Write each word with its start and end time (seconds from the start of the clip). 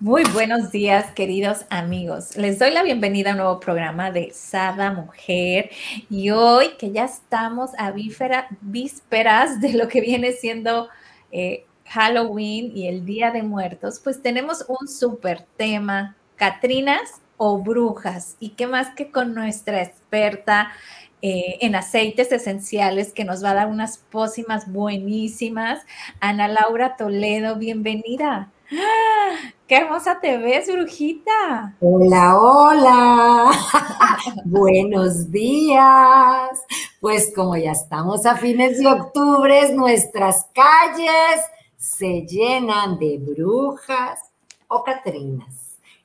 Muy 0.00 0.22
buenos 0.32 0.70
días, 0.70 1.10
queridos 1.10 1.64
amigos. 1.70 2.36
Les 2.36 2.60
doy 2.60 2.70
la 2.70 2.84
bienvenida 2.84 3.30
a 3.30 3.32
un 3.32 3.38
nuevo 3.38 3.58
programa 3.58 4.12
de 4.12 4.30
Sada 4.32 4.92
Mujer. 4.92 5.70
Y 6.08 6.30
hoy 6.30 6.76
que 6.78 6.92
ya 6.92 7.04
estamos 7.04 7.72
a 7.78 7.90
vísperas 7.90 9.60
de 9.60 9.72
lo 9.72 9.88
que 9.88 10.00
viene 10.00 10.30
siendo 10.30 10.88
eh, 11.32 11.66
Halloween 11.86 12.70
y 12.76 12.86
el 12.86 13.04
Día 13.04 13.32
de 13.32 13.42
Muertos, 13.42 14.00
pues 14.02 14.22
tenemos 14.22 14.64
un 14.68 14.86
súper 14.86 15.44
tema, 15.56 16.14
Catrinas 16.36 17.20
o 17.36 17.58
brujas. 17.58 18.36
Y 18.38 18.50
qué 18.50 18.68
más 18.68 18.94
que 18.94 19.10
con 19.10 19.34
nuestra 19.34 19.82
experta 19.82 20.70
eh, 21.22 21.58
en 21.60 21.74
aceites 21.74 22.30
esenciales 22.30 23.12
que 23.12 23.24
nos 23.24 23.42
va 23.42 23.50
a 23.50 23.54
dar 23.54 23.66
unas 23.66 23.98
pócimas 23.98 24.70
buenísimas. 24.70 25.84
Ana 26.20 26.46
Laura 26.46 26.94
Toledo, 26.96 27.56
bienvenida. 27.56 28.52
¡Qué 28.68 29.76
hermosa 29.76 30.20
te 30.20 30.36
ves, 30.36 30.70
brujita! 30.70 31.74
Hola, 31.80 32.38
hola. 32.38 33.50
Buenos 34.44 35.30
días. 35.30 36.50
Pues 37.00 37.32
como 37.34 37.56
ya 37.56 37.72
estamos 37.72 38.26
a 38.26 38.36
fines 38.36 38.78
de 38.78 38.86
octubre, 38.86 39.72
nuestras 39.72 40.46
calles 40.54 41.40
se 41.78 42.26
llenan 42.26 42.98
de 42.98 43.18
brujas 43.18 44.20
o 44.68 44.84
catrinas. 44.84 45.57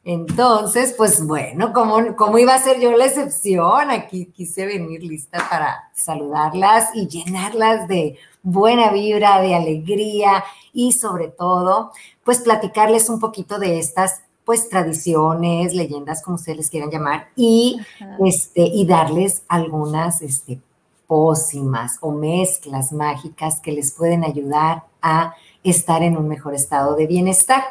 Entonces, 0.06 0.94
pues 0.98 1.26
bueno, 1.26 1.72
como, 1.72 2.38
iba 2.38 2.54
a 2.54 2.62
ser 2.62 2.80
yo 2.82 2.92
la 2.92 3.06
excepción, 3.06 3.90
aquí 3.90 4.26
quise 4.26 4.66
venir 4.66 5.02
lista 5.02 5.48
para 5.50 5.92
saludarlas 5.94 6.90
y 6.94 7.08
llenarlas 7.08 7.88
de 7.88 8.18
buena 8.42 8.92
vibra, 8.92 9.42
de 9.42 9.56
alegría 9.56 10.44
y 10.74 10.92
sobre 10.92 11.30
todo, 11.30 11.92
pues 12.26 12.40
platicarles 12.40 13.10
un 13.10 13.22
poquito 13.22 13.60
de 13.60 13.80
estas 13.80 14.24
pues 14.44 14.68
tradiciones, 14.68 15.74
leyendas, 15.74 16.22
como 16.22 16.36
ustedes 16.36 16.58
les 16.58 16.70
quieran 16.70 16.92
llamar, 16.92 17.30
y, 17.38 17.80
este, 18.26 18.64
y 18.64 18.86
darles 18.86 19.44
algunas 19.48 20.22
este, 20.22 20.60
pócimas 21.08 21.98
o 22.02 22.12
mezclas 22.12 22.92
mágicas 22.92 23.62
que 23.62 23.72
les 23.72 23.94
pueden 23.94 24.26
ayudar 24.26 24.84
a 25.02 25.34
estar 25.64 26.04
en 26.04 26.18
un 26.18 26.28
mejor 26.28 26.56
estado 26.56 26.96
de 26.96 27.08
bienestar. 27.08 27.64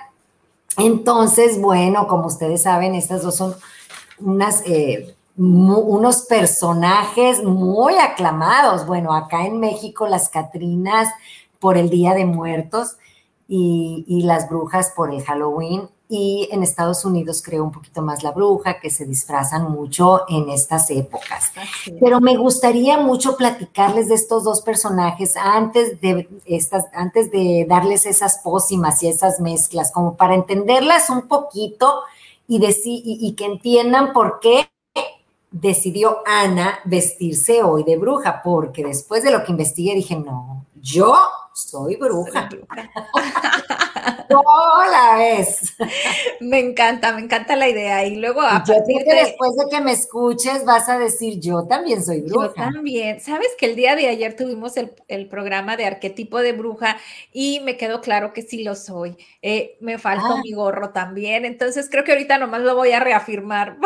Entonces, 0.78 1.60
bueno, 1.60 2.06
como 2.06 2.26
ustedes 2.26 2.62
saben, 2.62 2.94
estas 2.94 3.22
dos 3.22 3.36
son 3.36 3.54
unas, 4.18 4.62
eh, 4.66 5.14
unos 5.36 6.22
personajes 6.22 7.42
muy 7.42 7.98
aclamados. 7.98 8.86
Bueno, 8.86 9.14
acá 9.14 9.46
en 9.46 9.60
México 9.60 10.06
las 10.06 10.28
Catrinas 10.28 11.08
por 11.58 11.76
el 11.76 11.90
Día 11.90 12.14
de 12.14 12.24
Muertos 12.24 12.96
y, 13.48 14.04
y 14.08 14.22
las 14.22 14.48
brujas 14.48 14.92
por 14.96 15.12
el 15.12 15.22
Halloween 15.22 15.88
y 16.14 16.46
en 16.52 16.62
Estados 16.62 17.06
Unidos 17.06 17.40
creo 17.42 17.64
un 17.64 17.72
poquito 17.72 18.02
más 18.02 18.22
la 18.22 18.32
bruja, 18.32 18.78
que 18.80 18.90
se 18.90 19.06
disfrazan 19.06 19.72
mucho 19.72 20.24
en 20.28 20.50
estas 20.50 20.90
épocas. 20.90 21.52
Pero 21.98 22.20
me 22.20 22.36
gustaría 22.36 22.98
mucho 22.98 23.34
platicarles 23.34 24.10
de 24.10 24.16
estos 24.16 24.44
dos 24.44 24.60
personajes 24.60 25.38
antes 25.38 26.02
de, 26.02 26.28
estas, 26.44 26.84
antes 26.92 27.30
de 27.30 27.64
darles 27.66 28.04
esas 28.04 28.40
pócimas 28.40 29.02
y 29.02 29.08
esas 29.08 29.40
mezclas, 29.40 29.90
como 29.90 30.14
para 30.14 30.34
entenderlas 30.34 31.08
un 31.08 31.28
poquito 31.28 32.02
y, 32.46 32.58
decir, 32.58 33.00
y 33.02 33.32
que 33.32 33.46
entiendan 33.46 34.12
por 34.12 34.38
qué 34.40 34.68
decidió 35.50 36.18
Ana 36.26 36.80
vestirse 36.84 37.62
hoy 37.62 37.84
de 37.84 37.96
bruja, 37.96 38.42
porque 38.44 38.84
después 38.84 39.22
de 39.22 39.30
lo 39.30 39.44
que 39.44 39.52
investigué 39.52 39.94
dije, 39.94 40.16
no, 40.16 40.66
yo 40.74 41.16
soy 41.54 41.96
bruja. 41.96 42.50
Hola, 44.30 45.16
ves. 45.16 45.74
Me 46.40 46.58
encanta, 46.58 47.12
me 47.12 47.22
encanta 47.22 47.56
la 47.56 47.68
idea. 47.68 48.06
Y 48.06 48.16
luego 48.16 48.40
a 48.40 48.62
yo 48.64 48.74
partir 48.74 49.04
de... 49.04 49.14
después 49.14 49.56
de 49.56 49.68
que 49.70 49.80
me 49.80 49.92
escuches 49.92 50.64
vas 50.64 50.88
a 50.88 50.98
decir, 50.98 51.40
yo 51.40 51.64
también 51.64 52.04
soy 52.04 52.20
bruja. 52.20 52.46
Yo 52.46 52.52
también. 52.54 53.20
Sabes 53.20 53.48
que 53.58 53.66
el 53.66 53.76
día 53.76 53.96
de 53.96 54.08
ayer 54.08 54.36
tuvimos 54.36 54.74
el, 54.76 55.28
programa 55.28 55.76
de 55.76 55.86
arquetipo 55.86 56.38
de 56.38 56.52
bruja 56.52 56.96
y 57.32 57.60
me 57.60 57.76
quedó 57.76 58.00
claro 58.00 58.32
que 58.32 58.42
sí 58.42 58.62
lo 58.62 58.74
soy. 58.74 59.16
Eh, 59.40 59.76
me 59.80 59.98
faltó 59.98 60.34
ah. 60.34 60.40
mi 60.42 60.52
gorro 60.52 60.90
también. 60.90 61.44
Entonces 61.44 61.88
creo 61.90 62.04
que 62.04 62.12
ahorita 62.12 62.38
nomás 62.38 62.62
lo 62.62 62.74
voy 62.74 62.92
a 62.92 63.00
reafirmar. 63.00 63.78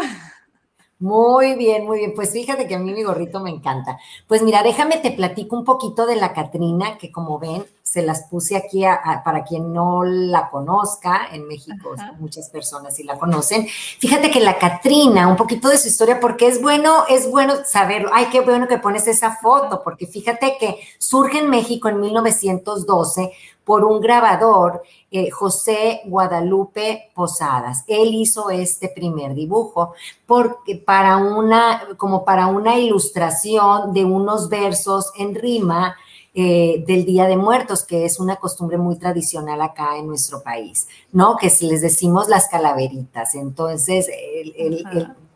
Muy 0.98 1.56
bien, 1.56 1.84
muy 1.84 1.98
bien. 1.98 2.14
Pues 2.14 2.32
fíjate 2.32 2.66
que 2.66 2.74
a 2.74 2.78
mí 2.78 2.92
mi 2.92 3.02
gorrito 3.02 3.40
me 3.40 3.50
encanta. 3.50 3.98
Pues 4.26 4.42
mira, 4.42 4.62
déjame 4.62 4.96
te 4.96 5.10
platico 5.10 5.56
un 5.56 5.64
poquito 5.64 6.06
de 6.06 6.16
la 6.16 6.32
Catrina, 6.32 6.96
que 6.98 7.12
como 7.12 7.38
ven, 7.38 7.64
se 7.96 8.02
las 8.02 8.24
puse 8.24 8.58
aquí 8.58 8.82
para 9.24 9.42
quien 9.42 9.72
no 9.72 10.04
la 10.04 10.50
conozca. 10.50 11.28
En 11.32 11.48
México 11.48 11.94
muchas 12.18 12.50
personas 12.50 12.94
sí 12.94 13.04
la 13.04 13.18
conocen. 13.18 13.66
Fíjate 13.66 14.30
que 14.30 14.40
la 14.40 14.58
Catrina, 14.58 15.28
un 15.28 15.36
poquito 15.36 15.70
de 15.70 15.78
su 15.78 15.88
historia, 15.88 16.20
porque 16.20 16.46
es 16.46 16.60
bueno, 16.60 17.04
es 17.08 17.30
bueno 17.30 17.54
saberlo. 17.64 18.10
Ay, 18.12 18.26
qué 18.30 18.42
bueno 18.42 18.68
que 18.68 18.76
pones 18.76 19.08
esa 19.08 19.36
foto, 19.36 19.80
porque 19.82 20.06
fíjate 20.06 20.58
que 20.60 20.78
surge 20.98 21.38
en 21.38 21.48
México 21.48 21.88
en 21.88 22.00
1912 22.02 23.32
por 23.64 23.82
un 23.86 23.98
grabador, 23.98 24.82
eh, 25.10 25.30
José 25.30 26.02
Guadalupe 26.04 27.12
Posadas. 27.14 27.82
Él 27.86 28.14
hizo 28.14 28.50
este 28.50 28.90
primer 28.90 29.34
dibujo 29.34 29.94
porque 30.26 30.76
para 30.76 31.16
una, 31.16 31.88
como 31.96 32.26
para 32.26 32.48
una 32.48 32.76
ilustración 32.76 33.94
de 33.94 34.04
unos 34.04 34.50
versos 34.50 35.10
en 35.16 35.34
rima 35.34 35.96
eh, 36.38 36.84
del 36.86 37.06
Día 37.06 37.24
de 37.24 37.38
Muertos, 37.38 37.82
que 37.82 38.04
es 38.04 38.20
una 38.20 38.36
costumbre 38.36 38.76
muy 38.76 38.96
tradicional 38.96 39.62
acá 39.62 39.96
en 39.96 40.06
nuestro 40.06 40.42
país, 40.42 40.86
¿no? 41.10 41.38
Que 41.38 41.50
les 41.62 41.80
decimos 41.80 42.28
las 42.28 42.48
calaveritas. 42.48 43.34
Entonces, 43.34 44.06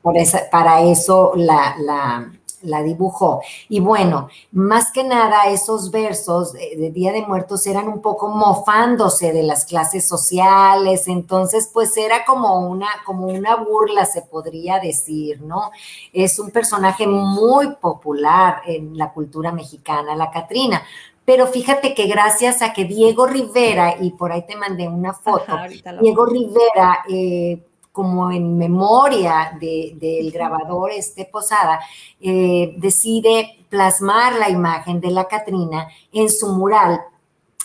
por 0.02 0.14
para 0.50 0.82
eso 0.82 1.32
la 1.36 1.74
la 1.78 2.32
dibujó. 2.62 3.40
Y 3.68 3.80
bueno, 3.80 4.28
más 4.52 4.90
que 4.92 5.04
nada 5.04 5.46
esos 5.48 5.90
versos 5.90 6.52
de, 6.52 6.90
Día 6.90 7.12
de 7.12 7.26
Muertos 7.26 7.66
eran 7.66 7.88
un 7.88 8.00
poco 8.00 8.28
mofándose 8.28 9.32
de 9.32 9.42
las 9.42 9.64
clases 9.64 10.06
sociales, 10.06 11.08
entonces 11.08 11.70
pues 11.72 11.96
era 11.96 12.24
como 12.24 12.68
una, 12.68 12.88
como 13.04 13.26
una 13.26 13.56
burla, 13.56 14.04
se 14.04 14.22
podría 14.22 14.78
decir, 14.78 15.40
¿no? 15.42 15.70
Es 16.12 16.38
un 16.38 16.50
personaje 16.50 17.06
muy 17.06 17.74
popular 17.76 18.62
en 18.66 18.96
la 18.96 19.12
cultura 19.12 19.52
mexicana, 19.52 20.14
la 20.16 20.30
Catrina. 20.30 20.82
Pero 21.24 21.46
fíjate 21.46 21.94
que 21.94 22.06
gracias 22.06 22.60
a 22.60 22.72
que 22.72 22.84
Diego 22.84 23.26
Rivera, 23.26 23.94
y 24.00 24.10
por 24.10 24.32
ahí 24.32 24.44
te 24.46 24.56
mandé 24.56 24.88
una 24.88 25.12
foto, 25.12 25.56
Diego 26.00 26.26
Rivera 26.26 27.04
eh, 27.08 27.62
como 27.92 28.30
en 28.30 28.56
memoria 28.56 29.58
del 29.60 30.30
grabador 30.30 30.90
este 30.92 31.24
Posada, 31.24 31.80
eh, 32.20 32.74
decide 32.78 33.64
plasmar 33.68 34.34
la 34.34 34.48
imagen 34.48 35.00
de 35.00 35.10
la 35.10 35.26
Catrina 35.26 35.88
en 36.12 36.28
su 36.28 36.48
mural 36.48 37.00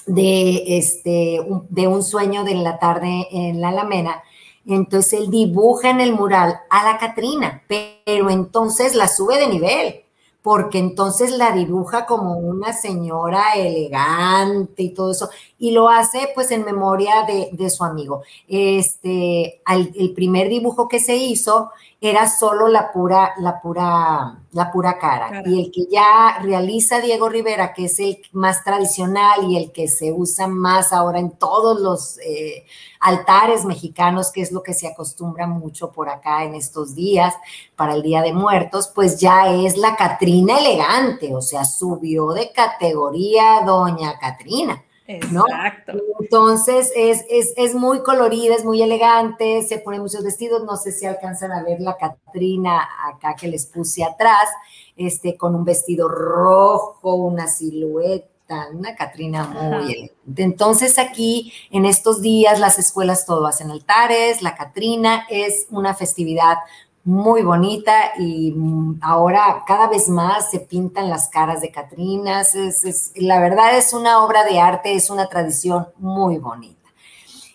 de, 0.06 0.78
este, 0.78 1.40
de 1.70 1.88
un 1.88 2.04
sueño 2.04 2.44
de 2.44 2.56
la 2.56 2.80
tarde 2.80 3.28
en 3.32 3.62
la 3.62 3.70
Alameda. 3.70 4.24
Entonces 4.68 5.20
él 5.20 5.30
dibuja 5.30 5.90
en 5.90 6.02
el 6.02 6.14
mural 6.14 6.60
a 6.70 6.84
la 6.84 6.98
Catrina, 6.98 7.64
pero 7.68 8.30
entonces 8.30 8.96
la 8.96 9.08
sube 9.08 9.38
de 9.38 9.48
nivel 9.48 10.05
porque 10.46 10.78
entonces 10.78 11.32
la 11.32 11.54
dibuja 11.54 12.06
como 12.06 12.38
una 12.38 12.72
señora 12.72 13.56
elegante 13.56 14.84
y 14.84 14.90
todo 14.92 15.10
eso, 15.10 15.28
y 15.58 15.72
lo 15.72 15.90
hace 15.90 16.30
pues 16.36 16.52
en 16.52 16.64
memoria 16.64 17.26
de, 17.52 17.70
su 17.72 17.84
amigo. 17.84 18.22
Este, 18.48 19.64
el 19.68 20.14
primer 20.14 20.48
dibujo 20.50 20.88
que 20.88 21.00
se 21.00 21.16
hizo 21.16 21.72
era 22.00 22.30
solo 22.30 22.68
la 22.68 22.92
pura, 22.92 23.34
la 23.40 23.60
pura, 23.60 24.38
la 24.56 24.72
pura 24.72 24.98
cara. 24.98 25.44
Y 25.46 25.60
el 25.62 25.70
que 25.70 25.86
ya 25.92 26.40
realiza 26.42 27.02
Diego 27.02 27.28
Rivera, 27.28 27.74
que 27.74 27.86
es 27.86 28.00
el 28.00 28.20
más 28.32 28.64
tradicional 28.64 29.52
y 29.52 29.58
el 29.58 29.74
que 29.74 29.90
se 29.90 30.14
usa 30.14 30.48
más 30.48 30.94
ahora 30.94 31.20
en 31.20 31.32
todos 31.32 31.82
los 31.82 32.18
eh, 32.20 32.66
altares 33.02 33.66
mexicanos, 33.66 34.32
que 34.32 34.42
es 34.42 34.54
lo 34.54 34.64
que 34.64 34.74
se 34.74 34.88
acostumbra 34.88 35.46
mucho 35.46 35.92
por 35.92 36.08
acá 36.08 36.46
en 36.46 36.56
estos 36.56 36.96
días 36.96 37.36
para 37.76 37.96
el 37.96 38.02
Día 38.02 38.22
de 38.22 38.32
Muertos, 38.32 38.90
pues 38.96 39.20
ya 39.20 39.54
es 39.54 39.76
la 39.76 39.98
Catrina 39.98 40.58
elegante, 40.58 41.36
o 41.36 41.42
sea, 41.42 41.66
subió 41.66 42.32
de 42.32 42.54
categoría 42.54 43.62
Doña 43.66 44.18
Catrina. 44.18 44.82
Exacto. 45.08 45.94
Entonces 46.20 46.92
es, 46.96 47.26
es, 47.30 47.76
muy 47.76 48.02
colorida, 48.02 48.56
es 48.56 48.66
muy 48.66 48.82
elegante, 48.82 49.62
se 49.62 49.78
ponen 49.78 50.02
muchos 50.02 50.24
vestidos, 50.24 50.64
no 50.64 50.78
sé 50.78 50.92
si 50.92 51.06
alcanzan 51.06 51.52
a 51.52 51.64
ver 51.64 51.80
la 51.80 51.96
Catrina 51.96 52.88
acá 53.08 53.36
que 53.36 53.48
les 53.48 53.68
puse 53.68 54.04
atrás, 54.04 54.50
este, 54.98 55.38
con 55.38 55.54
un 55.56 55.64
vestido 55.64 56.08
rojo, 56.08 57.16
una 57.16 57.48
silueta, 57.48 58.70
una 58.74 58.96
Catrina 58.96 59.46
muy 59.46 59.94
elegante. 59.94 60.44
Entonces 60.44 60.98
aquí 60.98 61.54
en 61.70 61.86
estos 61.86 62.22
días 62.22 62.60
las 62.60 62.80
escuelas 62.80 63.28
todo 63.28 63.46
hacen 63.46 63.70
altares, 63.70 64.42
la 64.42 64.56
Catrina 64.56 65.28
es 65.30 65.68
una 65.70 65.94
festividad 65.94 66.58
muy 67.06 67.44
bonita 67.44 68.14
y 68.18 68.52
mm, 68.52 69.00
ahora 69.02 69.64
cada 69.68 69.88
vez 69.88 70.10
más 70.10 70.50
se 70.50 70.60
pintan 70.60 71.10
las 71.10 71.30
caras 71.30 71.62
de 71.62 71.72
Catrinas. 71.72 72.56
Es, 72.56 73.14
la 73.16 73.40
verdad 73.40 73.78
es 73.78 73.94
una 73.94 74.26
obra 74.26 74.44
de 74.44 74.60
arte, 74.60 74.94
es 74.94 75.10
una 75.12 75.30
tradición 75.30 75.88
muy 75.98 76.40
bonita. 76.40 76.90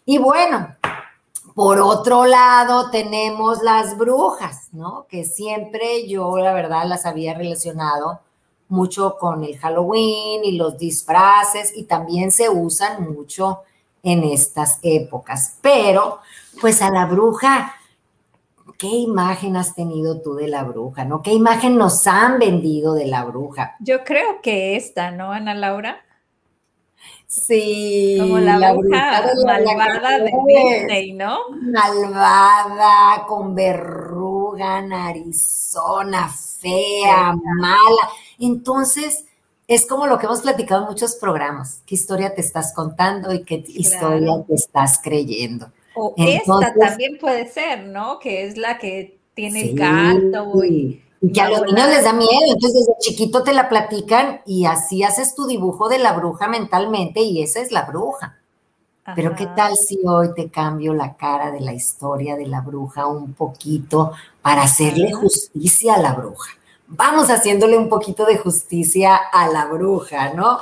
Y 0.07 0.19
bueno, 0.19 0.77
por 1.55 1.81
otro 1.81 2.27
lado 2.27 2.91
tenemos 2.91 3.61
las 3.63 3.99
brujas, 3.99 4.69
¿no? 4.73 5.07
Que 5.09 5.25
siempre 5.25 6.07
yo 6.07 6.39
la 6.39 6.55
verdad 6.55 6.85
las 6.87 7.05
había 7.05 7.35
relacionado 7.35 8.21
mucho 8.69 9.17
con 9.19 9.43
el 9.43 9.59
Halloween 9.59 10.45
y 10.45 10.53
los 10.53 10.79
disfraces 10.79 11.77
y 11.77 11.85
también 11.85 12.31
se 12.31 12.49
usan 12.49 13.13
mucho 13.13 13.63
en 14.05 14.23
estas 14.23 14.79
épocas. 14.83 15.57
Pero 15.61 16.21
pues 16.61 16.81
a 16.83 16.91
la 16.91 17.07
bruja 17.07 17.75
¿qué 18.81 18.89
imagen 18.89 19.57
has 19.57 19.75
tenido 19.75 20.23
tú 20.23 20.35
de 20.35 20.49
la 20.49 20.65
bruja? 20.65 21.05
¿No? 21.05 21.23
¿Qué 21.23 21.35
imagen 21.35 21.77
nos 21.77 22.07
han 22.07 22.39
vendido 22.39 22.95
de 22.95 23.07
la 23.07 23.25
bruja? 23.25 23.77
Yo 23.79 24.05
creo 24.05 24.41
que 24.43 24.75
esta, 24.75 25.11
¿no, 25.11 25.33
Ana 25.33 25.55
Laura? 25.55 26.01
Sí. 27.27 28.17
Como 28.19 28.39
la, 28.39 28.73
bruja 28.73 29.23
malvada 29.45 30.19
de 30.19 30.33
Disney, 30.47 31.13
¿no? 31.13 31.39
Malvada, 31.61 33.27
con 33.29 33.55
verruga, 33.55 34.81
narizona, 34.81 36.29
fea, 36.29 37.35
mala. 37.59 38.09
Entonces, 38.39 39.27
es 39.69 39.87
como 39.87 40.07
lo 40.07 40.19
que 40.19 40.25
hemos 40.25 40.41
platicado 40.41 40.83
en 40.83 40.89
muchos 40.89 41.17
programas. 41.17 41.83
¿Qué 41.85 41.97
historia 41.97 42.35
te 42.35 42.41
estás 42.41 42.73
contando 42.75 43.33
y 43.33 43.45
qué 43.45 43.63
historia 43.69 44.43
te 44.47 44.55
estás 44.55 44.99
creyendo? 45.03 45.71
O 46.01 46.15
esta 46.17 46.75
también 46.79 47.19
puede 47.19 47.47
ser, 47.49 47.87
¿no? 47.87 48.19
Que 48.19 48.47
es 48.47 48.57
la 48.57 48.79
que 48.79 49.19
tiene 49.35 49.71
el 49.71 49.79
gato 49.79 50.65
y, 50.65 51.03
que 51.33 51.41
a 51.41 51.51
los 51.51 51.63
niños 51.63 51.89
les 51.89 52.05
da 52.05 52.15
miedo, 52.15 52.31
entonces 52.47 52.87
desde 52.87 52.99
chiquito 53.01 53.43
te 53.43 53.53
la 53.53 53.69
platican 53.69 54.41
y 54.47 54.65
así 54.65 55.03
haces 55.03 55.35
tu 55.35 55.47
dibujo 55.47 55.89
de 55.91 55.99
la 55.99 56.13
bruja 56.13 56.49
mentalmente 56.49 57.21
y 57.21 57.43
esa 57.43 57.61
es 57.61 57.73
la 57.73 57.83
bruja. 57.83 58.39
Pero 59.15 59.35
qué 59.35 59.47
tal 59.47 59.77
si 59.77 59.99
hoy 60.07 60.33
te 60.35 60.51
cambio 60.51 60.95
la 60.95 61.17
cara 61.17 61.51
de 61.51 61.61
la 61.61 61.73
historia 61.73 62.37
de 62.37 62.47
la 62.47 62.61
bruja 62.61 63.07
un 63.07 63.35
poquito 63.35 64.13
para 64.41 64.63
hacerle 64.63 65.13
justicia 65.13 65.95
a 65.95 65.99
la 65.99 66.13
bruja. 66.13 66.53
Vamos 66.87 67.29
haciéndole 67.29 67.77
un 67.77 67.89
poquito 67.89 68.25
de 68.25 68.39
justicia 68.39 69.17
a 69.17 69.49
la 69.49 69.67
bruja, 69.67 70.33
¿no? 70.33 70.61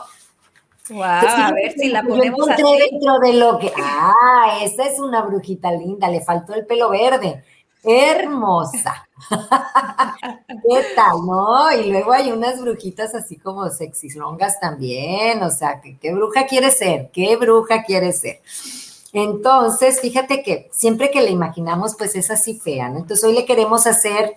Wow, 0.90 1.02
a 1.02 1.52
ver 1.52 1.72
si 1.72 1.88
la 1.88 2.02
ponemos 2.02 2.48
así. 2.48 2.62
dentro 2.62 3.18
de 3.18 3.32
lo 3.34 3.58
que. 3.58 3.72
Ah, 3.76 4.58
esa 4.62 4.84
es 4.84 4.98
una 4.98 5.22
brujita 5.22 5.70
linda, 5.72 6.08
le 6.08 6.20
faltó 6.20 6.54
el 6.54 6.66
pelo 6.66 6.90
verde. 6.90 7.44
Hermosa. 7.82 9.08
¿Qué 10.48 10.84
tal, 10.96 11.24
no? 11.26 11.72
Y 11.72 11.90
luego 11.90 12.12
hay 12.12 12.32
unas 12.32 12.60
brujitas 12.60 13.14
así 13.14 13.36
como 13.36 13.68
sexy 13.68 14.10
longas 14.10 14.58
también. 14.60 15.42
O 15.42 15.50
sea, 15.50 15.80
¿qué, 15.80 16.12
bruja 16.12 16.46
quiere 16.46 16.70
ser? 16.70 17.10
¿Qué 17.12 17.36
bruja 17.36 17.84
quiere 17.84 18.12
ser? 18.12 18.40
Entonces, 19.12 20.00
fíjate 20.00 20.42
que 20.42 20.68
siempre 20.72 21.10
que 21.10 21.22
le 21.22 21.30
imaginamos, 21.30 21.94
pues 21.96 22.14
es 22.16 22.30
así 22.30 22.58
fea, 22.58 22.88
¿no? 22.88 22.98
Entonces 22.98 23.24
hoy 23.24 23.34
le 23.34 23.46
queremos 23.46 23.86
hacer, 23.86 24.36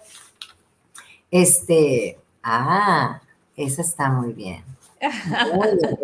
este, 1.30 2.20
ah, 2.44 3.22
esa 3.56 3.82
está 3.82 4.10
muy 4.10 4.34
bien 4.34 4.64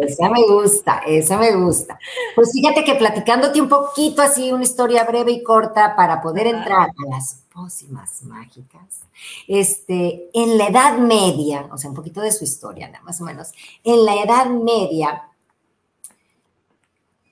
esa 0.01 0.29
me 0.29 0.47
gusta, 0.47 1.01
esa 1.05 1.38
me 1.38 1.55
gusta. 1.55 1.99
Pues 2.35 2.51
fíjate 2.51 2.83
que 2.83 2.95
platicándote 2.95 3.61
un 3.61 3.69
poquito 3.69 4.21
así, 4.21 4.51
una 4.51 4.63
historia 4.63 5.03
breve 5.03 5.31
y 5.31 5.44
corta 5.44 5.95
para 5.95 6.21
poder 6.21 6.47
entrar 6.47 6.89
a 6.89 7.09
las 7.09 7.44
pócimas 7.53 8.23
mágicas. 8.23 9.01
Este, 9.47 10.29
en 10.33 10.57
la 10.57 10.67
Edad 10.67 10.97
Media, 10.97 11.69
o 11.71 11.77
sea, 11.77 11.89
un 11.89 11.95
poquito 11.95 12.21
de 12.21 12.31
su 12.31 12.44
historia, 12.44 12.91
más 13.03 13.21
o 13.21 13.25
menos, 13.25 13.51
en 13.83 14.05
la 14.05 14.15
Edad 14.15 14.47
Media, 14.47 15.23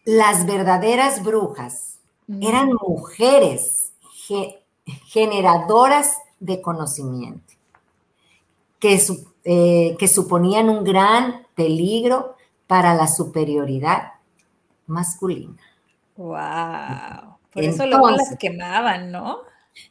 las 0.04 0.46
verdaderas 0.46 1.24
brujas 1.24 1.98
eran 2.42 2.72
mujeres 2.74 3.92
generadoras 5.08 6.18
de 6.40 6.62
conocimiento, 6.62 7.54
que, 8.80 9.02
eh, 9.46 9.96
que 10.00 10.08
suponían 10.08 10.70
un 10.70 10.84
gran 10.84 11.46
peligro 11.56 12.36
para 12.68 12.96
la 12.96 13.08
superioridad 13.08 14.14
masculina. 14.88 15.62
¡Wow! 16.18 17.38
Por 17.54 17.64
eso 17.64 17.86
luego 17.86 18.10
las 18.10 18.36
quemaban, 18.38 19.12
¿no? 19.12 19.40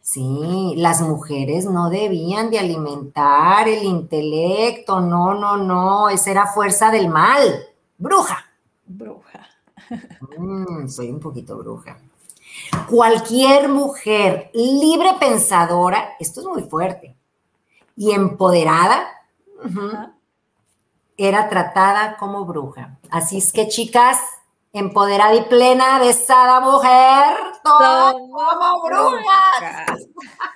Sí, 0.01 0.75
las 0.77 1.03
mujeres 1.03 1.67
no 1.67 1.89
debían 1.91 2.51
de 2.51 2.59
alimentar 2.59 3.69
el 3.69 3.85
intelecto, 3.85 5.01
no, 5.01 5.35
no, 5.35 5.57
no, 5.57 6.09
esa 6.09 6.31
era 6.31 6.47
fuerza 6.47 6.91
del 6.91 7.09
mal, 7.09 7.67
bruja. 7.97 8.45
Bruja. 8.87 9.47
Mm, 10.39 10.89
soy 10.89 11.11
un 11.11 11.21
poquito 11.21 11.57
bruja. 11.59 11.99
Cualquier 12.89 13.69
mujer 13.69 14.51
libre 14.55 15.11
pensadora, 15.21 16.15
esto 16.19 16.41
es 16.41 16.47
muy 16.47 16.63
fuerte, 16.65 17.15
y 17.97 18.13
empoderada, 18.13 19.07
era 21.17 21.49
tratada 21.49 22.17
como 22.17 22.45
bruja. 22.45 22.99
Así 23.11 23.39
es 23.39 23.53
que, 23.53 23.69
chicas, 23.69 24.19
empoderada 24.73 25.35
y 25.35 25.45
plena, 25.45 25.99
besada 25.99 26.61
mujer, 26.61 27.37
como 27.63 28.83
brujas. 28.83 30.09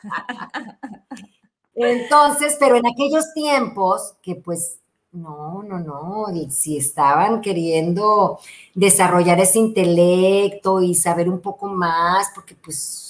Entonces, 1.74 2.56
pero 2.58 2.76
en 2.76 2.86
aquellos 2.86 3.32
tiempos 3.34 4.14
que 4.20 4.34
pues 4.34 4.80
no, 5.12 5.62
no, 5.62 5.78
no, 5.78 6.26
si 6.50 6.76
estaban 6.76 7.40
queriendo 7.40 8.38
desarrollar 8.74 9.40
ese 9.40 9.60
intelecto 9.60 10.82
y 10.82 10.94
saber 10.94 11.28
un 11.28 11.40
poco 11.40 11.66
más, 11.66 12.30
porque 12.34 12.56
pues 12.56 13.07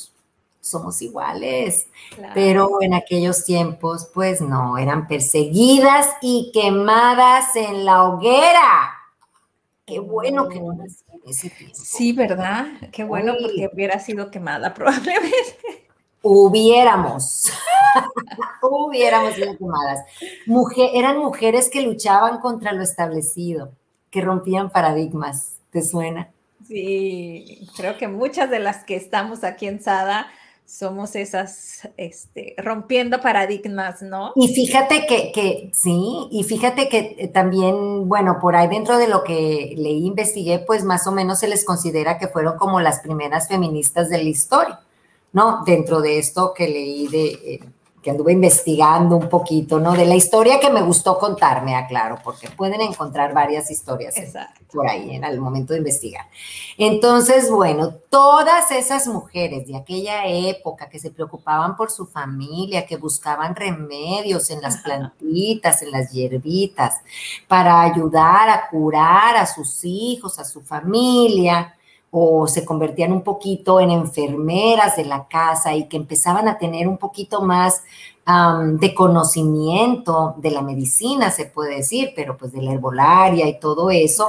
somos 0.69 1.00
iguales. 1.03 1.87
Pero 2.35 2.81
en 2.81 2.95
aquellos 2.95 3.45
tiempos, 3.45 4.11
pues 4.12 4.40
no, 4.40 4.78
eran 4.78 5.07
perseguidas 5.07 6.09
y 6.21 6.50
quemadas 6.52 7.54
en 7.57 7.85
la 7.85 8.04
hoguera. 8.04 8.95
Qué 9.87 9.99
bueno 10.00 10.49
que 10.49 10.61
no 10.61 10.75
nací 10.75 11.02
en 11.12 11.21
ese 11.26 11.50
tiempo. 11.50 11.75
Sí, 11.75 12.12
¿verdad? 12.12 12.66
Qué 12.92 13.04
bueno 13.04 13.35
porque 13.40 13.71
hubiera 13.73 13.99
sido 13.99 14.31
quemada 14.31 14.75
probablemente. 14.75 15.87
Hubiéramos. 16.23 17.50
Hubiéramos 18.62 19.35
sido 19.35 19.57
quemadas. 19.57 20.00
Mujer, 20.47 20.90
eran 20.92 21.19
mujeres 21.19 21.71
que 21.71 21.81
luchaban 21.81 22.40
contra 22.40 22.73
lo 22.73 22.83
establecido, 22.83 23.73
que 24.11 24.21
rompían 24.21 24.71
paradigmas. 24.71 25.54
¿Te 25.71 25.83
suena? 25.83 26.31
Sí, 26.66 27.66
creo 27.76 27.97
que 27.97 28.09
muchas 28.09 28.50
de 28.50 28.59
las 28.59 28.85
que 28.85 28.97
estamos 28.97 29.42
aquí 29.42 29.66
en 29.66 29.81
Sada 29.81 30.26
somos 30.68 31.16
esas, 31.16 31.88
este, 31.96 32.54
rompiendo 32.58 33.22
paradigmas, 33.22 34.02
¿no? 34.02 34.32
Y 34.37 34.48
fíjate 34.54 35.06
que, 35.06 35.32
que, 35.32 35.70
sí, 35.72 36.28
y 36.30 36.44
fíjate 36.44 36.90
que 36.90 37.16
eh, 37.18 37.28
también, 37.28 38.06
bueno, 38.06 38.38
por 38.38 38.54
ahí 38.54 38.68
dentro 38.68 38.98
de 38.98 39.08
lo 39.08 39.25
que 39.25 39.72
leí, 39.78 40.04
investigué, 40.04 40.58
pues 40.58 40.84
más 40.84 41.06
o 41.06 41.12
menos 41.12 41.38
se 41.38 41.48
les 41.48 41.64
considera 41.64 42.18
que 42.18 42.28
fueron 42.28 42.58
como 42.58 42.80
las 42.80 43.00
primeras 43.00 43.48
feministas 43.48 44.10
de 44.10 44.18
la 44.18 44.28
historia, 44.28 44.80
¿no? 45.32 45.64
Dentro 45.64 46.02
de 46.02 46.18
esto 46.18 46.52
que 46.54 46.68
leí 46.68 47.08
de, 47.08 47.26
eh, 47.26 47.60
que 48.09 48.12
anduve 48.12 48.33
investigando 48.33 49.17
un 49.17 49.29
poquito, 49.29 49.79
¿no? 49.79 49.93
De 49.93 50.07
la 50.07 50.15
historia 50.15 50.59
que 50.59 50.71
me 50.71 50.81
gustó 50.81 51.19
contarme, 51.19 51.77
aclaro, 51.77 52.19
porque 52.25 52.49
pueden 52.49 52.81
encontrar 52.81 53.35
varias 53.35 53.71
historias 53.71 54.15
por 54.73 54.88
ahí 54.88 55.15
en 55.15 55.25
el 55.25 55.38
momento 55.38 55.75
de 55.75 55.81
investigar. 55.81 56.25
Entonces, 56.79 57.50
bueno, 57.50 57.93
todas 58.09 58.71
esas 58.71 59.07
mujeres 59.09 59.67
de 59.67 59.77
aquella 59.77 60.25
época 60.27 60.88
que 60.88 60.99
se 60.99 61.11
preocupaban 61.11 61.77
por 61.77 61.91
su 61.91 62.07
familia, 62.07 62.87
que 62.87 62.97
buscaban 62.97 63.55
remedios 63.55 64.49
en 64.49 64.62
las 64.62 64.79
plantitas, 64.79 65.83
en 65.83 65.91
las 65.91 66.11
hierbitas, 66.11 67.03
para 67.47 67.83
ayudar 67.83 68.49
a 68.49 68.71
curar 68.71 69.37
a 69.37 69.45
sus 69.45 69.85
hijos, 69.85 70.38
a 70.38 70.47
su 70.47 70.62
familia, 70.62 71.75
o 72.11 72.47
se 72.47 72.65
convertían 72.65 73.12
un 73.12 73.23
poquito 73.23 73.81
en 73.81 73.91
enfermeras 73.91 74.97
de 74.97 75.05
la 75.05 75.29
casa 75.29 75.75
y 75.75 75.88
que 75.88 75.97
empezaban 75.97 76.49
a 76.49 76.59
tener 76.59 76.88
un 76.88 76.99
poquito 76.99 77.43
más 77.43 77.83
de 78.75 78.95
conocimiento 78.95 80.35
de 80.37 80.50
la 80.50 80.61
medicina, 80.61 81.31
se 81.31 81.47
puede 81.47 81.77
decir, 81.77 82.12
pero 82.15 82.37
pues 82.37 82.53
de 82.53 82.61
la 82.61 82.73
herbolaria 82.73 83.49
y 83.49 83.59
todo 83.59 83.88
eso, 83.88 84.29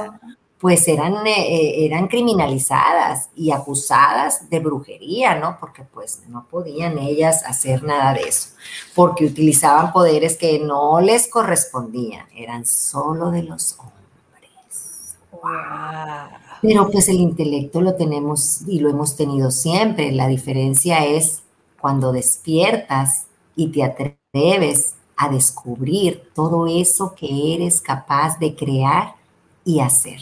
pues 0.58 0.88
eran, 0.88 1.26
eh, 1.26 1.32
eh, 1.36 1.86
eran 1.86 2.08
criminalizadas 2.08 3.28
y 3.34 3.50
acusadas 3.50 4.48
de 4.48 4.58
brujería, 4.60 5.34
¿no? 5.34 5.58
Porque 5.60 5.82
pues 5.82 6.22
no 6.28 6.46
podían 6.50 6.98
ellas 6.98 7.42
hacer 7.44 7.82
nada 7.82 8.14
de 8.14 8.22
eso, 8.22 8.50
porque 8.94 9.26
utilizaban 9.26 9.92
poderes 9.92 10.38
que 10.38 10.58
no 10.58 11.00
les 11.02 11.28
correspondían, 11.28 12.26
eran 12.34 12.64
solo 12.64 13.30
de 13.30 13.42
los 13.42 13.78
hombres. 13.78 14.00
Pero 16.62 16.90
pues 16.90 17.08
el 17.08 17.16
intelecto 17.16 17.80
lo 17.80 17.94
tenemos 17.94 18.62
y 18.66 18.80
lo 18.80 18.90
hemos 18.90 19.16
tenido 19.16 19.50
siempre, 19.50 20.12
la 20.12 20.28
diferencia 20.28 21.06
es 21.06 21.42
cuando 21.80 22.12
despiertas 22.12 23.26
y 23.56 23.68
te 23.68 23.82
atreves 23.82 24.94
a 25.16 25.28
descubrir 25.28 26.30
todo 26.34 26.66
eso 26.66 27.14
que 27.14 27.54
eres 27.54 27.80
capaz 27.80 28.38
de 28.38 28.54
crear 28.54 29.14
y 29.64 29.80
hacer. 29.80 30.20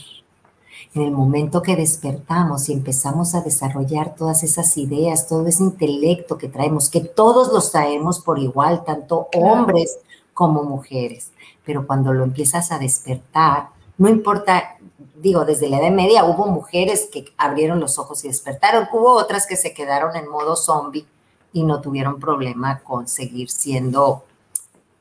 En 0.94 1.02
el 1.02 1.10
momento 1.12 1.62
que 1.62 1.76
despertamos 1.76 2.68
y 2.68 2.72
empezamos 2.72 3.34
a 3.34 3.42
desarrollar 3.42 4.14
todas 4.14 4.42
esas 4.42 4.76
ideas, 4.78 5.28
todo 5.28 5.46
ese 5.46 5.62
intelecto 5.62 6.38
que 6.38 6.48
traemos, 6.48 6.88
que 6.88 7.00
todos 7.00 7.52
los 7.52 7.70
traemos 7.70 8.20
por 8.20 8.38
igual, 8.38 8.84
tanto 8.84 9.28
hombres 9.36 9.98
como 10.32 10.62
mujeres, 10.62 11.30
pero 11.64 11.86
cuando 11.86 12.12
lo 12.12 12.24
empiezas 12.24 12.72
a 12.72 12.78
despertar, 12.78 13.70
no 13.98 14.08
importa, 14.08 14.77
digo, 15.20 15.44
desde 15.44 15.68
la 15.68 15.78
Edad 15.78 15.90
Media 15.90 16.24
hubo 16.24 16.46
mujeres 16.46 17.08
que 17.12 17.32
abrieron 17.36 17.80
los 17.80 17.98
ojos 17.98 18.24
y 18.24 18.28
despertaron, 18.28 18.88
hubo 18.92 19.12
otras 19.12 19.46
que 19.46 19.56
se 19.56 19.74
quedaron 19.74 20.16
en 20.16 20.28
modo 20.28 20.56
zombie 20.56 21.06
y 21.52 21.64
no 21.64 21.80
tuvieron 21.80 22.20
problema 22.20 22.80
con 22.80 23.08
seguir 23.08 23.50
siendo, 23.50 24.24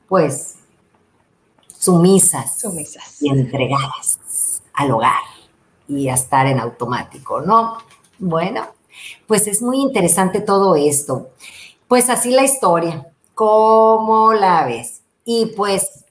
pues, 0.08 0.56
sumisas, 1.68 2.60
sumisas. 2.60 3.22
y 3.22 3.30
entregadas 3.30 4.62
al 4.74 4.92
hogar 4.92 5.24
y 5.88 6.10
a 6.10 6.16
estar 6.16 6.48
en 6.48 6.60
automático, 6.60 7.42
¿no? 7.42 7.78
Bueno, 8.20 8.66
pues 9.28 9.48
es 9.48 9.62
muy 9.62 9.78
interesante 9.82 10.42
todo 10.42 10.76
esto. 10.76 11.30
Pues 11.88 12.10
así 12.10 12.32
la 12.32 12.44
historia, 12.44 13.08
¿cómo 13.34 14.34
la 14.34 14.66
ves? 14.66 15.02
Y 15.24 15.48
pues 15.58 16.06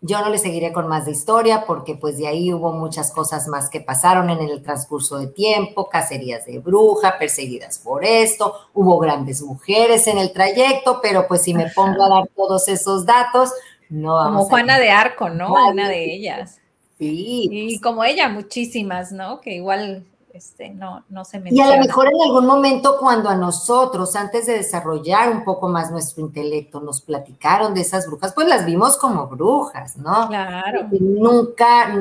yo 0.00 0.20
no 0.20 0.28
le 0.28 0.38
seguiré 0.38 0.72
con 0.72 0.86
más 0.86 1.06
de 1.06 1.12
historia 1.12 1.64
porque 1.66 1.96
pues 1.96 2.18
de 2.18 2.28
ahí 2.28 2.52
hubo 2.52 2.72
muchas 2.72 3.10
cosas 3.10 3.48
más 3.48 3.68
que 3.68 3.80
pasaron 3.80 4.30
en 4.30 4.38
el 4.38 4.62
transcurso 4.62 5.18
de 5.18 5.26
tiempo, 5.26 5.88
cacerías 5.88 6.46
de 6.46 6.60
bruja, 6.60 7.18
perseguidas 7.18 7.78
por 7.78 8.04
esto, 8.04 8.54
hubo 8.74 8.98
grandes 8.98 9.42
mujeres 9.42 10.06
en 10.06 10.18
el 10.18 10.32
trayecto, 10.32 11.00
pero 11.02 11.26
pues 11.26 11.42
si 11.42 11.54
me 11.54 11.70
pongo 11.70 12.04
a 12.04 12.08
dar 12.08 12.28
todos 12.36 12.68
esos 12.68 13.04
datos, 13.06 13.52
no 13.88 14.14
vamos 14.14 14.42
Como 14.42 14.48
Juana 14.50 14.78
de 14.78 14.90
Arco, 14.90 15.30
¿no? 15.30 15.52
Una 15.52 15.88
de 15.88 16.12
ellas. 16.14 16.60
Sí. 16.98 17.48
Y 17.50 17.80
como 17.80 18.04
ella, 18.04 18.28
muchísimas, 18.28 19.12
¿no? 19.12 19.40
Que 19.40 19.54
igual 19.54 20.04
este, 20.38 20.70
no, 20.70 21.04
no 21.08 21.24
se 21.24 21.42
Y 21.50 21.60
a 21.60 21.74
lo 21.76 21.82
mejor 21.82 22.06
en 22.06 22.22
algún 22.22 22.46
momento 22.46 22.96
cuando 22.98 23.28
a 23.28 23.34
nosotros, 23.34 24.14
antes 24.14 24.46
de 24.46 24.52
desarrollar 24.54 25.30
un 25.30 25.42
poco 25.42 25.68
más 25.68 25.90
nuestro 25.90 26.22
intelecto, 26.24 26.80
nos 26.80 27.00
platicaron 27.00 27.74
de 27.74 27.80
esas 27.80 28.06
brujas, 28.06 28.32
pues 28.32 28.46
las 28.46 28.64
vimos 28.64 28.96
como 28.96 29.26
brujas, 29.26 29.96
¿no? 29.96 30.28
Claro. 30.28 30.86
nunca 31.00 31.92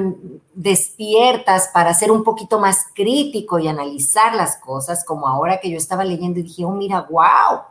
despiertas 0.54 1.70
para 1.74 1.94
ser 1.96 2.12
un 2.12 2.24
poquito 2.24 2.60
más 2.60 2.86
crítico 2.94 3.58
y 3.58 3.68
analizar 3.68 4.36
las 4.36 4.58
cosas, 4.58 5.04
como 5.04 5.28
ahora 5.28 5.60
que 5.60 5.72
yo 5.72 5.78
estaba 5.78 6.06
leyendo 6.06 6.40
y 6.40 6.44
dije, 6.44 6.64
oh, 6.64 6.72
mira, 6.72 7.08
wow, 7.10 7.62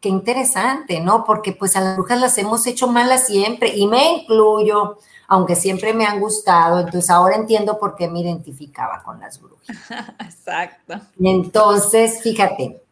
qué 0.00 0.08
interesante, 0.08 1.00
¿no? 1.00 1.22
Porque 1.24 1.52
pues 1.52 1.76
a 1.76 1.82
las 1.82 1.96
brujas 1.96 2.18
las 2.18 2.38
hemos 2.38 2.66
hecho 2.66 2.88
malas 2.88 3.26
siempre 3.26 3.76
y 3.76 3.86
me 3.86 4.22
incluyo 4.22 4.96
aunque 5.30 5.54
siempre 5.54 5.92
me 5.92 6.06
han 6.06 6.20
gustado, 6.20 6.80
entonces 6.80 7.10
ahora 7.10 7.36
entiendo 7.36 7.78
por 7.78 7.94
qué 7.94 8.08
me 8.08 8.20
identificaba 8.20 9.02
con 9.02 9.20
las 9.20 9.40
brujas. 9.40 9.68
Exacto. 10.20 10.94
Entonces, 11.20 12.22
fíjate, 12.22 12.82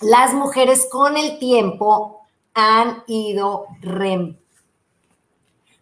las 0.00 0.32
mujeres 0.32 0.88
con 0.90 1.18
el 1.18 1.38
tiempo 1.38 2.22
han 2.54 3.02
ido 3.06 3.66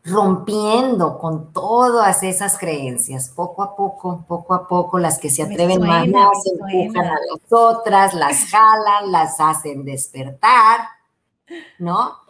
rompiendo 0.05 1.19
con 1.19 1.53
todas 1.53 2.25
esas 2.25 2.59
creencias, 2.59 3.29
poco 3.29 3.63
a 3.63 3.77
poco, 3.77 4.25
poco 4.27 4.55
a 4.55 4.67
poco, 4.67 4.99
las 4.99 5.21
que 5.21 5.31
se 5.31 5.45
atreven 5.45 5.81
más 5.83 6.09
se 6.43 6.51
empujan 6.51 7.07
a 7.07 7.15
las 7.31 7.53
otras, 7.53 8.15
las 8.15 8.47
jalan, 8.47 9.13
las 9.13 9.39
hacen 9.39 9.85
despertar, 9.85 10.81
¿no? 11.79 12.22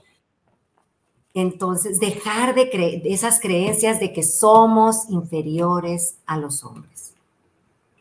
Entonces, 1.34 1.98
dejar 1.98 2.54
de, 2.54 2.68
creer 2.70 3.02
esas 3.04 3.40
creencias 3.40 4.00
de 4.00 4.12
que 4.12 4.22
somos 4.22 5.08
inferiores 5.08 6.16
a 6.26 6.36
los 6.36 6.62
hombres. 6.62 7.12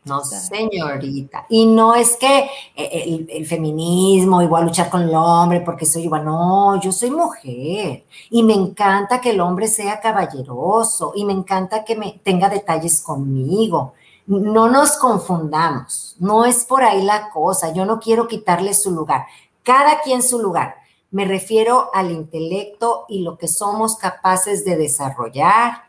No, 0.04 0.24
señorita. 0.24 1.46
Y 1.48 1.64
no 1.64 1.94
es 1.94 2.16
que 2.16 2.50
eh, 2.74 3.26
el, 3.30 3.46
feminismo 3.46 4.42
igual 4.42 4.64
luchar 4.64 4.90
con 4.90 5.02
el 5.02 5.14
hombre 5.14 5.60
porque 5.60 5.86
soy 5.86 6.02
igual. 6.02 6.24
No, 6.24 6.80
yo 6.80 6.90
soy 6.90 7.12
mujer 7.12 8.04
y 8.28 8.42
me 8.42 8.52
encanta 8.52 9.20
que 9.20 9.30
el 9.30 9.40
hombre 9.40 9.68
sea 9.68 10.00
caballeroso 10.00 11.12
y 11.14 11.24
me 11.24 11.32
encanta 11.32 11.84
que 11.84 11.94
me 11.94 12.20
tenga 12.24 12.48
detalles 12.48 13.00
conmigo. 13.00 13.94
No 14.26 14.68
nos 14.68 14.96
confundamos. 14.96 16.16
No 16.18 16.44
es 16.44 16.64
por 16.64 16.82
ahí 16.82 17.02
la 17.02 17.30
cosa. 17.30 17.72
Yo 17.72 17.86
no 17.86 18.00
quiero 18.00 18.26
quitarle 18.26 18.74
su 18.74 18.90
lugar. 18.90 19.26
Cada 19.62 20.00
quien 20.00 20.22
su 20.24 20.40
lugar 20.40 20.81
me 21.12 21.26
refiero 21.26 21.90
al 21.92 22.10
intelecto 22.10 23.04
y 23.08 23.20
lo 23.20 23.36
que 23.36 23.46
somos 23.46 23.96
capaces 23.96 24.64
de 24.64 24.76
desarrollar 24.76 25.84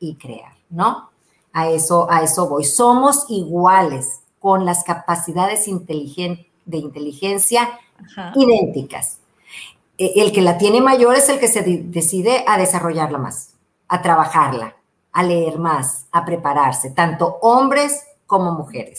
y 0.00 0.16
crear, 0.16 0.52
¿no? 0.68 1.10
A 1.52 1.68
eso, 1.70 2.08
a 2.10 2.22
eso 2.22 2.48
voy. 2.48 2.64
Somos 2.64 3.26
iguales 3.28 4.20
con 4.40 4.66
las 4.66 4.82
capacidades 4.82 5.66
de 5.66 6.76
inteligencia 6.76 7.78
idénticas. 8.34 9.18
E, 9.96 10.12
el 10.16 10.32
que 10.32 10.42
la 10.42 10.58
tiene 10.58 10.80
mayor 10.80 11.14
es 11.14 11.28
el 11.28 11.38
que 11.38 11.48
se 11.48 11.62
decide 11.62 12.44
a 12.48 12.58
desarrollarla 12.58 13.18
más, 13.18 13.54
a 13.86 14.02
trabajarla, 14.02 14.74
a 15.12 15.22
leer 15.22 15.56
más, 15.56 16.06
a 16.10 16.24
prepararse, 16.24 16.90
tanto 16.90 17.38
hombres 17.42 18.04
como 18.26 18.50
mujeres. 18.50 18.98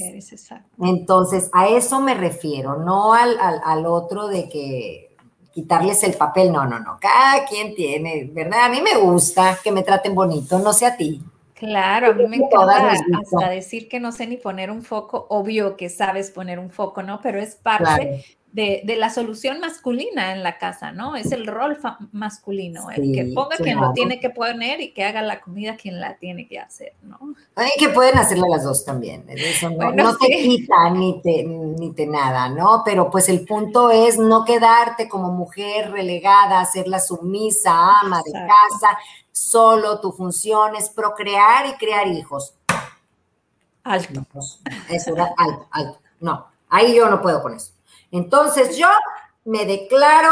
Entonces, 0.80 1.50
a 1.52 1.68
eso 1.68 2.00
me 2.00 2.14
refiero, 2.14 2.78
no 2.78 3.14
al, 3.14 3.38
al 3.42 3.86
otro 3.86 4.30
de 4.30 4.48
que 4.48 5.05
quitarles 5.56 6.04
el 6.04 6.16
papel, 6.16 6.52
no, 6.52 6.66
no, 6.66 6.80
no, 6.80 6.98
cada 7.00 7.46
quien 7.46 7.74
tiene, 7.76 8.30
¿verdad? 8.32 8.66
A 8.66 8.70
mí 8.70 8.82
me 8.82 8.98
gusta 8.98 9.58
que 9.64 9.72
me 9.72 9.84
traten 9.84 10.14
bonito, 10.14 10.60
no 10.60 10.74
sé 10.74 10.86
a 10.86 10.98
ti. 10.98 11.24
Claro, 11.54 12.12
a 12.12 12.14
mí 12.14 12.28
me 12.28 12.36
encanta 12.36 12.92
hasta 12.92 13.50
decir 13.50 13.88
que 13.88 14.02
no 14.02 14.12
sé 14.12 14.28
ni 14.28 14.36
poner 14.36 14.70
un 14.70 14.84
foco, 14.84 15.26
obvio 15.30 15.78
que 15.78 15.88
sabes 15.88 16.30
poner 16.30 16.60
un 16.60 16.70
foco, 16.70 17.04
¿no? 17.04 17.22
Pero 17.22 17.40
es 17.40 17.56
parte 17.56 18.26
de, 18.56 18.96
la 18.98 19.10
solución 19.10 19.60
masculina 19.60 20.32
en 20.32 20.42
la 20.42 20.58
casa, 20.58 20.94
¿no? 20.94 21.18
Es 21.18 21.34
el 21.34 21.46
rol 21.46 21.78
masculino, 22.14 22.90
el 22.90 23.14
que 23.14 23.34
ponga 23.36 23.58
quien 23.58 23.80
lo 23.82 23.92
tiene 23.92 24.22
que 24.22 24.30
poner 24.30 24.80
y 24.80 24.94
que 24.94 25.04
haga 25.04 25.22
la 25.22 25.42
comida 25.42 25.76
quien 25.76 26.00
la 26.00 26.16
tiene 26.16 26.48
que 26.48 26.60
hacer, 26.60 26.94
¿no? 27.04 27.20
Ay, 27.56 27.72
que 27.78 27.90
pueden 27.90 28.18
hacerlo 28.18 28.48
las 28.50 28.64
dos 28.64 28.86
también, 28.86 29.26
eso 29.28 29.70
no, 29.70 30.18
te 30.18 30.28
quita 30.28 30.90
ni 30.92 31.22
te, 31.22 31.44
ni 31.44 31.92
te 31.92 32.08
nada, 32.08 32.48
¿no? 32.48 32.82
Pero 32.86 33.10
pues 33.12 33.28
el 33.28 33.46
punto 33.46 33.92
es 33.92 34.18
no 34.18 34.46
quedarte 34.46 35.10
como 35.10 35.32
mujer 35.32 35.92
relegada, 35.92 36.64
ser 36.64 36.88
la 36.88 37.02
sumisa, 37.02 38.00
ama 38.00 38.22
de 38.26 38.32
casa, 38.32 38.98
solo 39.34 40.00
tu 40.00 40.14
función 40.14 40.78
es 40.78 40.90
procrear 40.90 41.66
y 41.68 41.74
crear 41.74 42.08
hijos. 42.08 42.54
Alto. 43.84 44.26
Eso 44.90 45.14
era 45.14 45.34
alto, 45.38 45.68
alto. 45.72 46.00
No, 46.22 46.48
ahí 46.70 46.96
yo 46.96 47.10
no 47.10 47.22
puedo 47.22 47.42
con 47.42 47.54
eso. 47.54 47.75
Entonces 48.12 48.78
yo 48.78 48.88
me 49.46 49.66
declaro 49.66 50.32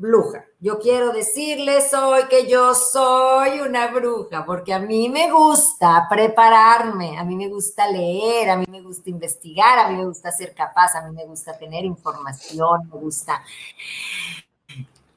bruja. 0.00 0.46
Yo 0.60 0.78
quiero 0.78 1.12
decirles 1.12 1.92
hoy 1.92 2.22
que 2.30 2.48
yo 2.48 2.74
soy 2.74 3.60
una 3.60 3.88
bruja, 3.88 4.46
porque 4.46 4.72
a 4.72 4.78
mí 4.78 5.10
me 5.10 5.30
gusta 5.30 6.06
prepararme, 6.08 7.18
a 7.18 7.24
mí 7.24 7.36
me 7.36 7.48
gusta 7.48 7.86
leer, 7.86 8.48
a 8.48 8.56
mí 8.56 8.64
me 8.68 8.80
gusta 8.80 9.10
investigar, 9.10 9.78
a 9.78 9.88
mí 9.90 9.98
me 9.98 10.06
gusta 10.06 10.32
ser 10.32 10.54
capaz, 10.54 10.94
a 10.94 11.06
mí 11.06 11.14
me 11.14 11.26
gusta 11.26 11.56
tener 11.56 11.84
información, 11.84 12.88
me 12.90 12.98
gusta... 12.98 13.42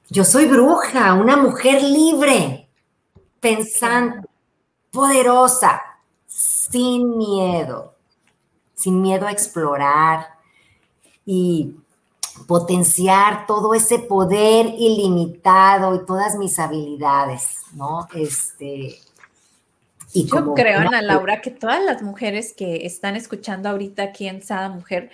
Yo 0.10 0.26
soy 0.26 0.46
bruja, 0.46 1.14
una 1.14 1.38
mujer 1.38 1.82
libre, 1.82 2.70
pensante, 3.40 4.28
poderosa, 4.92 5.82
sin 6.28 7.18
miedo, 7.18 7.96
sin 8.76 9.02
miedo 9.02 9.26
a 9.28 9.32
explorar, 9.32 10.33
y 11.26 11.76
potenciar 12.48 13.46
todo 13.46 13.74
ese 13.74 14.00
poder 14.00 14.68
ilimitado 14.78 15.96
y 15.96 16.06
todas 16.06 16.36
mis 16.36 16.60
habilidades, 16.60 17.60
¿no? 17.74 18.08
Este, 18.16 19.00
Yo 20.14 20.54
creo, 20.54 20.80
Ana 20.80 21.02
Laura, 21.02 21.42
que 21.42 21.52
todas 21.52 21.84
las 21.84 22.02
mujeres 22.02 22.54
que 22.54 22.86
están 22.86 23.16
escuchando 23.16 23.70
ahorita 23.70 24.04
aquí 24.04 24.28
en 24.28 24.42
Sada 24.42 24.70
Mujer, 24.70 25.12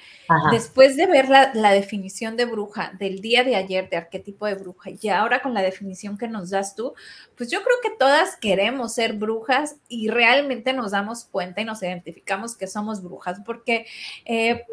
después 0.51 0.95
de 0.95 1.07
ver 1.07 1.29
la, 1.29 1.51
la, 1.53 1.71
definición 1.71 2.35
de 2.35 2.45
bruja 2.45 2.93
del 2.97 3.21
día 3.21 3.43
de 3.43 3.55
ayer, 3.55 3.89
de 3.89 3.97
arquetipo 3.97 4.45
de 4.45 4.55
bruja, 4.55 4.89
y 4.99 5.09
ahora 5.09 5.41
con 5.41 5.53
la 5.53 5.61
definición 5.61 6.17
que 6.17 6.27
nos 6.27 6.49
das 6.49 6.75
tú, 6.75 6.93
pues 7.37 7.51
yo 7.51 7.59
creo 7.63 7.77
que 7.83 7.97
todas 7.97 8.37
queremos 8.37 8.93
ser 8.93 9.13
brujas 9.13 9.75
y 9.87 10.09
realmente 10.09 10.73
nos 10.73 10.91
damos 10.91 11.25
cuenta 11.25 11.61
y 11.61 11.65
nos 11.65 11.83
identificamos 11.83 12.55
que 12.55 12.67
somos 12.67 13.03
brujas, 13.03 13.41
porque 13.45 13.85
eh, 14.25 14.65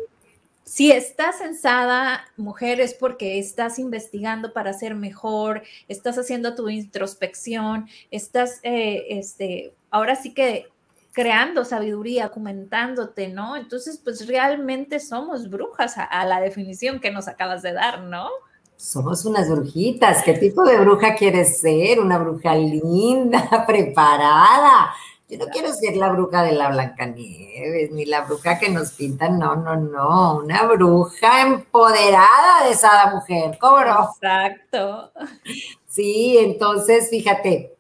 si 0.66 0.90
estás 0.90 1.38
censada, 1.38 2.25
mujer, 2.37 2.80
es 2.80 2.92
porque 2.92 3.38
estás 3.38 3.78
investigando 3.78 4.52
para 4.52 4.73
ser 4.73 4.96
mejor, 4.96 5.62
estás 5.87 6.18
haciendo 6.18 6.56
tu 6.56 6.68
introspección, 6.68 7.87
estás, 8.11 8.58
eh, 8.64 9.06
este, 9.11 9.73
ahora 9.90 10.16
sí 10.16 10.35
que 10.35 10.66
creando 11.12 11.64
sabiduría, 11.64 12.25
documentándote, 12.25 13.28
¿no? 13.28 13.56
Entonces, 13.56 14.00
pues 14.02 14.26
realmente 14.26 14.99
somos 14.99 15.49
brujas 15.49 15.94
a, 15.99 16.25
la 16.26 16.40
definición 16.40 16.99
que 16.99 17.12
nos 17.12 17.28
acabas 17.28 17.62
de 17.62 17.73
dar, 17.73 18.02
¿no? 18.02 18.28
Somos 18.76 19.25
unas 19.25 19.49
brujitas. 19.49 20.25
¿Qué 20.25 20.35
tipo 20.35 20.64
de 20.64 20.80
bruja 20.80 21.14
quieres 21.14 21.61
ser? 21.61 22.00
Una 22.00 22.18
bruja 22.18 22.56
linda, 22.56 23.64
preparada, 23.68 24.90
yo 25.28 25.38
no 25.38 25.47
quiero 25.47 25.73
ser 25.73 25.97
la 25.97 26.11
bruja 26.11 26.42
de 26.45 26.52
la 26.52 26.71
Blancanieves, 26.71 27.90
ni 27.90 28.04
la 28.04 28.23
bruja 28.23 28.59
que 28.59 28.68
nos 28.68 28.92
pintan, 28.92 29.38
no, 29.38 29.56
no, 29.56 29.76
no, 29.76 30.37
una 30.38 30.62
bruja 30.64 31.42
empoderada 31.42 32.64
de 32.64 32.71
esa 32.71 33.11
mujer, 33.12 33.59
¿cómo 33.61 33.80
no? 33.80 34.11
Exacto. 34.14 35.11
Sí, 35.88 36.37
entonces, 36.38 37.11
fíjate, 37.11 37.75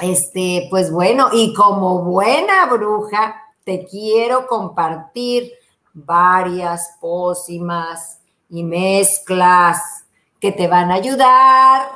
este, 0.00 0.68
pues 0.70 0.90
bueno, 0.90 1.28
y 1.32 1.52
como 1.52 2.02
buena 2.02 2.66
bruja, 2.66 3.42
te 3.64 3.84
quiero 3.84 4.46
compartir 4.46 5.52
varias 5.92 6.96
pócimas 7.00 8.20
y 8.48 8.62
mezclas 8.62 10.04
que 10.40 10.52
te 10.52 10.66
van 10.66 10.90
a 10.90 10.94
ayudar 10.94 11.90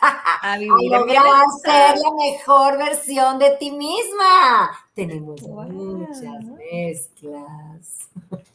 a, 0.00 0.58
lograr 0.58 1.44
ser 1.62 1.96
la 1.96 2.10
mejor 2.16 2.78
versión 2.78 3.38
de 3.38 3.50
ti 3.58 3.70
misma. 3.70 4.70
Tenemos 4.94 5.42
muchas 5.42 6.44
mezclas. 6.44 8.08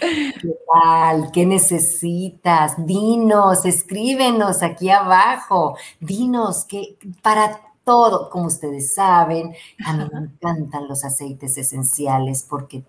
¿Qué 0.00 0.56
tal? 0.72 1.30
¿Qué 1.32 1.46
necesitas? 1.46 2.74
Dinos, 2.86 3.64
escríbenos 3.64 4.62
aquí 4.62 4.90
abajo. 4.90 5.76
Dinos 6.00 6.64
que 6.66 6.96
para 7.22 7.69
todo, 7.84 8.30
como 8.30 8.46
ustedes 8.46 8.94
saben, 8.94 9.54
a 9.84 9.92
mí 9.94 10.04
me 10.12 10.20
encantan 10.20 10.88
los 10.88 11.04
aceites 11.04 11.56
esenciales 11.56 12.46
porque 12.48 12.84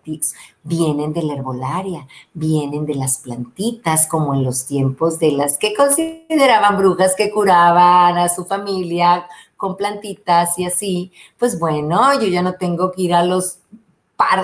vienen 0.63 1.13
de 1.13 1.23
la 1.23 1.33
herbolaria, 1.33 2.07
vienen 2.33 2.85
de 2.85 2.95
las 2.95 3.19
plantitas, 3.19 4.07
como 4.07 4.33
en 4.33 4.43
los 4.43 4.65
tiempos 4.65 5.19
de 5.19 5.31
las 5.31 5.57
que 5.57 5.73
consideraban 5.73 6.77
brujas 6.77 7.15
que 7.15 7.31
curaban 7.31 8.17
a 8.17 8.29
su 8.29 8.45
familia 8.45 9.27
con 9.57 9.77
plantitas 9.77 10.57
y 10.59 10.65
así. 10.65 11.11
Pues 11.37 11.59
bueno, 11.59 12.19
yo 12.19 12.27
ya 12.27 12.41
no 12.41 12.53
tengo 12.53 12.91
que 12.91 13.03
ir 13.03 13.13
a 13.13 13.23
los 13.23 13.59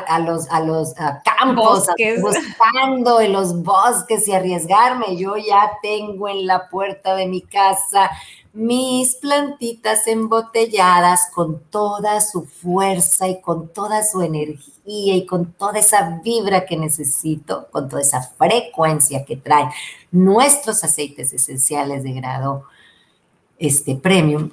a 0.08 0.20
los, 0.20 0.50
a 0.50 0.60
los 0.62 0.94
campos, 1.24 1.88
buscando 2.22 3.20
en 3.20 3.34
los 3.34 3.62
bosques 3.62 4.28
y 4.28 4.34
arriesgarme. 4.34 5.18
Yo 5.18 5.38
ya 5.38 5.72
tengo 5.82 6.28
en 6.28 6.48
la 6.48 6.70
puerta 6.70 7.16
de 7.16 7.28
mi 7.28 7.42
casa 7.42 8.10
mis 8.58 9.14
plantitas 9.18 10.08
embotelladas 10.08 11.30
con 11.32 11.60
toda 11.70 12.20
su 12.22 12.44
fuerza 12.44 13.28
y 13.28 13.40
con 13.40 13.68
toda 13.68 14.04
su 14.04 14.24
energía 14.24 15.16
y 15.16 15.28
con 15.28 15.54
toda 15.54 15.78
esa 15.78 16.22
vibra 16.24 16.66
que 16.66 16.76
necesito, 16.76 17.68
con 17.70 17.88
toda 17.88 18.02
esa 18.02 18.24
frecuencia 18.24 19.26
que 19.26 19.38
traen 19.38 19.70
nuestros 20.10 20.84
aceites 20.84 21.34
esenciales 21.34 22.02
de 22.02 22.14
grado 22.14 22.64
este 23.60 23.94
premium 23.96 24.50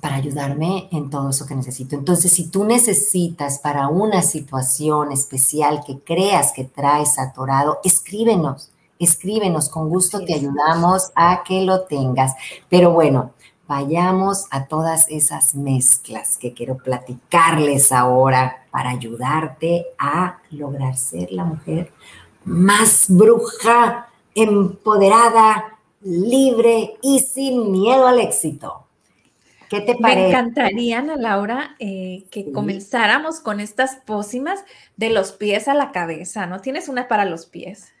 para 0.00 0.16
ayudarme 0.16 0.88
en 0.90 1.10
todo 1.10 1.28
eso 1.28 1.44
que 1.44 1.54
necesito. 1.54 1.96
Entonces, 1.96 2.32
si 2.32 2.48
tú 2.48 2.64
necesitas 2.64 3.58
para 3.58 3.88
una 3.88 4.22
situación 4.22 5.12
especial 5.12 5.84
que 5.86 5.98
creas 5.98 6.52
que 6.52 6.64
traes 6.64 7.18
atorado, 7.18 7.80
escríbenos 7.84 8.69
escríbenos, 9.00 9.68
con 9.68 9.88
gusto 9.88 10.24
te 10.24 10.34
ayudamos 10.34 11.10
a 11.16 11.42
que 11.42 11.62
lo 11.62 11.82
tengas. 11.82 12.34
Pero 12.68 12.92
bueno, 12.92 13.32
vayamos 13.66 14.46
a 14.50 14.66
todas 14.66 15.06
esas 15.08 15.54
mezclas 15.54 16.36
que 16.38 16.52
quiero 16.52 16.76
platicarles 16.76 17.90
ahora 17.90 18.66
para 18.70 18.90
ayudarte 18.90 19.86
a 19.98 20.38
lograr 20.50 20.96
ser 20.96 21.32
la 21.32 21.44
mujer 21.44 21.92
más 22.44 23.06
bruja, 23.08 24.08
empoderada, 24.34 25.78
libre 26.02 26.96
y 27.02 27.20
sin 27.20 27.72
miedo 27.72 28.06
al 28.06 28.20
éxito. 28.20 28.86
¿Qué 29.68 29.80
te 29.80 29.94
parece? 29.94 30.22
Me 30.22 30.28
encantaría, 30.30 30.98
Ana 30.98 31.16
Laura, 31.16 31.76
eh, 31.78 32.24
que 32.32 32.50
comenzáramos 32.50 33.38
con 33.38 33.60
estas 33.60 33.96
pócimas 34.04 34.64
de 34.96 35.10
los 35.10 35.30
pies 35.30 35.68
a 35.68 35.74
la 35.74 35.92
cabeza, 35.92 36.46
¿no? 36.46 36.60
¿Tienes 36.60 36.88
una 36.88 37.06
para 37.06 37.24
los 37.24 37.46
pies? 37.46 37.92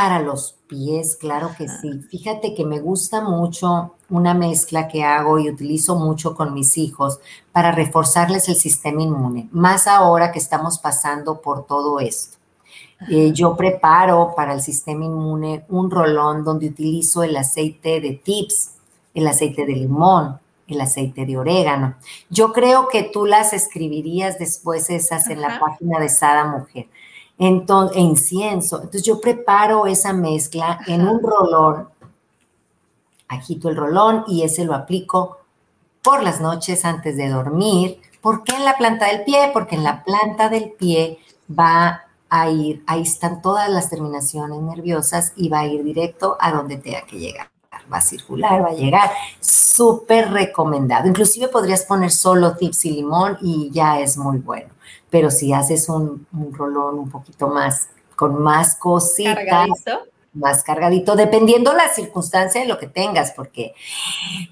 Para 0.00 0.18
los 0.18 0.56
pies, 0.66 1.14
claro 1.14 1.50
que 1.58 1.68
sí. 1.68 2.00
Fíjate 2.10 2.54
que 2.54 2.64
me 2.64 2.80
gusta 2.80 3.20
mucho 3.20 3.96
una 4.08 4.32
mezcla 4.32 4.88
que 4.88 5.04
hago 5.04 5.38
y 5.38 5.50
utilizo 5.50 5.94
mucho 5.94 6.34
con 6.34 6.54
mis 6.54 6.78
hijos 6.78 7.20
para 7.52 7.70
reforzarles 7.70 8.48
el 8.48 8.56
sistema 8.56 9.02
inmune, 9.02 9.50
más 9.52 9.86
ahora 9.86 10.32
que 10.32 10.38
estamos 10.38 10.78
pasando 10.78 11.42
por 11.42 11.66
todo 11.66 12.00
esto. 12.00 12.38
Eh, 13.10 13.32
yo 13.34 13.54
preparo 13.58 14.32
para 14.34 14.54
el 14.54 14.62
sistema 14.62 15.04
inmune 15.04 15.66
un 15.68 15.90
rolón 15.90 16.44
donde 16.44 16.68
utilizo 16.68 17.22
el 17.22 17.36
aceite 17.36 18.00
de 18.00 18.12
tips, 18.12 18.70
el 19.12 19.26
aceite 19.26 19.66
de 19.66 19.74
limón, 19.74 20.40
el 20.66 20.80
aceite 20.80 21.26
de 21.26 21.36
orégano. 21.36 21.96
Yo 22.30 22.54
creo 22.54 22.88
que 22.88 23.02
tú 23.02 23.26
las 23.26 23.52
escribirías 23.52 24.38
después 24.38 24.88
esas 24.88 25.28
en 25.28 25.42
la 25.42 25.60
página 25.60 26.00
de 26.00 26.08
Sada 26.08 26.46
Mujer. 26.46 26.86
Entonces, 27.40 27.96
incienso. 27.96 28.76
Entonces 28.76 29.02
yo 29.02 29.18
preparo 29.18 29.86
esa 29.86 30.12
mezcla 30.12 30.78
en 30.86 31.08
un 31.08 31.22
rolón, 31.22 31.88
agito 33.28 33.70
el 33.70 33.76
rolón 33.76 34.24
y 34.28 34.42
ese 34.42 34.66
lo 34.66 34.74
aplico 34.74 35.38
por 36.02 36.22
las 36.22 36.42
noches 36.42 36.84
antes 36.84 37.16
de 37.16 37.30
dormir. 37.30 37.98
¿Por 38.20 38.44
qué 38.44 38.56
en 38.56 38.66
la 38.66 38.76
planta 38.76 39.06
del 39.06 39.24
pie? 39.24 39.50
Porque 39.54 39.76
en 39.76 39.84
la 39.84 40.04
planta 40.04 40.50
del 40.50 40.72
pie 40.72 41.18
va 41.58 42.02
a 42.28 42.50
ir, 42.50 42.84
ahí 42.86 43.00
están 43.00 43.40
todas 43.40 43.70
las 43.70 43.88
terminaciones 43.88 44.60
nerviosas 44.60 45.32
y 45.34 45.48
va 45.48 45.60
a 45.60 45.66
ir 45.66 45.82
directo 45.82 46.36
a 46.38 46.52
donde 46.52 46.76
tenga 46.76 47.06
que 47.06 47.18
llegar. 47.18 47.48
Va 47.90 47.96
a 47.96 48.02
circular, 48.02 48.62
va 48.62 48.68
a 48.68 48.74
llegar. 48.74 49.10
Súper 49.40 50.30
recomendado. 50.30 51.08
Inclusive 51.08 51.48
podrías 51.48 51.84
poner 51.84 52.10
solo 52.10 52.54
tips 52.54 52.84
y 52.84 52.90
limón 52.90 53.38
y 53.40 53.70
ya 53.70 53.98
es 53.98 54.18
muy 54.18 54.36
bueno 54.36 54.68
pero 55.10 55.30
si 55.30 55.52
haces 55.52 55.88
un, 55.88 56.26
rolón 56.52 56.98
un 56.98 57.10
poquito 57.10 57.48
más, 57.48 57.88
con 58.16 58.40
más 58.40 58.76
cositas, 58.76 59.34
cargadito. 59.34 60.06
más 60.32 60.62
cargadito, 60.62 61.16
dependiendo 61.16 61.72
la 61.72 61.88
circunstancia 61.88 62.60
de 62.60 62.68
lo 62.68 62.78
que 62.78 62.86
tengas, 62.86 63.32
porque 63.32 63.74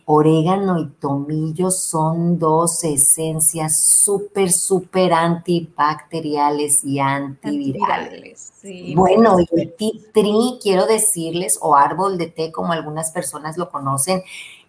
orégano 0.05 0.81
y 0.81 0.87
tomillo 1.01 1.71
son 1.71 2.39
dos 2.39 2.83
esencias 2.83 3.81
súper, 3.81 4.51
súper 4.51 5.13
antibacteriales 5.13 6.85
y 6.85 6.99
antivirales. 6.99 8.53
bueno, 8.97 9.39
y 9.39 9.61
el 9.61 9.73
tea 9.75 9.91
tree, 10.13 10.59
quiero 10.61 10.87
decirles, 10.87 11.59
o 11.63 11.77
árbol 11.77 12.19
de 12.19 12.27
té, 12.27 12.51
como 12.51 12.73
algunas 12.73 13.13
personas 13.13 13.57
lo 13.57 13.71
conocen, 13.71 14.23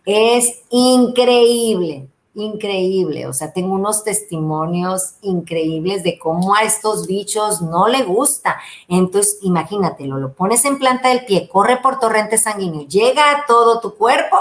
es 0.05 0.61
increíble 0.69 2.07
increíble, 2.41 3.27
o 3.27 3.33
sea, 3.33 3.53
tengo 3.53 3.73
unos 3.75 4.03
testimonios 4.03 5.15
increíbles 5.21 6.03
de 6.03 6.17
cómo 6.17 6.55
a 6.55 6.63
estos 6.63 7.07
bichos 7.07 7.61
no 7.61 7.87
le 7.87 8.03
gusta. 8.03 8.59
Entonces, 8.87 9.39
imagínatelo, 9.41 10.17
lo 10.17 10.33
pones 10.33 10.65
en 10.65 10.79
planta 10.79 11.09
del 11.09 11.25
pie, 11.25 11.47
corre 11.47 11.77
por 11.77 11.99
torrente 11.99 12.37
sanguíneo, 12.37 12.87
llega 12.87 13.31
a 13.31 13.45
todo 13.45 13.79
tu 13.79 13.95
cuerpo 13.95 14.37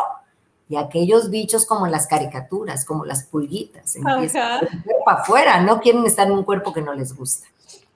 y 0.69 0.77
aquellos 0.77 1.31
bichos 1.31 1.65
como 1.65 1.87
las 1.87 2.07
caricaturas, 2.07 2.85
como 2.85 3.05
las 3.05 3.25
pulguitas, 3.25 3.97
empiezan 3.97 4.61
para 5.05 5.23
afuera, 5.23 5.61
no 5.61 5.81
quieren 5.81 6.05
estar 6.05 6.27
en 6.27 6.35
un 6.35 6.45
cuerpo 6.45 6.73
que 6.73 6.83
no 6.83 6.93
les 6.95 7.17
gusta. 7.17 7.47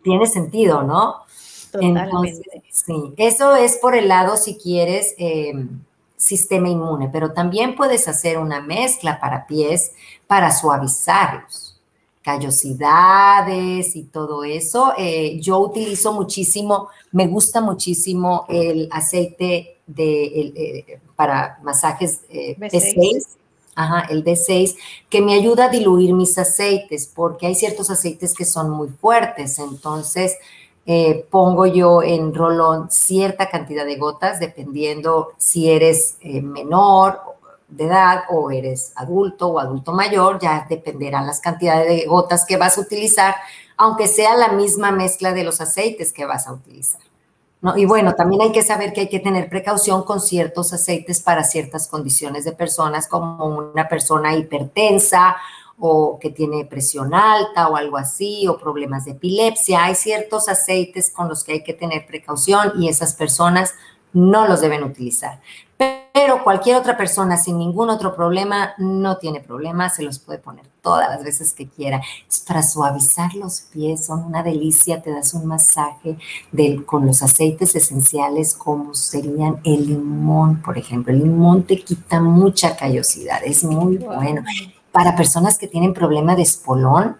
Tiene 0.02 0.26
sentido, 0.26 0.82
¿no? 0.82 1.16
Totalmente. 1.70 2.62
sí, 2.70 3.14
eso 3.16 3.54
es 3.54 3.76
por 3.76 3.94
el 3.94 4.08
lado, 4.08 4.36
si 4.36 4.56
quieres, 4.56 5.14
eh, 5.18 5.52
sistema 6.22 6.68
inmune, 6.68 7.08
pero 7.12 7.32
también 7.32 7.74
puedes 7.74 8.06
hacer 8.06 8.38
una 8.38 8.61
mezcla 8.61 9.18
para 9.20 9.46
pies 9.46 9.92
para 10.26 10.52
suavizarlos, 10.52 11.76
callosidades 12.22 13.96
y 13.96 14.04
todo 14.04 14.44
eso. 14.44 14.94
Eh, 14.96 15.40
yo 15.40 15.58
utilizo 15.58 16.12
muchísimo, 16.12 16.88
me 17.11 17.26
gusta 17.26 17.61
muchísimo 17.61 18.46
el 18.48 18.88
aceite 18.90 19.78
de, 19.87 20.24
eh, 20.24 21.00
para 21.16 21.58
masajes 21.62 22.20
eh, 22.30 22.56
B6. 22.58 23.26
Ajá, 23.74 24.06
el 24.11 24.22
D6, 24.22 24.76
que 25.08 25.22
me 25.22 25.32
ayuda 25.32 25.64
a 25.64 25.68
diluir 25.70 26.12
mis 26.12 26.37
aceites, 26.37 27.06
porque 27.06 27.46
hay 27.46 27.54
ciertos 27.54 27.88
aceites 27.88 28.35
que 28.35 28.44
son 28.44 28.68
muy 28.68 28.88
fuertes. 28.88 29.58
Entonces, 29.58 30.37
eh, 30.85 31.27
pongo 31.31 31.66
yo 31.66 32.03
en 32.03 32.35
rolón 32.35 32.90
cierta 32.90 33.49
cantidad 33.49 33.85
de 33.87 33.97
gotas, 33.97 34.40
dependiendo 34.40 35.33
si 35.37 35.71
eres 35.71 36.16
eh, 36.21 36.42
menor 36.42 37.21
de 37.68 37.85
edad 37.85 38.25
o 38.31 38.51
eres 38.51 38.92
adulto 38.97 39.49
o 39.49 39.59
adulto 39.61 39.92
mayor, 39.92 40.40
ya 40.40 40.66
dependerán 40.68 41.27
las 41.27 41.40
cantidades 41.40 41.88
de 41.88 42.07
gotas 42.07 42.45
que 42.45 42.57
vas 42.57 42.79
a 42.79 42.81
utilizar, 42.81 43.35
aunque 43.77 44.09
sea 44.09 44.37
la 44.37 44.49
misma 44.53 44.90
mezcla 44.90 45.33
de 45.33 45.45
los 45.45 45.61
aceites 45.61 46.12
que 46.12 46.27
vas 46.27 46.47
a 46.47 46.53
utilizar. 46.53 47.01
Y 47.77 47.87
bueno, 47.87 48.14
también 48.14 48.42
hay 48.42 48.51
que 48.51 48.64
saber 48.64 48.92
que 48.92 49.03
hay 49.03 49.09
que 49.09 49.21
tener 49.21 49.49
precaución 49.49 50.03
con 50.03 50.21
ciertos 50.21 50.73
aceites 50.73 51.23
para 51.23 51.45
ciertas 51.45 51.87
condiciones 51.87 52.45
de 52.45 52.51
personas, 52.51 53.07
como 53.07 53.47
una 53.47 53.88
persona 53.88 54.35
hipertensa 54.35 55.37
o 55.85 56.16
que 56.21 56.31
tiene 56.31 56.64
presión 56.64 57.12
alta 57.12 57.66
o 57.66 57.75
algo 57.75 57.97
así, 57.97 58.47
o 58.47 58.57
problemas 58.57 59.05
de 59.05 59.11
epilepsia. 59.11 59.83
Hay 59.83 59.97
ciertos 59.97 60.49
aceites 60.49 61.11
con 61.11 61.29
los 61.29 61.42
que 61.42 61.55
hay 61.55 61.64
que 61.64 61.73
tener 61.73 62.07
precaución 62.07 62.81
y 62.81 62.88
esas 62.88 63.14
personas 63.14 63.75
no 64.12 64.47
los 64.47 64.61
deben 64.61 64.85
utilizar. 64.85 65.40
Pero 65.77 66.45
cualquier 66.45 66.77
otra 66.77 66.97
persona 66.97 67.37
sin 67.37 67.59
ningún 67.59 67.90
otro 67.90 68.14
problema 68.14 68.75
no 68.79 69.16
tiene 69.16 69.40
problema, 69.40 69.90
se 69.90 70.05
los 70.05 70.21
puede 70.21 70.38
poner 70.38 70.64
todas 70.83 71.09
las 71.09 71.25
veces 71.25 71.53
que 71.53 71.68
quiera. 71.68 72.01
Es 72.29 72.38
para 72.47 72.62
suavizar 72.62 73.35
los 73.35 73.62
pies, 73.62 74.07
son 74.07 74.23
una 74.23 74.45
delicia, 74.45 75.03
te 75.03 75.11
das 75.11 75.35
un 75.35 75.47
masaje 75.47 76.16
con 76.87 77.07
los 77.07 77.25
aceites 77.25 77.75
esenciales 77.75 78.55
como 78.55 78.95
serían 78.95 79.59
el 79.64 79.88
limón, 79.88 80.62
por 80.62 80.79
ejemplo. 80.79 81.12
El 81.12 81.25
limón 81.25 81.64
te 81.64 81.83
quita 81.83 82.21
mucha 82.21 82.77
callosidad, 82.77 83.42
es 83.45 83.64
muy 83.64 83.97
bueno. 83.97 84.45
Para 84.92 85.16
personas 85.16 85.59
que 85.59 85.66
tienen 85.66 85.94
problema 85.94 86.37
de 86.37 86.42
espolón, 86.42 87.16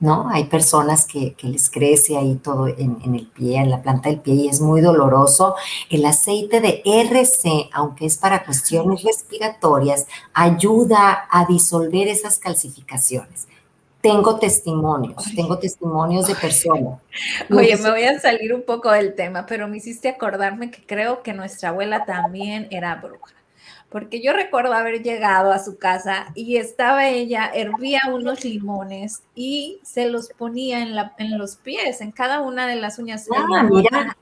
¿no? 0.00 0.28
Hay 0.28 0.44
personas 0.44 1.06
que, 1.06 1.34
les 1.42 1.70
crece 1.70 2.16
ahí 2.16 2.34
todo 2.36 2.68
en, 2.68 3.14
el 3.14 3.26
pie, 3.28 3.56
en 3.56 3.70
la 3.70 3.82
planta 3.82 4.10
del 4.10 4.20
pie 4.20 4.34
y 4.34 4.48
es 4.48 4.60
muy 4.60 4.80
doloroso. 4.80 5.54
El 5.88 6.04
aceite 6.04 6.60
de 6.60 6.82
RC, 6.84 7.70
aunque 7.72 8.06
es 8.06 8.18
para 8.18 8.44
cuestiones 8.44 9.02
respiratorias, 9.02 10.06
ayuda 10.32 11.26
a 11.30 11.46
disolver 11.46 12.08
esas 12.08 12.38
calcificaciones. 12.38 13.48
Tengo 14.00 14.38
testimonios, 14.38 15.24
tengo 15.34 15.58
testimonios 15.58 16.26
de 16.26 16.34
personas. 16.34 17.00
Oye, 17.50 17.76
me 17.78 17.90
voy 17.90 18.04
a 18.04 18.20
salir 18.20 18.52
un 18.52 18.62
poco 18.62 18.90
del 18.90 19.14
tema, 19.14 19.46
pero 19.46 19.66
me 19.66 19.78
hiciste 19.78 20.10
acordarme 20.10 20.70
que 20.70 20.84
creo 20.84 21.22
que 21.22 21.32
nuestra 21.32 21.70
abuela 21.70 22.04
también 22.04 22.68
era 22.70 22.96
bruja 22.96 23.32
porque 23.94 24.20
yo 24.20 24.32
recuerdo 24.32 24.72
haber 24.72 25.04
llegado 25.04 25.52
a 25.52 25.60
su 25.60 25.78
casa 25.78 26.26
y 26.34 26.56
estaba 26.56 27.06
ella, 27.10 27.48
hervía 27.54 28.00
unos 28.12 28.44
limones 28.44 29.22
y 29.36 29.78
se 29.84 30.10
los 30.10 30.30
ponía 30.30 30.80
en, 30.80 30.96
la, 30.96 31.14
en 31.16 31.38
los 31.38 31.54
pies, 31.54 32.00
en 32.00 32.10
cada 32.10 32.40
una 32.40 32.66
de 32.66 32.74
las 32.74 32.98
uñas. 32.98 33.28
Ah, 33.32 34.16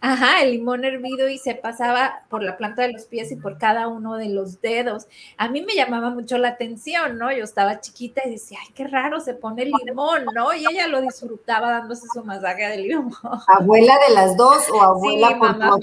Ajá, 0.00 0.40
el 0.40 0.52
limón 0.52 0.86
hervido 0.86 1.28
y 1.28 1.36
se 1.36 1.54
pasaba 1.54 2.22
por 2.30 2.42
la 2.42 2.56
planta 2.56 2.80
de 2.80 2.92
los 2.92 3.04
pies 3.04 3.30
y 3.32 3.36
por 3.36 3.58
cada 3.58 3.86
uno 3.86 4.16
de 4.16 4.30
los 4.30 4.62
dedos. 4.62 5.06
A 5.36 5.50
mí 5.50 5.60
me 5.60 5.74
llamaba 5.74 6.08
mucho 6.08 6.38
la 6.38 6.48
atención, 6.48 7.18
¿no? 7.18 7.30
Yo 7.30 7.44
estaba 7.44 7.80
chiquita 7.80 8.22
y 8.24 8.30
decía, 8.30 8.60
ay, 8.62 8.72
qué 8.74 8.88
raro 8.88 9.20
se 9.20 9.34
pone 9.34 9.64
el 9.64 9.72
limón, 9.84 10.24
¿no? 10.34 10.54
Y 10.54 10.64
ella 10.64 10.88
lo 10.88 11.02
disfrutaba 11.02 11.70
dándose 11.70 12.06
su 12.14 12.24
masaje 12.24 12.66
de 12.66 12.78
limón. 12.78 13.12
¿Abuela 13.46 13.98
de 14.08 14.14
las 14.14 14.38
dos 14.38 14.70
o 14.70 14.82
abuela 14.82 15.28
sí, 15.28 15.34
mamá 15.34 15.78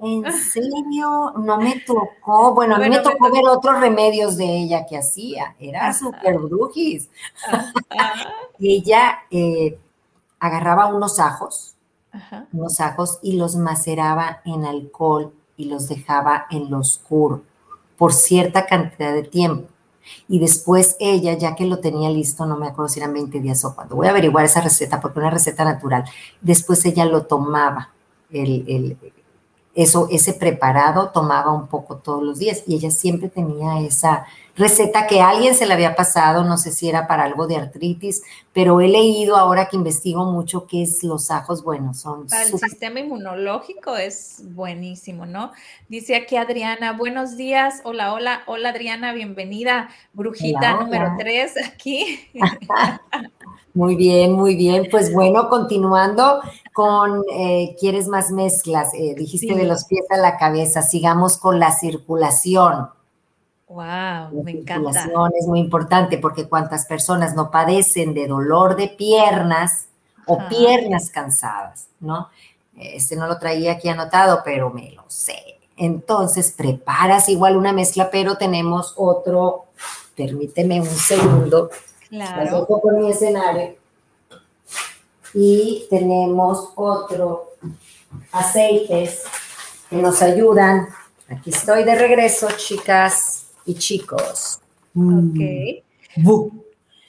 ¿En 0.00 0.32
serio? 0.32 1.32
No 1.36 1.58
me 1.58 1.80
tocó. 1.80 2.54
Bueno, 2.54 2.76
a 2.76 2.78
mí 2.78 2.88
me 2.88 3.00
tocó 3.00 3.30
ver 3.30 3.46
otros 3.46 3.80
remedios 3.80 4.36
de 4.36 4.44
ella 4.44 4.86
que 4.86 4.98
hacía. 4.98 5.54
Era 5.58 5.92
súper 5.92 6.38
brujis. 6.38 7.08
ella 8.58 9.20
eh, 9.30 9.78
agarraba 10.38 10.86
unos 10.86 11.18
ajos, 11.20 11.74
unos 12.52 12.80
ajos 12.80 13.18
y 13.22 13.36
los 13.36 13.56
maceraba 13.56 14.40
en 14.44 14.64
alcohol 14.64 15.32
y 15.56 15.66
los 15.66 15.88
dejaba 15.88 16.46
en 16.50 16.70
lo 16.70 16.78
oscuro 16.78 17.42
por 17.96 18.12
cierta 18.12 18.66
cantidad 18.66 19.12
de 19.12 19.22
tiempo. 19.22 19.68
Y 20.28 20.38
después 20.38 20.96
ella, 21.00 21.32
ya 21.34 21.54
que 21.54 21.64
lo 21.64 21.78
tenía 21.78 22.10
listo, 22.10 22.44
no 22.44 22.56
me 22.56 22.66
acuerdo 22.66 22.88
si 22.88 23.00
eran 23.00 23.14
20 23.14 23.40
días 23.40 23.64
o 23.64 23.74
cuando, 23.74 23.96
voy 23.96 24.06
a 24.06 24.10
averiguar 24.10 24.44
esa 24.44 24.60
receta 24.60 25.00
porque 25.00 25.18
es 25.18 25.22
una 25.22 25.30
receta 25.30 25.64
natural, 25.64 26.04
después 26.42 26.84
ella 26.84 27.06
lo 27.06 27.24
tomaba, 27.24 27.90
el, 28.30 28.64
el, 28.68 28.98
eso, 29.74 30.08
ese 30.10 30.32
preparado 30.34 31.10
tomaba 31.10 31.52
un 31.52 31.66
poco 31.66 31.96
todos 31.96 32.22
los 32.22 32.38
días 32.38 32.62
y 32.66 32.76
ella 32.76 32.90
siempre 32.90 33.28
tenía 33.28 33.80
esa 33.80 34.26
receta 34.56 35.06
que 35.06 35.20
alguien 35.20 35.54
se 35.54 35.66
le 35.66 35.74
había 35.74 35.96
pasado, 35.96 36.44
no 36.44 36.56
sé 36.56 36.70
si 36.70 36.88
era 36.88 37.06
para 37.06 37.24
algo 37.24 37.46
de 37.46 37.56
artritis, 37.56 38.22
pero 38.52 38.80
he 38.80 38.88
leído 38.88 39.36
ahora 39.36 39.68
que 39.68 39.76
investigo 39.76 40.24
mucho 40.24 40.66
que 40.66 40.82
es 40.82 41.02
los 41.02 41.30
ajos, 41.30 41.64
bueno, 41.64 41.92
son... 41.94 42.26
Para 42.28 42.44
el 42.44 42.58
sistema 42.58 43.00
inmunológico 43.00 43.96
es 43.96 44.42
buenísimo, 44.54 45.26
¿no? 45.26 45.52
Dice 45.88 46.14
aquí 46.14 46.36
Adriana, 46.36 46.92
buenos 46.92 47.36
días, 47.36 47.80
hola, 47.84 48.12
hola, 48.12 48.42
hola 48.46 48.70
Adriana, 48.70 49.12
bienvenida, 49.12 49.88
brujita 50.12 50.80
número 50.80 51.14
3 51.18 51.54
aquí. 51.66 52.30
Muy 53.74 53.96
bien, 53.96 54.34
muy 54.34 54.54
bien. 54.54 54.86
Pues 54.88 55.12
bueno, 55.12 55.48
continuando 55.48 56.40
con, 56.72 57.24
eh, 57.32 57.74
¿quieres 57.78 58.06
más 58.06 58.30
mezclas? 58.30 58.94
Eh, 58.94 59.16
dijiste 59.18 59.56
de 59.56 59.64
los 59.64 59.84
pies 59.86 60.04
a 60.10 60.16
la 60.16 60.36
cabeza. 60.36 60.80
Sigamos 60.80 61.38
con 61.38 61.58
la 61.58 61.72
circulación. 61.72 62.90
Wow, 63.68 64.42
me 64.42 64.50
encanta. 64.50 65.08
Es 65.38 65.46
muy 65.46 65.58
importante 65.60 66.18
porque 66.18 66.48
cuántas 66.48 66.84
personas 66.84 67.34
no 67.34 67.50
padecen 67.50 68.12
de 68.12 68.26
dolor 68.26 68.76
de 68.76 68.88
piernas 68.88 69.86
o 70.26 70.38
piernas 70.48 71.10
cansadas, 71.10 71.88
¿no? 72.00 72.28
Este 72.76 73.16
no 73.16 73.26
lo 73.26 73.38
traía 73.38 73.72
aquí 73.72 73.88
anotado, 73.88 74.42
pero 74.44 74.70
me 74.70 74.90
lo 74.92 75.04
sé. 75.08 75.58
Entonces, 75.76 76.52
preparas 76.52 77.28
igual 77.28 77.56
una 77.56 77.72
mezcla, 77.72 78.10
pero 78.10 78.36
tenemos 78.36 78.94
otro, 78.96 79.66
permíteme 80.16 80.80
un 80.80 80.86
segundo 80.86 81.70
Claro. 82.08 82.66
por 82.66 82.94
mi 82.94 83.10
escenario. 83.10 83.74
Y 85.32 85.86
tenemos 85.90 86.70
otro 86.76 87.54
aceites 88.30 89.24
que 89.90 89.96
nos 89.96 90.22
ayudan. 90.22 90.88
Aquí 91.28 91.50
estoy 91.50 91.82
de 91.82 91.96
regreso, 91.96 92.46
chicas 92.56 93.33
y 93.64 93.74
chicos. 93.74 94.60
Ok. 94.96 95.82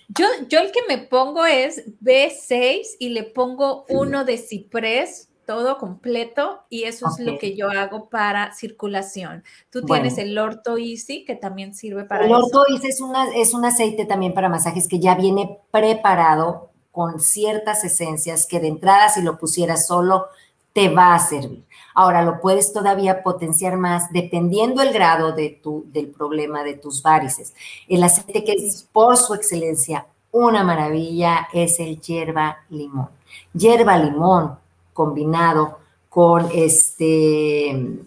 Yo, 0.10 0.28
yo 0.50 0.60
el 0.60 0.72
que 0.72 0.82
me 0.88 1.00
pongo 1.00 1.46
es 1.46 1.84
B6 2.02 2.98
y 3.00 3.10
le 3.10 3.24
pongo 3.24 3.86
uno 3.90 4.24
de 4.24 4.38
ciprés 4.38 5.30
todo 5.46 5.78
completo 5.78 6.64
y 6.70 6.84
eso 6.84 7.08
es 7.08 7.24
lo 7.24 7.38
que 7.38 7.56
yo 7.56 7.70
hago 7.70 8.10
para 8.10 8.54
circulación. 8.54 9.44
Tú 9.70 9.84
tienes 9.84 10.18
el 10.18 10.38
Orto 10.38 10.78
Easy 10.78 11.24
que 11.24 11.36
también 11.36 11.74
sirve 11.74 12.06
para 12.06 12.26
el 12.26 12.34
Orto 12.34 12.66
Easy 12.68 12.88
es, 12.88 13.02
una, 13.02 13.28
es 13.36 13.54
un 13.54 13.64
aceite 13.66 14.06
también 14.06 14.34
para 14.34 14.50
masajes 14.50 14.88
que 14.88 15.00
ya 15.00 15.16
viene 15.16 15.60
preparado 15.72 16.72
con 16.92 17.20
ciertas 17.20 17.84
esencias 17.84 18.48
que 18.48 18.60
de 18.60 18.68
entrada 18.68 19.10
si 19.10 19.22
lo 19.22 19.38
pusieras 19.38 19.86
solo 19.86 20.28
te 20.76 20.90
va 20.90 21.16
a 21.16 21.20
servir. 21.20 21.64
Ahora 21.94 22.22
lo 22.22 22.42
puedes 22.42 22.74
todavía 22.74 23.24
potenciar 23.24 23.78
más 23.78 24.12
dependiendo 24.12 24.82
el 24.82 24.92
grado 24.92 25.32
de 25.32 25.50
tu, 25.64 25.86
del 25.88 26.08
problema 26.08 26.64
de 26.64 26.74
tus 26.74 27.02
varices. 27.02 27.54
El 27.88 28.04
aceite 28.04 28.44
que 28.44 28.52
es 28.52 28.86
por 28.92 29.16
su 29.16 29.34
excelencia 29.34 30.06
una 30.32 30.66
maravilla 30.66 31.48
es 31.54 31.80
el 31.80 32.02
hierba 32.02 32.58
limón. 32.70 33.08
Hierba 33.54 33.98
limón 33.98 34.58
combinado 34.92 35.80
con 36.10 36.50
este, 36.54 38.02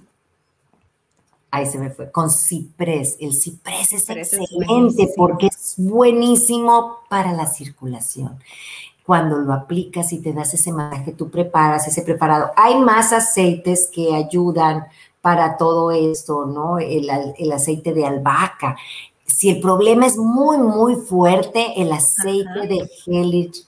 ahí 1.51 1.65
se 1.65 1.79
me 1.79 1.89
fue, 1.89 2.11
con 2.11 2.29
ciprés. 2.29 3.17
El 3.19 3.33
ciprés 3.33 3.95
es 3.95 4.11
excelente 4.11 5.11
porque 5.17 5.47
es 5.47 5.77
buenísimo 5.79 6.99
para 7.09 7.33
la 7.33 7.47
circulación. 7.47 8.39
Cuando 9.09 9.39
lo 9.39 9.55
aplicas 9.55 10.13
y 10.13 10.19
te 10.19 10.35
das 10.35 10.53
ese 10.53 10.71
masaje, 10.71 11.13
tú 11.13 11.31
preparas 11.31 11.89
ese 11.89 12.03
preparado. 12.03 12.51
Hay 12.57 12.79
más 12.79 13.15
aceites 13.15 13.89
que 13.91 14.15
ayudan 14.15 14.85
para 15.23 15.57
todo 15.57 15.91
esto, 15.93 16.45
¿no? 16.45 16.79
El, 16.79 17.09
aceite 17.51 17.95
de 17.95 18.05
albahaca. 18.05 18.77
Si 19.25 19.49
el 19.49 19.61
problema 19.63 20.05
es 20.05 20.19
muy, 20.19 20.59
muy 20.59 20.97
fuerte, 20.97 21.81
el 21.81 21.91
aceite 21.91 22.69
de 22.69 22.87
Helix 23.07 23.67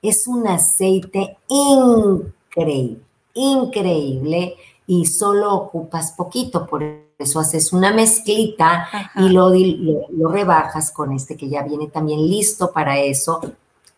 es 0.00 0.28
un 0.28 0.46
aceite 0.46 1.38
increíble, 1.48 3.00
increíble 3.34 4.54
y 4.86 5.06
solo 5.06 5.52
ocupas 5.52 6.12
poquito, 6.12 6.64
por 6.64 6.84
eso 7.18 7.40
haces 7.40 7.72
una 7.72 7.92
mezclita 7.92 8.86
y 9.16 9.30
lo, 9.30 9.50
lo, 9.50 10.28
rebajas 10.28 10.92
con 10.92 11.10
este 11.10 11.36
que 11.36 11.48
ya 11.48 11.64
viene 11.64 11.88
también 11.88 12.24
listo 12.24 12.70
para 12.70 13.00
eso. 13.00 13.40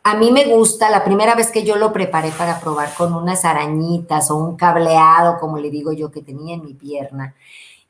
A 0.03 0.15
mí 0.15 0.31
me 0.31 0.47
gusta, 0.47 0.89
la 0.89 1.05
primera 1.05 1.35
vez 1.35 1.51
que 1.51 1.63
yo 1.63 1.77
lo 1.77 1.93
preparé 1.93 2.31
para 2.31 2.59
probar 2.59 2.95
con 2.95 3.15
unas 3.15 3.45
arañitas 3.45 4.31
o 4.31 4.37
un 4.37 4.57
cableado, 4.57 5.39
como 5.39 5.59
le 5.59 5.71
digo 5.71 5.93
yo, 5.93 6.11
que 6.11 6.23
tenía 6.23 6.55
en 6.55 6.65
mi 6.65 6.73
pierna, 6.73 7.35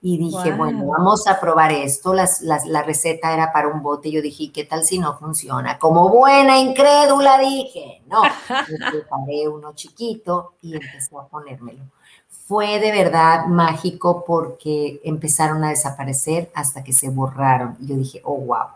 Y 0.02 0.18
dije, 0.18 0.52
bueno, 0.52 0.86
vamos 0.86 1.26
a 1.28 1.38
probar 1.38 1.72
esto. 1.72 2.14
la 2.14 2.82
receta 2.82 3.32
era 3.34 3.52
para 3.52 3.68
un 3.68 3.82
bote. 3.82 4.10
Yo 4.10 4.22
dije, 4.22 4.50
¿qué 4.50 4.64
tal 4.64 4.84
si 4.84 4.98
no 4.98 5.16
funciona? 5.18 5.78
Como 5.78 6.08
buena 6.08 6.58
incrédula 6.58 7.38
dije, 7.38 8.02
no. 8.06 8.22
Me 8.22 8.30
preparé 8.90 9.48
uno 9.48 9.74
chiquito 9.74 10.54
y 10.62 10.74
empecé 10.74 11.14
a 11.16 11.26
ponérmelo. 11.28 11.84
Fue 12.28 12.80
de 12.80 12.90
verdad 12.92 13.46
mágico 13.46 14.24
porque 14.24 15.00
empezaron 15.04 15.62
a 15.64 15.70
desaparecer 15.70 16.50
hasta 16.54 16.82
que 16.82 16.92
se 16.92 17.10
borraron. 17.10 17.76
Y 17.80 17.88
yo 17.88 17.96
dije, 17.96 18.20
oh, 18.24 18.36
wow. 18.36 18.66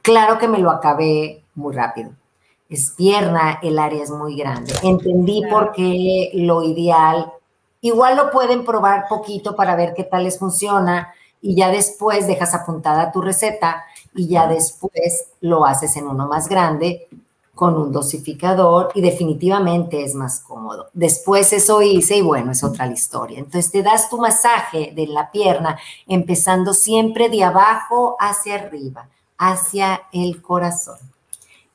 Claro 0.00 0.38
que 0.38 0.48
me 0.48 0.58
lo 0.58 0.70
acabé 0.70 1.42
muy 1.54 1.74
rápido. 1.74 2.12
Es 2.68 2.90
pierna, 2.90 3.58
el 3.62 3.78
área 3.78 4.02
es 4.02 4.10
muy 4.10 4.36
grande. 4.36 4.72
Entendí 4.82 5.42
por 5.50 5.72
qué 5.72 6.30
lo 6.34 6.62
ideal 6.62 7.32
Igual 7.80 8.16
lo 8.16 8.30
pueden 8.30 8.64
probar 8.64 9.06
poquito 9.08 9.54
para 9.54 9.76
ver 9.76 9.94
qué 9.94 10.02
tal 10.02 10.24
les 10.24 10.38
funciona 10.38 11.14
y 11.40 11.54
ya 11.54 11.70
después 11.70 12.26
dejas 12.26 12.52
apuntada 12.54 13.12
tu 13.12 13.20
receta 13.20 13.84
y 14.14 14.26
ya 14.26 14.48
después 14.48 15.28
lo 15.40 15.64
haces 15.64 15.96
en 15.96 16.08
uno 16.08 16.26
más 16.26 16.48
grande 16.48 17.08
con 17.54 17.76
un 17.76 17.92
dosificador 17.92 18.90
y 18.94 19.00
definitivamente 19.00 20.02
es 20.02 20.14
más 20.14 20.40
cómodo. 20.40 20.88
Después 20.92 21.52
eso 21.52 21.80
hice 21.82 22.16
y 22.16 22.22
bueno, 22.22 22.50
es 22.50 22.64
otra 22.64 22.86
la 22.86 22.92
historia. 22.92 23.38
Entonces 23.38 23.70
te 23.70 23.82
das 23.82 24.10
tu 24.10 24.18
masaje 24.18 24.92
de 24.94 25.06
la 25.06 25.30
pierna 25.30 25.78
empezando 26.08 26.74
siempre 26.74 27.28
de 27.28 27.44
abajo 27.44 28.16
hacia 28.18 28.56
arriba, 28.56 29.08
hacia 29.38 30.02
el 30.12 30.42
corazón 30.42 30.98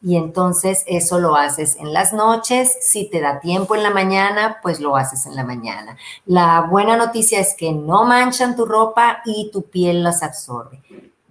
y 0.04 0.18
entonces 0.18 0.84
eso 0.86 1.18
lo 1.18 1.38
haces 1.38 1.78
en 1.78 1.94
las 1.94 2.12
noches. 2.12 2.78
Si 2.82 3.10
te 3.10 3.22
da 3.22 3.40
tiempo 3.40 3.74
en 3.74 3.84
la 3.84 3.90
mañana, 3.90 4.58
pues 4.62 4.82
lo 4.82 4.98
haces 4.98 5.26
en 5.26 5.36
la 5.38 5.46
mañana. 5.46 5.96
La 6.26 6.68
buena 6.70 6.98
noticia 6.98 7.40
es 7.40 7.56
que 7.58 7.72
no 7.72 8.04
manchan 8.04 8.58
tu 8.58 8.66
ropa 8.66 9.22
y 9.24 9.50
tu 9.54 9.64
piel 9.64 10.04
las 10.04 10.22
absorbe. 10.22 10.82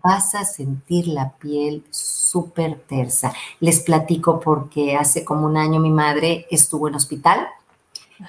Vas 0.03 0.35
a 0.35 0.47
sentir 0.47 1.07
la 1.07 1.33
piel 1.33 1.85
súper 1.91 2.81
tersa. 2.89 3.35
Les 3.61 3.81
platico 3.81 4.41
porque 4.41 4.97
hace 4.97 5.23
como 5.23 5.47
un 5.47 5.59
año 5.59 5.79
mi 5.79 5.91
madre 5.91 6.47
estuvo 6.51 6.89
en 6.89 6.95
hospital 6.95 7.47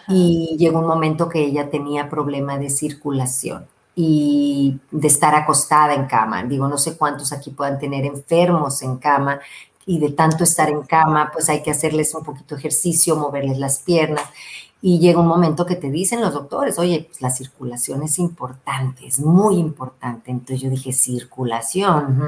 y 0.09 0.57
llegó 0.59 0.79
un 0.79 0.87
momento 0.87 1.29
que 1.29 1.39
ella 1.39 1.69
tenía 1.69 2.09
problema 2.09 2.57
de 2.57 2.69
circulación 2.69 3.65
y 3.95 4.79
de 4.91 5.07
estar 5.07 5.35
acostada 5.35 5.93
en 5.93 6.05
cama. 6.05 6.43
Digo, 6.43 6.67
no 6.67 6.77
sé 6.77 6.97
cuántos 6.97 7.31
aquí 7.31 7.51
puedan 7.51 7.79
tener 7.79 8.05
enfermos 8.05 8.81
en 8.81 8.97
cama 8.97 9.39
y 9.85 9.99
de 9.99 10.11
tanto 10.11 10.43
estar 10.43 10.69
en 10.69 10.83
cama, 10.83 11.29
pues 11.33 11.49
hay 11.49 11.61
que 11.61 11.71
hacerles 11.71 12.13
un 12.15 12.23
poquito 12.23 12.55
de 12.55 12.59
ejercicio, 12.59 13.15
moverles 13.15 13.57
las 13.57 13.79
piernas. 13.79 14.23
Y 14.85 14.99
llega 14.99 15.21
un 15.21 15.27
momento 15.27 15.65
que 15.65 15.77
te 15.77 15.89
dicen 15.89 16.19
los 16.19 16.33
doctores, 16.33 16.77
oye, 16.77 17.05
pues 17.07 17.21
la 17.21 17.29
circulación 17.29 18.03
es 18.03 18.19
importante, 18.19 19.07
es 19.07 19.21
muy 19.21 19.55
importante. 19.57 20.29
Entonces 20.29 20.59
yo 20.59 20.69
dije, 20.69 20.91
circulación, 20.91 22.19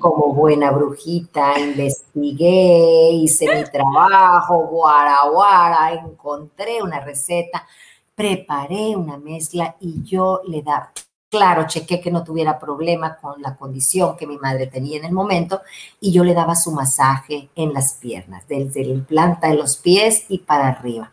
como 0.00 0.34
buena 0.34 0.70
brujita, 0.70 1.58
investigué, 1.58 3.12
hice 3.12 3.46
mi 3.56 3.64
trabajo, 3.64 4.66
guara, 4.66 5.16
guara, 5.32 5.94
encontré 5.94 6.82
una 6.82 7.00
receta, 7.00 7.66
preparé 8.14 8.94
una 8.94 9.16
mezcla 9.16 9.76
y 9.80 10.02
yo 10.02 10.42
le 10.46 10.60
daba 10.60 10.92
Claro, 11.30 11.68
chequé 11.68 12.00
que 12.00 12.10
no 12.10 12.24
tuviera 12.24 12.58
problema 12.58 13.16
con 13.16 13.40
la 13.40 13.54
condición 13.54 14.16
que 14.16 14.26
mi 14.26 14.36
madre 14.36 14.66
tenía 14.66 14.98
en 14.98 15.04
el 15.04 15.12
momento 15.12 15.60
y 16.00 16.10
yo 16.10 16.24
le 16.24 16.34
daba 16.34 16.56
su 16.56 16.72
masaje 16.72 17.50
en 17.54 17.72
las 17.72 17.94
piernas, 17.94 18.42
desde 18.48 18.84
la 18.84 19.04
planta 19.04 19.46
de 19.46 19.54
los 19.54 19.76
pies 19.76 20.24
y 20.28 20.38
para 20.38 20.66
arriba. 20.66 21.12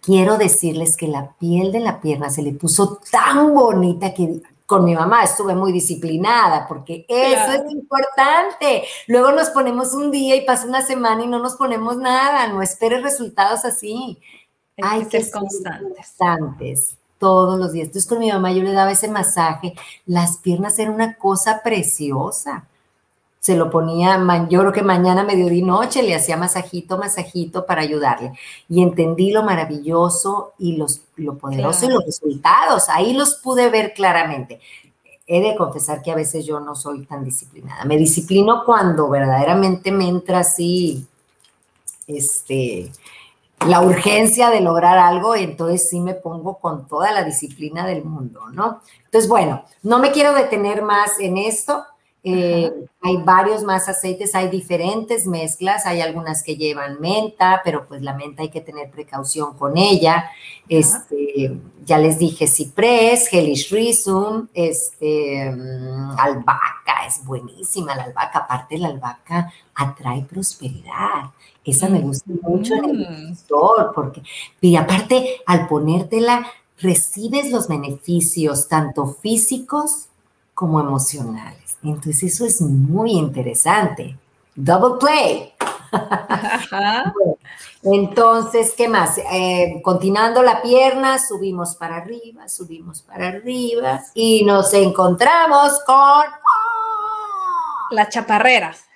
Quiero 0.00 0.38
decirles 0.38 0.96
que 0.96 1.08
la 1.08 1.34
piel 1.38 1.72
de 1.72 1.80
la 1.80 2.00
pierna 2.00 2.30
se 2.30 2.40
le 2.40 2.52
puso 2.52 3.00
tan 3.10 3.52
bonita 3.52 4.14
que 4.14 4.40
con 4.64 4.86
mi 4.86 4.94
mamá 4.94 5.24
estuve 5.24 5.54
muy 5.54 5.72
disciplinada 5.72 6.66
porque 6.66 7.04
eso 7.06 7.52
es 7.52 7.70
importante. 7.70 8.84
Luego 9.08 9.32
nos 9.32 9.50
ponemos 9.50 9.92
un 9.92 10.10
día 10.10 10.36
y 10.36 10.46
pasa 10.46 10.66
una 10.66 10.80
semana 10.80 11.22
y 11.22 11.26
no 11.26 11.38
nos 11.38 11.56
ponemos 11.56 11.98
nada. 11.98 12.46
No 12.46 12.62
esperes 12.62 13.02
resultados 13.02 13.66
así. 13.66 14.18
Hay 14.80 15.04
que 15.04 15.22
ser 15.22 15.32
constantes. 15.32 16.14
constantes 16.16 16.99
todos 17.20 17.60
los 17.60 17.72
días. 17.72 17.86
Entonces 17.86 18.08
con 18.08 18.18
mi 18.18 18.32
mamá 18.32 18.50
yo 18.50 18.64
le 18.64 18.72
daba 18.72 18.90
ese 18.90 19.06
masaje, 19.06 19.74
las 20.06 20.38
piernas 20.38 20.76
eran 20.80 20.94
una 20.94 21.14
cosa 21.14 21.60
preciosa. 21.62 22.66
Se 23.38 23.56
lo 23.56 23.70
ponía, 23.70 24.20
yo 24.50 24.60
creo 24.60 24.72
que 24.72 24.82
mañana, 24.82 25.22
mediodía 25.22 25.58
y 25.58 25.62
noche 25.62 26.02
le 26.02 26.14
hacía 26.14 26.36
masajito, 26.36 26.98
masajito 26.98 27.64
para 27.64 27.82
ayudarle. 27.82 28.32
Y 28.68 28.82
entendí 28.82 29.30
lo 29.30 29.42
maravilloso 29.42 30.52
y 30.58 30.76
los, 30.76 31.02
lo 31.16 31.38
poderoso 31.38 31.86
y 31.86 31.88
los 31.88 32.04
resultados. 32.04 32.88
Ahí 32.88 33.14
los 33.14 33.36
pude 33.36 33.70
ver 33.70 33.94
claramente. 33.94 34.60
He 35.26 35.40
de 35.40 35.56
confesar 35.56 36.02
que 36.02 36.10
a 36.10 36.16
veces 36.16 36.44
yo 36.44 36.60
no 36.60 36.74
soy 36.74 37.06
tan 37.06 37.24
disciplinada. 37.24 37.84
Me 37.84 37.96
disciplino 37.96 38.62
cuando 38.66 39.08
verdaderamente 39.08 39.90
me 39.90 40.08
entra 40.08 40.40
así, 40.40 41.06
este, 42.06 42.92
la 43.66 43.82
urgencia 43.82 44.50
de 44.50 44.60
lograr 44.60 44.98
algo, 44.98 45.36
y 45.36 45.44
entonces 45.44 45.88
sí 45.88 46.00
me 46.00 46.14
pongo 46.14 46.58
con 46.58 46.86
toda 46.86 47.12
la 47.12 47.24
disciplina 47.24 47.86
del 47.86 48.04
mundo, 48.04 48.48
¿no? 48.52 48.80
Entonces, 49.04 49.28
bueno, 49.28 49.64
no 49.82 49.98
me 49.98 50.12
quiero 50.12 50.32
detener 50.34 50.82
más 50.82 51.20
en 51.20 51.36
esto. 51.36 51.84
Eh, 52.22 52.70
hay 53.00 53.16
varios 53.18 53.62
más 53.62 53.88
aceites, 53.88 54.34
hay 54.34 54.48
diferentes 54.48 55.26
mezclas, 55.26 55.86
hay 55.86 56.02
algunas 56.02 56.42
que 56.42 56.56
llevan 56.56 57.00
menta, 57.00 57.62
pero 57.64 57.86
pues 57.86 58.02
la 58.02 58.14
menta 58.14 58.42
hay 58.42 58.50
que 58.50 58.60
tener 58.60 58.90
precaución 58.90 59.54
con 59.56 59.78
ella. 59.78 60.30
Este, 60.68 61.58
ya 61.84 61.98
les 61.98 62.18
dije 62.18 62.46
ciprés, 62.46 63.32
hellish 63.32 63.72
risum, 63.72 64.48
este, 64.52 65.50
mm, 65.50 66.18
albahaca, 66.18 67.06
es 67.06 67.24
buenísima 67.24 67.94
la 67.94 68.04
albahaca. 68.04 68.40
Aparte 68.40 68.78
la 68.78 68.88
albahaca 68.88 69.52
atrae 69.74 70.22
prosperidad. 70.22 71.30
Esa 71.64 71.88
me 71.88 72.00
gusta 72.00 72.24
mucho 72.42 72.74
en 72.74 72.84
el 72.84 73.34
doctor, 73.34 73.92
porque, 73.94 74.22
y 74.60 74.76
aparte, 74.76 75.40
al 75.46 75.68
ponértela, 75.68 76.46
recibes 76.78 77.50
los 77.50 77.68
beneficios 77.68 78.68
tanto 78.68 79.06
físicos 79.06 80.08
como 80.54 80.80
emocionales. 80.80 81.76
Entonces, 81.82 82.34
eso 82.34 82.46
es 82.46 82.60
muy 82.60 83.12
interesante. 83.12 84.16
Double 84.54 84.98
play. 84.98 85.52
entonces, 87.82 88.74
¿qué 88.76 88.88
más? 88.88 89.18
Eh, 89.32 89.80
continuando 89.82 90.42
la 90.42 90.62
pierna, 90.62 91.18
subimos 91.18 91.76
para 91.76 91.96
arriba, 91.96 92.48
subimos 92.48 93.02
para 93.02 93.28
arriba 93.28 94.02
y 94.14 94.44
nos 94.44 94.72
encontramos 94.74 95.80
con... 95.86 96.24
Las 97.90 98.08
chaparreras. 98.10 98.89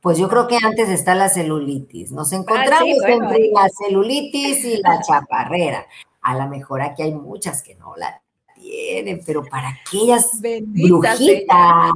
Pues 0.00 0.18
yo 0.18 0.28
creo 0.28 0.46
que 0.46 0.58
antes 0.62 0.88
está 0.88 1.14
la 1.14 1.28
celulitis. 1.28 2.12
Nos 2.12 2.32
ah, 2.32 2.36
encontramos 2.36 2.98
entre 3.06 3.50
la 3.50 3.68
celulitis 3.68 4.64
y 4.64 4.76
la 4.82 5.00
chaparrera. 5.02 5.86
A 6.22 6.36
lo 6.36 6.48
mejor 6.48 6.82
aquí 6.82 7.02
hay 7.02 7.14
muchas 7.14 7.62
que 7.62 7.74
no 7.76 7.94
la 7.96 8.20
tienen, 8.54 9.22
pero 9.24 9.44
para 9.44 9.68
aquellas 9.68 10.40
brujitas, 10.40 11.92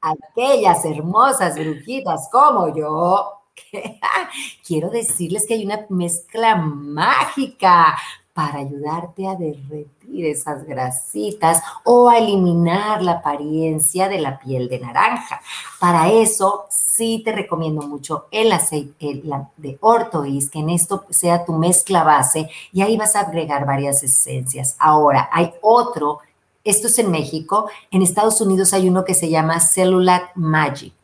aquellas 0.00 0.84
hermosas 0.84 1.56
brujitas 1.56 2.28
como 2.30 2.74
yo, 2.74 3.32
quiero 4.66 4.90
decirles 4.90 5.46
que 5.46 5.54
hay 5.54 5.64
una 5.64 5.86
mezcla 5.88 6.56
mágica 6.56 7.96
para 8.32 8.58
ayudarte 8.58 9.26
a 9.26 9.34
derretir 9.34 10.26
esas 10.26 10.64
grasitas 10.64 11.62
o 11.84 12.08
a 12.08 12.18
eliminar 12.18 13.02
la 13.02 13.12
apariencia 13.12 14.08
de 14.08 14.20
la 14.20 14.38
piel 14.38 14.68
de 14.68 14.80
naranja. 14.80 15.40
Para 15.78 16.10
eso 16.10 16.66
sí 16.70 17.22
te 17.24 17.32
recomiendo 17.32 17.82
mucho 17.82 18.26
el 18.30 18.52
aceite 18.52 19.22
de 19.56 19.78
ortois, 19.80 20.50
que 20.50 20.60
en 20.60 20.70
esto 20.70 21.04
sea 21.10 21.44
tu 21.44 21.54
mezcla 21.54 22.04
base 22.04 22.48
y 22.72 22.82
ahí 22.82 22.96
vas 22.96 23.16
a 23.16 23.20
agregar 23.20 23.66
varias 23.66 24.02
esencias. 24.02 24.76
Ahora, 24.78 25.28
hay 25.32 25.52
otro, 25.62 26.20
esto 26.62 26.86
es 26.88 26.98
en 26.98 27.10
México, 27.10 27.68
en 27.90 28.02
Estados 28.02 28.40
Unidos 28.40 28.72
hay 28.74 28.88
uno 28.88 29.04
que 29.04 29.14
se 29.14 29.30
llama 29.30 29.60
Cellular 29.60 30.30
Magic. 30.34 30.94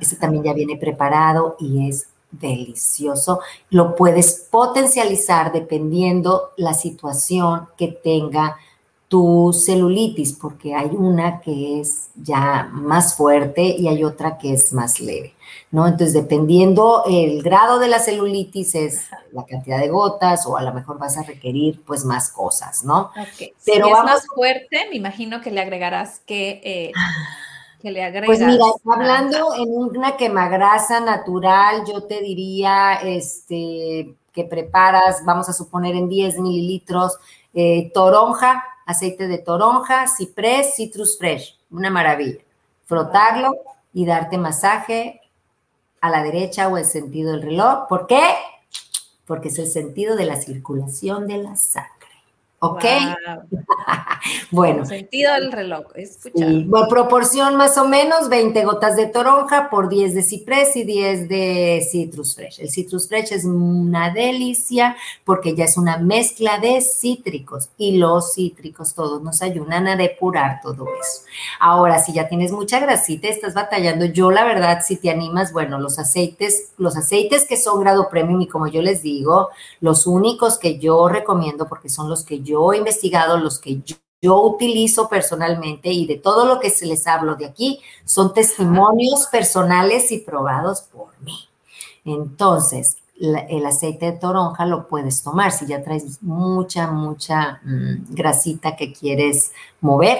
Ese 0.00 0.14
también 0.14 0.44
ya 0.44 0.52
viene 0.52 0.76
preparado 0.76 1.56
y 1.58 1.88
es 1.88 2.09
delicioso. 2.30 3.40
Lo 3.70 3.94
puedes 3.94 4.46
potencializar 4.50 5.52
dependiendo 5.52 6.50
la 6.56 6.74
situación 6.74 7.68
que 7.76 7.88
tenga 7.88 8.56
tu 9.10 9.52
celulitis, 9.52 10.32
porque 10.34 10.72
hay 10.72 10.90
una 10.92 11.40
que 11.40 11.80
es 11.80 12.10
ya 12.14 12.70
más 12.72 13.16
fuerte 13.16 13.60
y 13.60 13.88
hay 13.88 14.04
otra 14.04 14.38
que 14.38 14.52
es 14.52 14.72
más 14.72 15.00
leve, 15.00 15.34
¿no? 15.72 15.88
Entonces, 15.88 16.14
dependiendo 16.14 17.02
el 17.08 17.42
grado 17.42 17.80
de 17.80 17.88
la 17.88 17.98
celulitis, 17.98 18.76
es 18.76 19.08
la 19.32 19.44
cantidad 19.44 19.80
de 19.80 19.88
gotas 19.88 20.46
o 20.46 20.56
a 20.56 20.62
lo 20.62 20.72
mejor 20.72 21.00
vas 21.00 21.18
a 21.18 21.24
requerir 21.24 21.82
pues 21.84 22.04
más 22.04 22.30
cosas, 22.30 22.84
¿no? 22.84 23.10
Pero 23.64 23.86
si 23.86 23.90
es 23.90 24.04
más 24.04 24.26
fuerte, 24.32 24.86
me 24.90 24.96
imagino 24.96 25.40
que 25.40 25.50
le 25.50 25.60
agregarás 25.60 26.20
que... 26.20 26.60
Eh, 26.62 26.92
que 27.80 27.90
le 27.90 28.04
agregas. 28.04 28.26
Pues 28.26 28.40
mira, 28.40 28.64
hablando 28.86 29.54
en 29.54 29.68
una 29.70 30.16
quemagrasa 30.16 31.00
natural, 31.00 31.84
yo 31.86 32.04
te 32.04 32.20
diría 32.20 32.94
este, 33.02 34.14
que 34.32 34.44
preparas, 34.44 35.24
vamos 35.24 35.48
a 35.48 35.52
suponer 35.52 35.96
en 35.96 36.08
10 36.08 36.38
mililitros, 36.38 37.18
eh, 37.54 37.90
toronja, 37.92 38.62
aceite 38.86 39.26
de 39.26 39.38
toronja, 39.38 40.06
ciprés, 40.06 40.74
citrus 40.76 41.18
fresh, 41.18 41.58
una 41.70 41.90
maravilla. 41.90 42.40
Frotarlo 42.86 43.56
y 43.92 44.04
darte 44.04 44.38
masaje 44.38 45.20
a 46.00 46.10
la 46.10 46.22
derecha 46.22 46.68
o 46.68 46.76
el 46.76 46.84
sentido 46.84 47.32
del 47.32 47.42
reloj. 47.42 47.86
¿Por 47.88 48.06
qué? 48.06 48.22
Porque 49.26 49.48
es 49.48 49.58
el 49.58 49.68
sentido 49.68 50.16
de 50.16 50.24
la 50.24 50.36
circulación 50.36 51.26
de 51.26 51.38
la 51.38 51.56
sangre. 51.56 51.99
¿Ok? 52.62 52.84
bueno. 54.50 54.84
Sentido 54.84 55.32
del 55.32 55.50
reloj, 55.50 55.86
escuchar. 55.94 56.64
Bueno, 56.66 56.88
proporción 56.88 57.56
más 57.56 57.78
o 57.78 57.88
menos 57.88 58.28
20 58.28 58.64
gotas 58.66 58.96
de 58.96 59.06
toronja 59.06 59.70
por 59.70 59.88
10 59.88 60.14
de 60.14 60.22
ciprés 60.22 60.76
y 60.76 60.84
10 60.84 61.28
de 61.30 61.88
citrus 61.90 62.34
fresh. 62.34 62.60
El 62.60 62.68
citrus 62.68 63.08
fresh 63.08 63.32
es 63.32 63.46
una 63.46 64.12
delicia 64.12 64.94
porque 65.24 65.54
ya 65.54 65.64
es 65.64 65.78
una 65.78 65.96
mezcla 65.96 66.58
de 66.58 66.82
cítricos 66.82 67.70
y 67.78 67.96
los 67.96 68.34
cítricos 68.34 68.94
todos 68.94 69.22
nos 69.22 69.40
ayudan 69.40 69.88
a 69.88 69.96
depurar 69.96 70.60
todo 70.62 70.84
eso. 70.84 71.22
Ahora, 71.60 71.98
si 71.98 72.12
ya 72.12 72.28
tienes 72.28 72.52
mucha 72.52 72.78
grasita, 72.78 73.28
estás 73.28 73.54
batallando, 73.54 74.04
yo 74.04 74.30
la 74.30 74.44
verdad, 74.44 74.82
si 74.86 74.96
te 74.96 75.08
animas, 75.08 75.54
bueno, 75.54 75.78
los 75.78 75.98
aceites, 75.98 76.72
los 76.76 76.94
aceites 76.94 77.46
que 77.46 77.56
son 77.56 77.80
grado 77.80 78.10
premium 78.10 78.42
y 78.42 78.48
como 78.48 78.66
yo 78.66 78.82
les 78.82 79.00
digo, 79.00 79.48
los 79.80 80.06
únicos 80.06 80.58
que 80.58 80.78
yo 80.78 81.08
recomiendo 81.08 81.66
porque 81.66 81.88
son 81.88 82.10
los 82.10 82.22
que 82.22 82.40
yo 82.40 82.49
yo 82.50 82.72
he 82.72 82.78
investigado, 82.78 83.38
los 83.38 83.58
que 83.58 83.80
yo, 84.22 84.42
utilizo 84.42 85.08
personalmente 85.08 85.90
y 85.90 86.06
de 86.06 86.16
todo 86.16 86.44
lo 86.44 86.60
que 86.60 86.68
se 86.68 86.84
les 86.84 87.06
hablo 87.06 87.36
de 87.36 87.46
aquí, 87.46 87.80
son 88.04 88.34
testimonios 88.34 89.26
personales 89.28 90.12
y 90.12 90.18
probados 90.18 90.82
por 90.82 91.18
mí. 91.22 91.48
Entonces, 92.04 92.98
el 93.18 93.64
aceite 93.64 94.12
de 94.12 94.18
toronja 94.18 94.66
lo 94.66 94.88
puedes 94.88 95.22
tomar 95.22 95.52
si 95.52 95.66
ya 95.66 95.82
traes 95.82 96.22
mucha, 96.22 96.90
mucha 96.90 97.60
mm, 97.64 98.14
grasita 98.14 98.76
que 98.76 98.92
quieres 98.92 99.52
mover. 99.80 100.18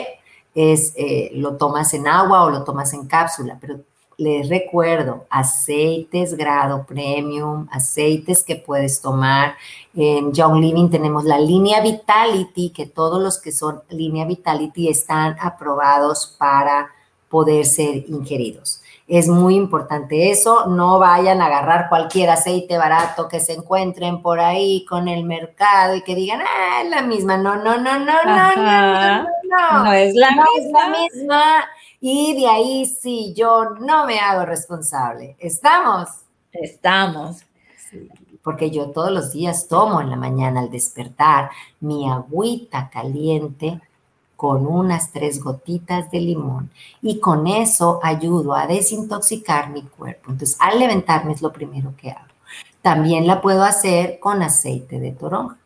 Es, 0.55 0.95
eh, 0.97 1.31
lo 1.35 1.57
tomas 1.57 1.93
en 1.95 2.09
agua 2.09 2.45
o 2.45 2.51
lo 2.51 2.65
tomas 2.65 2.93
en 2.95 3.07
cápsula, 3.07 3.59
pero 3.61 3.81
les 4.21 4.51
recuerdo, 4.51 5.25
aceites 5.31 6.37
grado 6.37 6.85
premium, 6.85 7.67
aceites 7.73 8.43
que 8.43 8.55
puedes 8.55 9.01
tomar. 9.01 9.55
En 9.95 10.35
Young 10.35 10.61
Living 10.61 10.91
tenemos 10.91 11.25
la 11.25 11.39
línea 11.39 11.81
Vitality, 11.81 12.69
que 12.69 12.85
todos 12.85 13.23
los 13.23 13.41
que 13.41 13.51
son 13.51 13.81
línea 13.89 14.27
Vitality 14.27 14.91
están 14.91 15.37
aprobados 15.41 16.37
para 16.39 16.91
poder 17.31 17.65
ser 17.65 18.05
ingeridos. 18.09 18.83
Es 19.09 19.27
muy 19.27 19.57
importante 19.57 20.31
eso, 20.31 20.67
no 20.67 20.99
vayan 20.99 21.41
a 21.41 21.47
agarrar 21.47 21.89
cualquier 21.89 22.29
aceite 22.29 22.77
barato 22.77 23.27
que 23.27 23.41
se 23.41 23.55
encuentren 23.55 24.21
por 24.21 24.39
ahí 24.39 24.85
con 24.85 25.09
el 25.09 25.25
mercado 25.25 25.97
y 25.97 26.03
que 26.03 26.15
digan, 26.15 26.43
ah, 26.43 26.83
es 26.85 26.91
la 26.91 27.01
misma. 27.03 27.39
No, 27.39 27.57
no, 27.57 27.79
no, 27.79 27.99
no, 27.99 28.23
no, 28.23 28.55
no, 28.55 29.23
no, 29.25 29.85
no, 29.85 29.93
es 29.95 30.15
la 30.15 30.31
misma. 30.31 30.47
Es 30.59 30.73
la 30.73 30.89
misma 30.91 31.65
y 32.01 32.41
de 32.41 32.49
ahí 32.49 32.87
sí, 32.87 33.35
yo 33.37 33.71
no 33.79 34.07
me 34.07 34.19
hago 34.19 34.47
responsable. 34.47 35.37
¿Estamos? 35.39 36.09
Estamos. 36.53 37.45
porque 38.43 38.71
yo 38.71 38.91
todos 38.91 39.11
los 39.11 39.33
días 39.33 39.69
tomo 39.69 40.01
en 40.01 40.09
la 40.09 40.17
mañana 40.17 40.61
al 40.61 40.71
despertar 40.71 41.51
mi 41.81 42.09
agüita 42.09 42.89
caliente 42.89 43.81
con 44.35 44.67
unas 44.67 45.13
tres 45.13 45.43
gotitas 45.45 46.11
de 46.11 46.21
limón 46.21 46.71
y 47.03 47.21
con 47.21 47.47
eso 47.47 48.01
ayudo 48.03 48.55
a 48.55 48.67
desintoxicar 48.67 49.69
mi 49.69 49.83
cuerpo. 49.83 50.31
Entonces, 50.31 50.57
al 50.59 50.79
levantarme 50.79 51.35
es 51.35 51.43
lo 51.43 51.53
primero 51.53 51.95
que 51.99 52.13
hago. 52.13 52.33
También 52.81 53.27
la 53.27 53.43
puedo 53.43 53.63
hacer 53.63 54.19
con 54.19 54.43
aceite 54.43 54.99
de 54.99 55.13
toronja, 55.13 55.59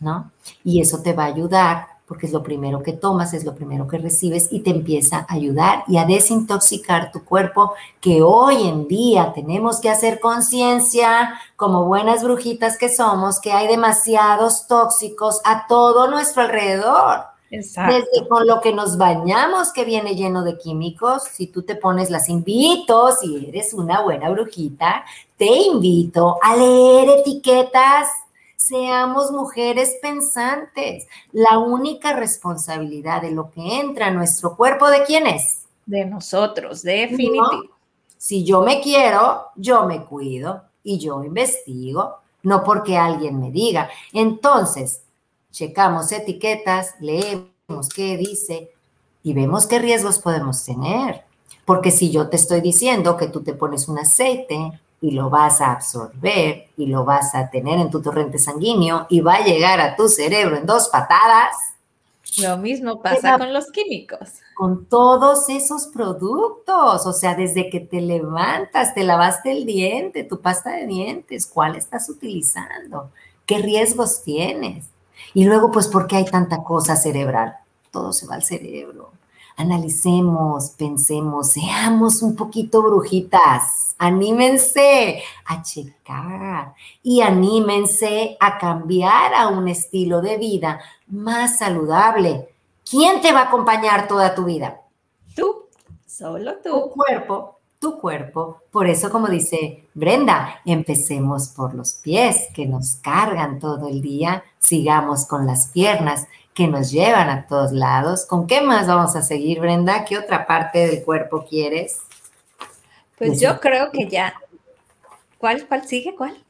¿no? 0.00 0.30
Y 0.62 0.82
eso 0.82 1.00
te 1.00 1.14
va 1.14 1.24
a 1.24 1.28
ayudar 1.28 1.93
porque 2.06 2.26
es 2.26 2.32
lo 2.32 2.42
primero 2.42 2.82
que 2.82 2.92
tomas, 2.92 3.32
es 3.32 3.44
lo 3.44 3.54
primero 3.54 3.88
que 3.88 3.98
recibes 3.98 4.48
y 4.52 4.60
te 4.60 4.70
empieza 4.70 5.26
a 5.28 5.34
ayudar 5.34 5.84
y 5.88 5.96
a 5.96 6.04
desintoxicar 6.04 7.10
tu 7.10 7.24
cuerpo, 7.24 7.74
que 8.00 8.22
hoy 8.22 8.68
en 8.68 8.86
día 8.86 9.32
tenemos 9.34 9.80
que 9.80 9.90
hacer 9.90 10.20
conciencia, 10.20 11.40
como 11.56 11.86
buenas 11.86 12.22
brujitas 12.22 12.76
que 12.76 12.88
somos, 12.88 13.40
que 13.40 13.52
hay 13.52 13.68
demasiados 13.68 14.66
tóxicos 14.66 15.40
a 15.44 15.66
todo 15.66 16.10
nuestro 16.10 16.42
alrededor. 16.42 17.24
Exacto. 17.50 17.94
Desde 17.94 18.28
con 18.28 18.46
lo 18.46 18.60
que 18.60 18.72
nos 18.72 18.98
bañamos, 18.98 19.72
que 19.72 19.84
viene 19.84 20.16
lleno 20.16 20.42
de 20.42 20.58
químicos, 20.58 21.22
si 21.24 21.46
tú 21.46 21.62
te 21.62 21.76
pones 21.76 22.10
las 22.10 22.28
invito, 22.28 23.12
si 23.12 23.46
eres 23.48 23.72
una 23.72 24.00
buena 24.00 24.28
brujita, 24.30 25.04
te 25.36 25.46
invito 25.46 26.36
a 26.42 26.56
leer 26.56 27.20
etiquetas 27.20 28.08
Seamos 28.66 29.30
mujeres 29.30 29.98
pensantes. 30.00 31.06
La 31.32 31.58
única 31.58 32.14
responsabilidad 32.14 33.20
de 33.20 33.30
lo 33.30 33.50
que 33.50 33.78
entra 33.78 34.06
a 34.06 34.10
nuestro 34.10 34.56
cuerpo, 34.56 34.88
¿de 34.88 35.04
quién 35.04 35.26
es? 35.26 35.64
De 35.84 36.06
nosotros, 36.06 36.82
definitivo. 36.82 37.76
Si 38.16 38.42
yo 38.42 38.62
me 38.62 38.80
quiero, 38.80 39.48
yo 39.54 39.84
me 39.84 40.06
cuido 40.06 40.62
y 40.82 40.98
yo 40.98 41.22
investigo, 41.22 42.20
no 42.42 42.64
porque 42.64 42.96
alguien 42.96 43.38
me 43.38 43.50
diga. 43.50 43.90
Entonces, 44.14 45.02
checamos 45.50 46.10
etiquetas, 46.10 46.94
leemos 47.00 47.90
qué 47.94 48.16
dice 48.16 48.70
y 49.22 49.34
vemos 49.34 49.66
qué 49.66 49.78
riesgos 49.78 50.18
podemos 50.18 50.64
tener. 50.64 51.24
Porque 51.66 51.90
si 51.90 52.10
yo 52.10 52.30
te 52.30 52.36
estoy 52.36 52.62
diciendo 52.62 53.18
que 53.18 53.26
tú 53.26 53.42
te 53.42 53.52
pones 53.52 53.88
un 53.88 53.98
aceite 53.98 54.80
y 55.04 55.10
lo 55.10 55.28
vas 55.28 55.60
a 55.60 55.72
absorber 55.72 56.68
y 56.78 56.86
lo 56.86 57.04
vas 57.04 57.34
a 57.34 57.50
tener 57.50 57.78
en 57.78 57.90
tu 57.90 58.00
torrente 58.00 58.38
sanguíneo 58.38 59.06
y 59.10 59.20
va 59.20 59.34
a 59.34 59.44
llegar 59.44 59.78
a 59.78 59.96
tu 59.96 60.08
cerebro 60.08 60.56
en 60.56 60.64
dos 60.64 60.88
patadas. 60.88 61.54
Lo 62.38 62.56
mismo 62.56 63.02
pasa 63.02 63.36
con 63.36 63.52
los 63.52 63.70
químicos. 63.70 64.30
Con 64.54 64.86
todos 64.86 65.50
esos 65.50 65.88
productos, 65.88 67.06
o 67.06 67.12
sea, 67.12 67.34
desde 67.34 67.68
que 67.68 67.80
te 67.80 68.00
levantas, 68.00 68.94
te 68.94 69.04
lavaste 69.04 69.52
el 69.52 69.66
diente, 69.66 70.24
tu 70.24 70.40
pasta 70.40 70.70
de 70.70 70.86
dientes, 70.86 71.46
¿cuál 71.46 71.76
estás 71.76 72.08
utilizando? 72.08 73.10
¿Qué 73.44 73.58
riesgos 73.58 74.22
tienes? 74.22 74.86
Y 75.34 75.44
luego, 75.44 75.70
pues, 75.70 75.86
¿por 75.86 76.06
qué 76.06 76.16
hay 76.16 76.24
tanta 76.24 76.64
cosa 76.64 76.96
cerebral? 76.96 77.58
Todo 77.90 78.14
se 78.14 78.26
va 78.26 78.36
al 78.36 78.42
cerebro 78.42 79.12
analicemos, 79.56 80.70
pensemos, 80.70 81.50
seamos 81.50 82.22
un 82.22 82.34
poquito 82.34 82.82
brujitas, 82.82 83.94
anímense 83.98 85.22
a 85.44 85.62
checar 85.62 86.74
y 87.02 87.20
anímense 87.20 88.36
a 88.40 88.58
cambiar 88.58 89.34
a 89.34 89.48
un 89.48 89.68
estilo 89.68 90.20
de 90.20 90.38
vida 90.38 90.80
más 91.06 91.58
saludable. 91.58 92.48
¿Quién 92.88 93.20
te 93.20 93.32
va 93.32 93.40
a 93.40 93.48
acompañar 93.48 94.08
toda 94.08 94.34
tu 94.34 94.44
vida? 94.44 94.80
Tú, 95.34 95.66
solo 96.06 96.56
tú. 96.62 96.70
Tu 96.70 96.90
cuerpo, 96.90 97.58
tu 97.78 97.98
cuerpo. 97.98 98.60
Por 98.70 98.88
eso, 98.88 99.10
como 99.10 99.28
dice 99.28 99.84
Brenda, 99.94 100.60
empecemos 100.64 101.48
por 101.48 101.74
los 101.74 101.94
pies 101.94 102.48
que 102.54 102.66
nos 102.66 102.96
cargan 102.96 103.58
todo 103.58 103.88
el 103.88 104.02
día, 104.02 104.44
sigamos 104.58 105.26
con 105.26 105.46
las 105.46 105.68
piernas 105.68 106.26
que 106.54 106.68
nos 106.68 106.92
llevan 106.92 107.28
a 107.28 107.46
todos 107.46 107.72
lados. 107.72 108.24
¿Con 108.24 108.46
qué 108.46 108.62
más 108.62 108.86
vamos 108.86 109.16
a 109.16 109.22
seguir, 109.22 109.60
Brenda? 109.60 110.04
¿Qué 110.04 110.16
otra 110.16 110.46
parte 110.46 110.86
del 110.86 111.02
cuerpo 111.02 111.44
quieres? 111.44 111.98
Pues 113.18 113.40
yo 113.40 113.60
creo 113.60 113.90
que 113.90 114.08
ya. 114.08 114.34
¿Cuál, 115.38 115.66
cuál 115.66 115.86
sigue? 115.86 116.14
¿Cuál? 116.14 116.42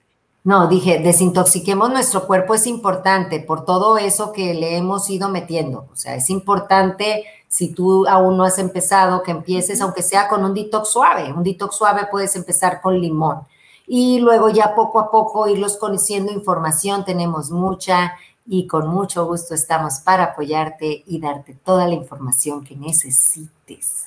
No, 0.45 0.69
dije, 0.69 0.99
desintoxiquemos 0.99 1.91
nuestro 1.91 2.27
cuerpo 2.27 2.53
es 2.53 2.67
importante 2.67 3.41
por 3.41 3.65
todo 3.65 3.97
eso 3.97 4.31
que 4.31 4.53
le 4.53 4.77
hemos 4.77 5.09
ido 5.09 5.31
metiendo. 5.31 5.89
O 5.91 5.97
sea, 5.97 6.17
es 6.17 6.29
importante 6.29 7.25
si 7.49 7.69
tú 7.73 8.07
aún 8.07 8.37
no 8.37 8.45
has 8.45 8.59
empezado, 8.59 9.23
que 9.23 9.31
empieces, 9.31 9.81
aunque 9.81 10.03
sea 10.03 10.29
con 10.29 10.45
un 10.45 10.53
detox 10.53 10.91
suave. 10.91 11.33
Un 11.33 11.43
detox 11.43 11.77
suave 11.77 12.09
puedes 12.11 12.37
empezar 12.37 12.83
con 12.83 13.01
limón. 13.01 13.47
Y 13.87 14.19
luego 14.19 14.51
ya 14.51 14.75
poco 14.75 15.01
a 15.01 15.11
poco 15.11 15.49
irlos 15.49 15.79
conociendo 15.79 16.31
información. 16.31 17.07
Tenemos 17.07 17.51
mucha 17.51 18.13
y 18.47 18.67
con 18.67 18.89
mucho 18.89 19.27
gusto 19.27 19.55
estamos 19.55 20.01
para 20.01 20.25
apoyarte 20.25 21.03
y 21.07 21.19
darte 21.19 21.55
toda 21.55 21.87
la 21.87 21.95
información 21.95 22.65
que 22.65 22.77
necesites. 22.77 24.05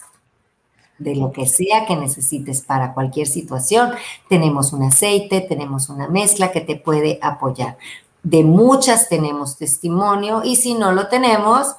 De 1.00 1.16
lo 1.16 1.32
que 1.32 1.46
sea 1.46 1.86
que 1.86 1.96
necesites 1.96 2.62
para 2.62 2.94
cualquier 2.94 3.28
situación, 3.28 3.92
tenemos 4.30 4.74
un 4.74 4.84
aceite, 4.84 5.42
tenemos 5.42 5.90
una 5.90 6.08
mezcla 6.08 6.52
que 6.52 6.62
te 6.62 6.76
puede 6.76 7.20
apoyar. 7.22 7.78
De 8.24 8.44
muchas 8.44 9.08
tenemos 9.08 9.58
testimonio 9.58 10.42
y 10.44 10.56
si 10.56 10.74
no 10.74 10.92
lo 10.92 11.08
tenemos, 11.08 11.76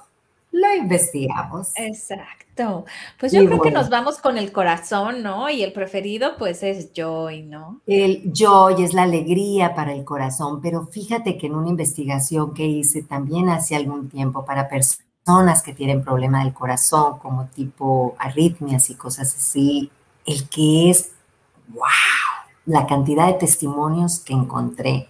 lo 0.52 0.74
investigamos. 0.74 1.72
Exacto. 1.76 2.84
Pues 3.20 3.32
yo 3.32 3.44
creo 3.46 3.61
que 3.61 3.70
nos 3.70 3.88
vamos 3.88 4.18
con 4.18 4.36
el 4.36 4.51
corazón, 4.51 5.22
¿no? 5.22 5.49
Y 5.49 5.62
el 5.62 5.72
preferido, 5.72 6.36
pues, 6.36 6.62
es 6.64 6.90
joy, 6.92 7.42
¿no? 7.42 7.80
El 7.86 8.32
joy 8.32 8.82
es 8.82 8.94
la 8.94 9.05
alegría 9.05 9.74
para 9.74 9.92
el 9.92 10.05
corazón, 10.05 10.61
pero 10.61 10.86
fíjate 10.86 11.38
que 11.38 11.46
en 11.46 11.55
una 11.55 11.68
investigación 11.68 12.55
que 12.55 12.66
hice 12.66 13.03
también 13.03 13.49
hace 13.49 13.76
algún 13.76 14.09
tiempo 14.09 14.44
para 14.44 14.68
personas 14.68 15.62
que 15.62 15.72
tienen 15.72 16.03
problema 16.03 16.42
del 16.42 16.53
corazón, 16.53 17.18
como 17.20 17.46
tipo 17.46 18.16
arritmias 18.18 18.90
y 18.90 18.96
cosas 18.96 19.34
así, 19.36 19.90
el 20.26 20.49
que 20.49 20.90
es, 20.90 21.12
wow, 21.68 21.84
la 22.66 22.86
cantidad 22.86 23.28
de 23.28 23.34
testimonios 23.34 24.18
que 24.18 24.32
encontré 24.32 25.09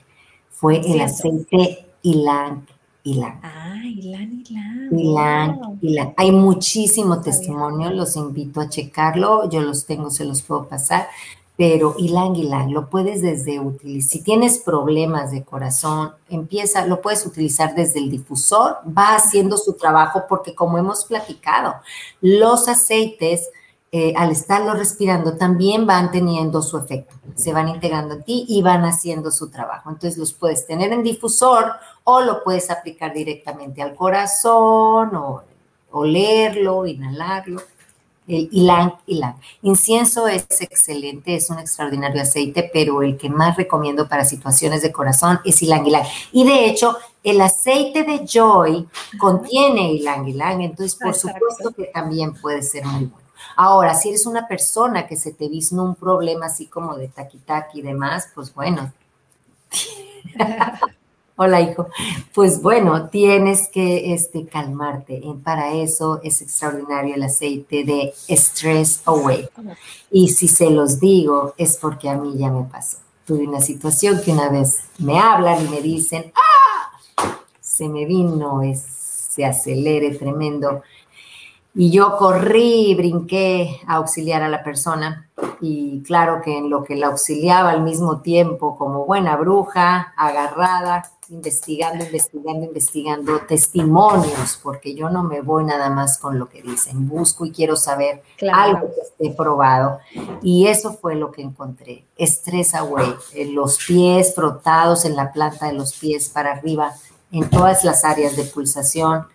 fue 0.51 0.80
el 0.80 1.01
aceite 1.01 1.86
ylang 2.03 2.66
Ilan. 3.09 3.40
Ah, 3.42 3.82
Ilan, 3.84 4.44
Ilan. 4.46 4.98
Ilan, 4.98 5.78
Ilan. 5.80 6.14
Hay 6.16 6.32
muchísimo 6.32 7.20
testimonio, 7.20 7.90
los 7.90 8.16
invito 8.16 8.61
a 8.61 8.68
checarlo, 8.68 9.48
yo 9.48 9.61
los 9.61 9.86
tengo, 9.86 10.11
se 10.11 10.24
los 10.24 10.42
puedo 10.42 10.68
pasar, 10.68 11.09
pero 11.56 11.94
Ilan, 11.98 12.36
Ilan, 12.36 12.72
lo 12.72 12.88
puedes 12.88 13.22
desde 13.22 13.61
utilizar. 13.61 14.11
Si 14.11 14.22
tienes 14.22 14.59
problemas 14.59 15.30
de 15.30 15.42
corazón, 15.42 16.12
empieza, 16.28 16.86
lo 16.86 17.00
puedes 17.00 17.24
utilizar 17.24 17.74
desde 17.74 17.98
el 17.98 18.11
difusor, 18.11 18.76
va 18.86 19.16
haciendo 19.16 19.56
su 19.56 19.72
trabajo 19.72 20.24
porque 20.28 20.54
como 20.54 20.78
hemos 20.78 21.04
platicado, 21.04 21.74
los 22.20 22.68
aceites 22.68 23.48
eh, 23.91 24.12
al 24.16 24.30
estarlo 24.32 24.74
respirando, 24.74 25.39
también 25.39 25.86
van 25.86 26.11
teniendo 26.11 26.61
su 26.61 26.76
efecto, 26.76 27.14
se 27.34 27.55
van 27.55 27.70
integrando 27.70 28.16
en 28.16 28.22
ti 28.22 28.45
y 28.47 28.61
van 28.61 28.84
haciendo 28.84 29.30
su 29.30 29.49
trabajo. 29.49 29.89
Entonces 29.89 30.18
los 30.18 30.34
puedes 30.34 30.66
tener 30.66 30.93
en 30.93 31.03
difusor 31.03 31.72
o 32.05 32.20
lo 32.20 32.45
puedes 32.45 32.70
aplicar 32.70 33.14
directamente 33.14 33.80
al 33.80 33.95
corazón 33.95 35.16
o 35.16 35.43
olerlo, 35.93 36.86
inhalarlo. 36.86 37.62
El 38.26 38.51
ylang 38.51 38.93
ylang. 39.07 39.36
Incienso 39.62 40.28
es 40.28 40.45
excelente, 40.61 41.34
es 41.34 41.49
un 41.49 41.59
extraordinario 41.59 42.20
aceite, 42.20 42.68
pero 42.70 43.03
el 43.03 43.16
que 43.16 43.30
más 43.30 43.57
recomiendo 43.57 44.07
para 44.07 44.22
situaciones 44.26 44.82
de 44.82 44.93
corazón 44.93 45.41
es 45.47 45.62
ylang 45.62 45.86
ylang. 45.86 46.05
Y 46.32 46.45
de 46.45 46.66
hecho, 46.66 46.99
el 47.24 47.41
aceite 47.41 48.03
de 48.03 48.26
Joy 48.26 48.86
contiene 49.18 49.97
ylang 49.97 50.26
ylang, 50.26 50.61
entonces 50.61 50.95
por 51.03 51.14
supuesto 51.14 51.70
que 51.74 51.84
también 51.84 52.34
puede 52.34 52.61
ser 52.61 52.84
muy 52.84 53.07
bueno. 53.07 53.28
Ahora, 53.61 53.92
si 53.94 54.11
eres 54.11 54.24
una 54.24 54.46
persona 54.46 55.09
que 55.09 55.16
se 55.16 55.32
te 55.32 55.48
vino 55.48 55.82
un 55.82 55.96
problema 55.96 56.46
así 56.46 56.66
como 56.66 56.94
de 56.94 57.09
taqui-taqui 57.09 57.80
y 57.80 57.82
demás, 57.82 58.28
pues 58.32 58.54
bueno. 58.54 58.92
Hola, 61.34 61.61
hijo. 61.61 61.88
Pues 62.32 62.62
bueno, 62.62 63.09
tienes 63.09 63.66
que 63.66 64.14
este, 64.14 64.46
calmarte. 64.46 65.20
Para 65.42 65.72
eso 65.72 66.20
es 66.22 66.40
extraordinario 66.40 67.16
el 67.16 67.24
aceite 67.24 67.82
de 67.82 68.14
Stress 68.28 69.02
Away. 69.06 69.48
Y 70.12 70.28
si 70.28 70.46
se 70.46 70.70
los 70.70 71.00
digo, 71.00 71.54
es 71.59 71.78
porque 71.78 72.09
a 72.09 72.16
mí 72.16 72.38
ya 72.38 72.52
me 72.52 72.62
pasó. 72.62 72.98
Tuve 73.26 73.48
una 73.48 73.61
situación 73.61 74.22
que 74.24 74.30
una 74.30 74.50
vez 74.50 74.84
me 74.98 75.18
hablan 75.18 75.66
y 75.66 75.68
me 75.68 75.80
dicen, 75.80 76.32
¡ah! 76.36 77.36
Se 77.61 77.88
me 77.88 78.04
vino 78.04 78.62
ese 78.62 79.44
acelere 79.44 80.14
tremendo 80.14 80.82
y 81.75 81.91
yo 81.91 82.16
corrí, 82.16 82.95
brinqué 82.95 83.81
a 83.87 83.97
auxiliar 83.97 84.43
a 84.43 84.49
la 84.49 84.62
persona. 84.62 85.29
Y 85.61 86.03
claro 86.03 86.41
que 86.43 86.57
en 86.57 86.71
lo 86.71 86.83
que 86.85 86.97
la 86.97 87.09
auxiliaba 87.09 87.71
al 87.71 87.83
mismo 87.83 88.21
tiempo 88.21 88.77
como 88.77 89.05
buena 89.05 89.37
bruja, 89.37 90.12
agarrada, 90.16 91.05
investigando, 91.31 92.05
investigando, 92.05 92.66
investigando 92.66 93.41
testimonios, 93.41 94.59
porque 94.62 94.95
yo 94.95 95.11
no 95.11 95.23
me 95.23 95.41
voy 95.41 95.64
nada 95.64 95.91
más 95.91 96.19
con 96.19 96.39
lo 96.39 96.49
que 96.49 96.62
dicen, 96.62 97.09
busco 97.09 97.45
y 97.45 97.53
quiero 97.53 97.77
saber 97.77 98.23
algo 98.53 98.89
que 98.95 99.01
esté 99.03 99.37
probado. 99.37 99.99
Y 100.43 100.66
eso 100.66 100.95
fue 100.95 101.14
lo 101.16 101.31
que 101.31 101.43
encontré, 101.43 102.07
Stress 102.19 102.75
Away, 102.75 103.14
los 103.53 103.79
pies 103.87 104.35
frotados 104.35 105.05
en 105.05 105.16
la 105.16 105.33
planta 105.33 105.66
de 105.66 105.75
los 105.75 105.97
pies 105.97 106.29
para 106.29 106.53
arriba, 106.53 106.95
en 107.31 107.49
todas 107.51 107.85
las 107.85 108.05
áreas 108.05 108.37
de 108.37 108.45
pulsación, 108.45 109.27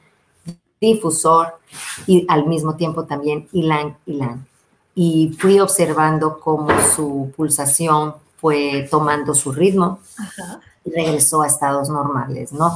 difusor 0.84 1.60
y 2.06 2.26
al 2.28 2.46
mismo 2.46 2.76
tiempo 2.76 3.06
también 3.06 3.48
ylang 3.52 3.96
ylang. 4.06 4.46
Y 4.96 5.36
fui 5.40 5.60
observando 5.60 6.40
cómo 6.40 6.70
su 6.96 7.32
pulsación 7.36 8.16
fue 8.38 8.88
tomando 8.92 9.34
su 9.34 9.52
ritmo 9.52 10.00
regresó 10.86 11.42
a 11.42 11.48
estados 11.48 11.90
normales, 11.90 12.52
¿no? 12.52 12.76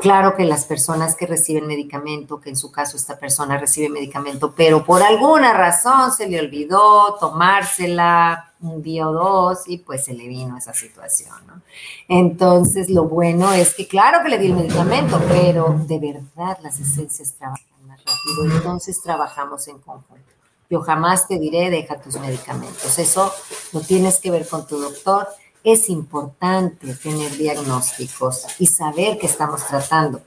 Claro 0.00 0.36
que 0.36 0.44
las 0.44 0.64
personas 0.64 1.16
que 1.16 1.26
reciben 1.26 1.66
medicamento, 1.66 2.40
que 2.40 2.50
en 2.50 2.56
su 2.56 2.70
caso 2.70 2.96
esta 2.96 3.18
persona 3.18 3.58
recibe 3.58 3.88
medicamento, 3.88 4.54
pero 4.56 4.84
por 4.84 5.02
alguna 5.02 5.52
razón 5.52 6.12
se 6.12 6.28
le 6.28 6.38
olvidó 6.38 7.16
tomársela, 7.18 8.48
un 8.60 8.82
día 8.82 9.08
o 9.08 9.12
dos 9.12 9.68
y 9.68 9.78
pues 9.78 10.04
se 10.04 10.14
le 10.14 10.26
vino 10.26 10.56
esa 10.56 10.74
situación, 10.74 11.34
¿no? 11.46 11.62
Entonces, 12.08 12.90
lo 12.90 13.04
bueno 13.04 13.52
es 13.52 13.74
que 13.74 13.86
claro 13.86 14.22
que 14.22 14.30
le 14.30 14.38
di 14.38 14.46
el 14.46 14.54
medicamento, 14.54 15.20
pero 15.28 15.76
de 15.86 15.98
verdad 15.98 16.58
las 16.62 16.80
esencias 16.80 17.34
trabajan 17.34 17.64
más 17.86 17.98
rápido, 17.98 18.56
entonces 18.56 19.00
trabajamos 19.00 19.68
en 19.68 19.78
conjunto. 19.78 20.24
Yo 20.70 20.80
jamás 20.80 21.26
te 21.26 21.38
diré, 21.38 21.70
deja 21.70 22.00
tus 22.00 22.18
medicamentos, 22.18 22.98
eso 22.98 23.32
lo 23.72 23.80
tienes 23.80 24.18
que 24.18 24.30
ver 24.30 24.46
con 24.46 24.66
tu 24.66 24.78
doctor. 24.78 25.28
Es 25.64 25.88
importante 25.88 26.94
tener 26.94 27.36
diagnósticos 27.36 28.46
y 28.58 28.66
saber 28.66 29.18
qué 29.18 29.26
estamos 29.26 29.66
tratando 29.66 30.20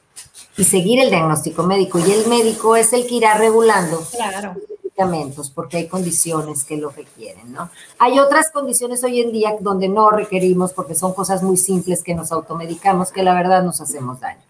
y 0.57 0.63
seguir 0.63 0.99
el 0.99 1.09
diagnóstico 1.09 1.63
médico. 1.63 1.99
Y 1.99 2.11
el 2.11 2.27
médico 2.27 2.75
es 2.75 2.93
el 2.93 3.07
que 3.07 3.15
irá 3.15 3.35
regulando 3.35 4.01
claro 4.11 4.55
porque 5.53 5.77
hay 5.77 5.87
condiciones 5.87 6.63
que 6.63 6.77
lo 6.77 6.89
requieren, 6.89 7.51
¿no? 7.51 7.69
Hay 7.97 8.19
otras 8.19 8.51
condiciones 8.51 9.03
hoy 9.03 9.21
en 9.21 9.31
día 9.31 9.55
donde 9.59 9.87
no 9.87 10.11
requerimos 10.11 10.73
porque 10.73 10.95
son 10.95 11.13
cosas 11.13 11.41
muy 11.41 11.57
simples 11.57 12.03
que 12.03 12.13
nos 12.13 12.31
automedicamos 12.31 13.11
que 13.11 13.23
la 13.23 13.33
verdad 13.33 13.63
nos 13.63 13.81
hacemos 13.81 14.19
daño. 14.19 14.41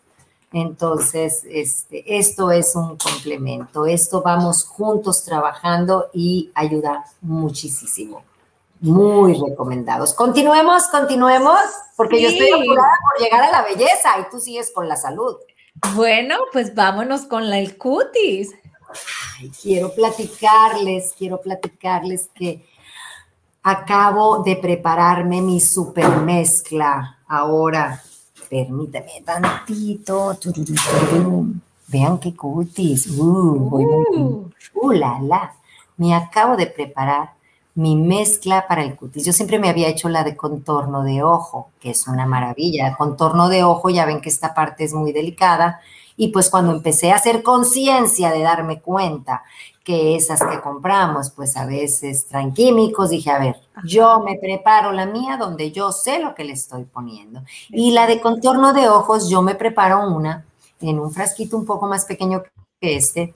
Entonces, 0.53 1.43
este, 1.49 2.17
esto 2.17 2.51
es 2.51 2.75
un 2.75 2.97
complemento, 2.97 3.85
esto 3.85 4.21
vamos 4.21 4.65
juntos 4.65 5.23
trabajando 5.23 6.09
y 6.13 6.51
ayuda 6.53 7.05
muchísimo. 7.21 8.23
Muy 8.81 9.33
recomendados. 9.33 10.13
Continuemos, 10.13 10.87
continuemos, 10.87 11.61
porque 11.95 12.21
yo 12.21 12.29
estoy 12.29 12.49
apurada 12.49 12.93
por 13.09 13.23
llegar 13.23 13.43
a 13.43 13.51
la 13.51 13.61
belleza 13.63 14.19
y 14.19 14.29
tú 14.29 14.39
sigues 14.39 14.71
con 14.71 14.89
la 14.89 14.95
salud. 14.95 15.37
Bueno, 15.95 16.35
pues 16.51 16.75
vámonos 16.75 17.21
con 17.21 17.49
la, 17.49 17.59
el 17.59 17.77
cutis 17.77 18.53
quiero 19.61 19.93
platicarles, 19.93 21.13
quiero 21.17 21.39
platicarles 21.41 22.29
que 22.33 22.65
acabo 23.63 24.43
de 24.43 24.55
prepararme 24.55 25.41
mi 25.41 25.59
super 25.59 26.09
mezcla 26.17 27.19
ahora. 27.27 28.01
Permítame 28.49 29.23
tantito. 29.23 30.37
Vean 31.87 32.19
qué 32.19 32.35
cutis. 32.35 33.07
Uh, 33.17 34.51
uh, 34.73 34.91
la, 34.91 35.19
la. 35.21 35.55
Me 35.97 36.13
acabo 36.13 36.57
de 36.57 36.67
preparar 36.67 37.33
mi 37.75 37.95
mezcla 37.95 38.67
para 38.67 38.83
el 38.83 38.95
cutis. 38.95 39.25
Yo 39.25 39.33
siempre 39.33 39.59
me 39.59 39.69
había 39.69 39.87
hecho 39.87 40.09
la 40.09 40.23
de 40.23 40.35
contorno 40.35 41.03
de 41.03 41.23
ojo, 41.23 41.69
que 41.79 41.91
es 41.91 42.07
una 42.07 42.25
maravilla. 42.25 42.95
Contorno 42.97 43.49
de 43.49 43.63
ojo, 43.63 43.89
ya 43.89 44.05
ven 44.05 44.21
que 44.21 44.29
esta 44.29 44.53
parte 44.53 44.83
es 44.83 44.93
muy 44.93 45.11
delicada 45.11 45.79
y 46.17 46.27
pues 46.27 46.49
cuando 46.49 46.71
empecé 46.71 47.11
a 47.11 47.15
hacer 47.15 47.41
conciencia 47.41 48.31
de 48.31 48.41
darme 48.41 48.81
cuenta 48.81 49.43
que 49.83 50.15
esas 50.15 50.39
que 50.39 50.61
compramos, 50.61 51.31
pues 51.31 51.57
a 51.57 51.65
veces 51.65 52.27
traen 52.27 52.53
químicos, 52.53 53.09
dije, 53.09 53.31
a 53.31 53.39
ver, 53.39 53.55
yo 53.83 54.19
me 54.19 54.37
preparo 54.37 54.91
la 54.91 55.07
mía 55.07 55.37
donde 55.37 55.71
yo 55.71 55.91
sé 55.91 56.19
lo 56.19 56.35
que 56.35 56.43
le 56.43 56.53
estoy 56.53 56.83
poniendo. 56.83 57.41
Y 57.69 57.91
la 57.91 58.05
de 58.05 58.21
contorno 58.21 58.73
de 58.73 58.87
ojos, 58.89 59.29
yo 59.29 59.41
me 59.41 59.55
preparo 59.55 60.07
una 60.07 60.45
en 60.79 60.99
un 60.99 61.11
frasquito 61.11 61.57
un 61.57 61.65
poco 61.65 61.87
más 61.87 62.05
pequeño 62.05 62.43
que 62.79 62.95
este, 62.95 63.33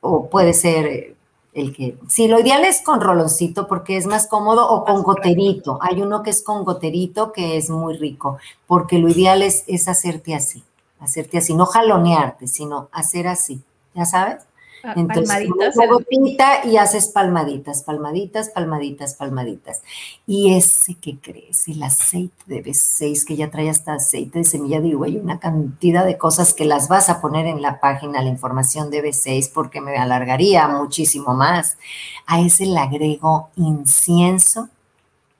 o 0.00 0.28
puede 0.28 0.52
ser 0.54 1.14
el 1.54 1.74
que, 1.74 1.96
sí, 2.08 2.28
lo 2.28 2.40
ideal 2.40 2.64
es 2.64 2.82
con 2.82 3.00
roloncito 3.00 3.66
porque 3.66 3.96
es 3.96 4.06
más 4.06 4.26
cómodo 4.26 4.68
o 4.68 4.84
con 4.84 5.02
goterito. 5.02 5.78
Hay 5.80 6.02
uno 6.02 6.22
que 6.22 6.30
es 6.30 6.42
con 6.42 6.64
goterito 6.64 7.32
que 7.32 7.56
es 7.56 7.70
muy 7.70 7.96
rico, 7.96 8.38
porque 8.66 8.98
lo 8.98 9.08
ideal 9.08 9.42
es, 9.42 9.64
es 9.66 9.88
hacerte 9.88 10.34
así 10.34 10.62
hacerte 11.04 11.38
así, 11.38 11.54
no 11.54 11.66
jalonearte, 11.66 12.46
sino 12.46 12.88
hacer 12.92 13.28
así, 13.28 13.62
¿ya 13.94 14.04
sabes? 14.04 14.42
Ah, 14.86 14.92
Entonces, 14.96 15.48
una 15.48 16.64
y 16.66 16.76
haces 16.76 17.06
palmaditas, 17.06 17.82
palmaditas, 17.84 18.50
palmaditas, 18.50 19.14
palmaditas. 19.14 19.82
Y 20.26 20.54
ese 20.54 20.96
que 20.96 21.18
crees, 21.18 21.66
el 21.68 21.82
aceite 21.82 22.36
de 22.44 22.62
B6, 22.62 23.24
que 23.24 23.34
ya 23.34 23.50
trae 23.50 23.70
hasta 23.70 23.94
aceite 23.94 24.40
de 24.40 24.44
semilla 24.44 24.82
de 24.82 24.94
uva 24.94 25.08
y 25.08 25.16
una 25.16 25.40
cantidad 25.40 26.04
de 26.04 26.18
cosas 26.18 26.52
que 26.52 26.66
las 26.66 26.88
vas 26.88 27.08
a 27.08 27.22
poner 27.22 27.46
en 27.46 27.62
la 27.62 27.80
página, 27.80 28.20
la 28.20 28.28
información 28.28 28.90
de 28.90 29.02
B6, 29.02 29.50
porque 29.54 29.80
me 29.80 29.96
alargaría 29.96 30.68
muchísimo 30.68 31.32
más. 31.32 31.78
A 32.26 32.42
ese 32.42 32.66
le 32.66 32.78
agrego 32.78 33.48
incienso 33.56 34.68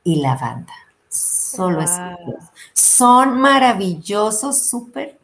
y 0.05 0.23
lavanda. 0.23 0.73
Solo 1.11 1.83
es. 1.83 1.91
Son 2.73 3.39
maravillosos, 3.39 4.67
súper 4.71 5.19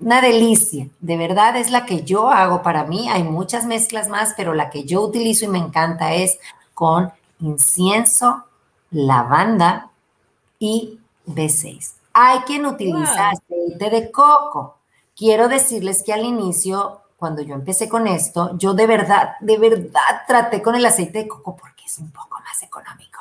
una 0.00 0.20
delicia, 0.20 0.88
de 1.00 1.16
verdad 1.16 1.56
es 1.56 1.70
la 1.70 1.84
que 1.84 2.04
yo 2.04 2.30
hago 2.30 2.62
para 2.62 2.84
mí. 2.84 3.08
Hay 3.08 3.24
muchas 3.24 3.66
mezclas 3.66 4.08
más, 4.08 4.34
pero 4.36 4.54
la 4.54 4.70
que 4.70 4.84
yo 4.84 5.02
utilizo 5.02 5.44
y 5.44 5.48
me 5.48 5.58
encanta 5.58 6.14
es 6.14 6.38
con 6.74 7.12
incienso, 7.40 8.44
lavanda 8.90 9.90
y 10.58 10.98
B6. 11.26 11.94
Hay 12.12 12.40
quien 12.40 12.66
utiliza 12.66 13.30
aceite 13.30 13.90
de 13.90 14.10
coco. 14.10 14.76
Quiero 15.16 15.48
decirles 15.48 16.02
que 16.04 16.12
al 16.12 16.24
inicio, 16.24 17.00
cuando 17.16 17.42
yo 17.42 17.54
empecé 17.54 17.88
con 17.88 18.06
esto, 18.06 18.56
yo 18.56 18.74
de 18.74 18.86
verdad, 18.86 19.34
de 19.40 19.58
verdad 19.58 20.22
traté 20.26 20.62
con 20.62 20.76
el 20.76 20.86
aceite 20.86 21.18
de 21.18 21.28
coco 21.28 21.56
porque 21.56 21.84
es 21.86 21.98
un 21.98 22.10
poco 22.10 22.38
más 22.40 22.62
económico. 22.62 23.20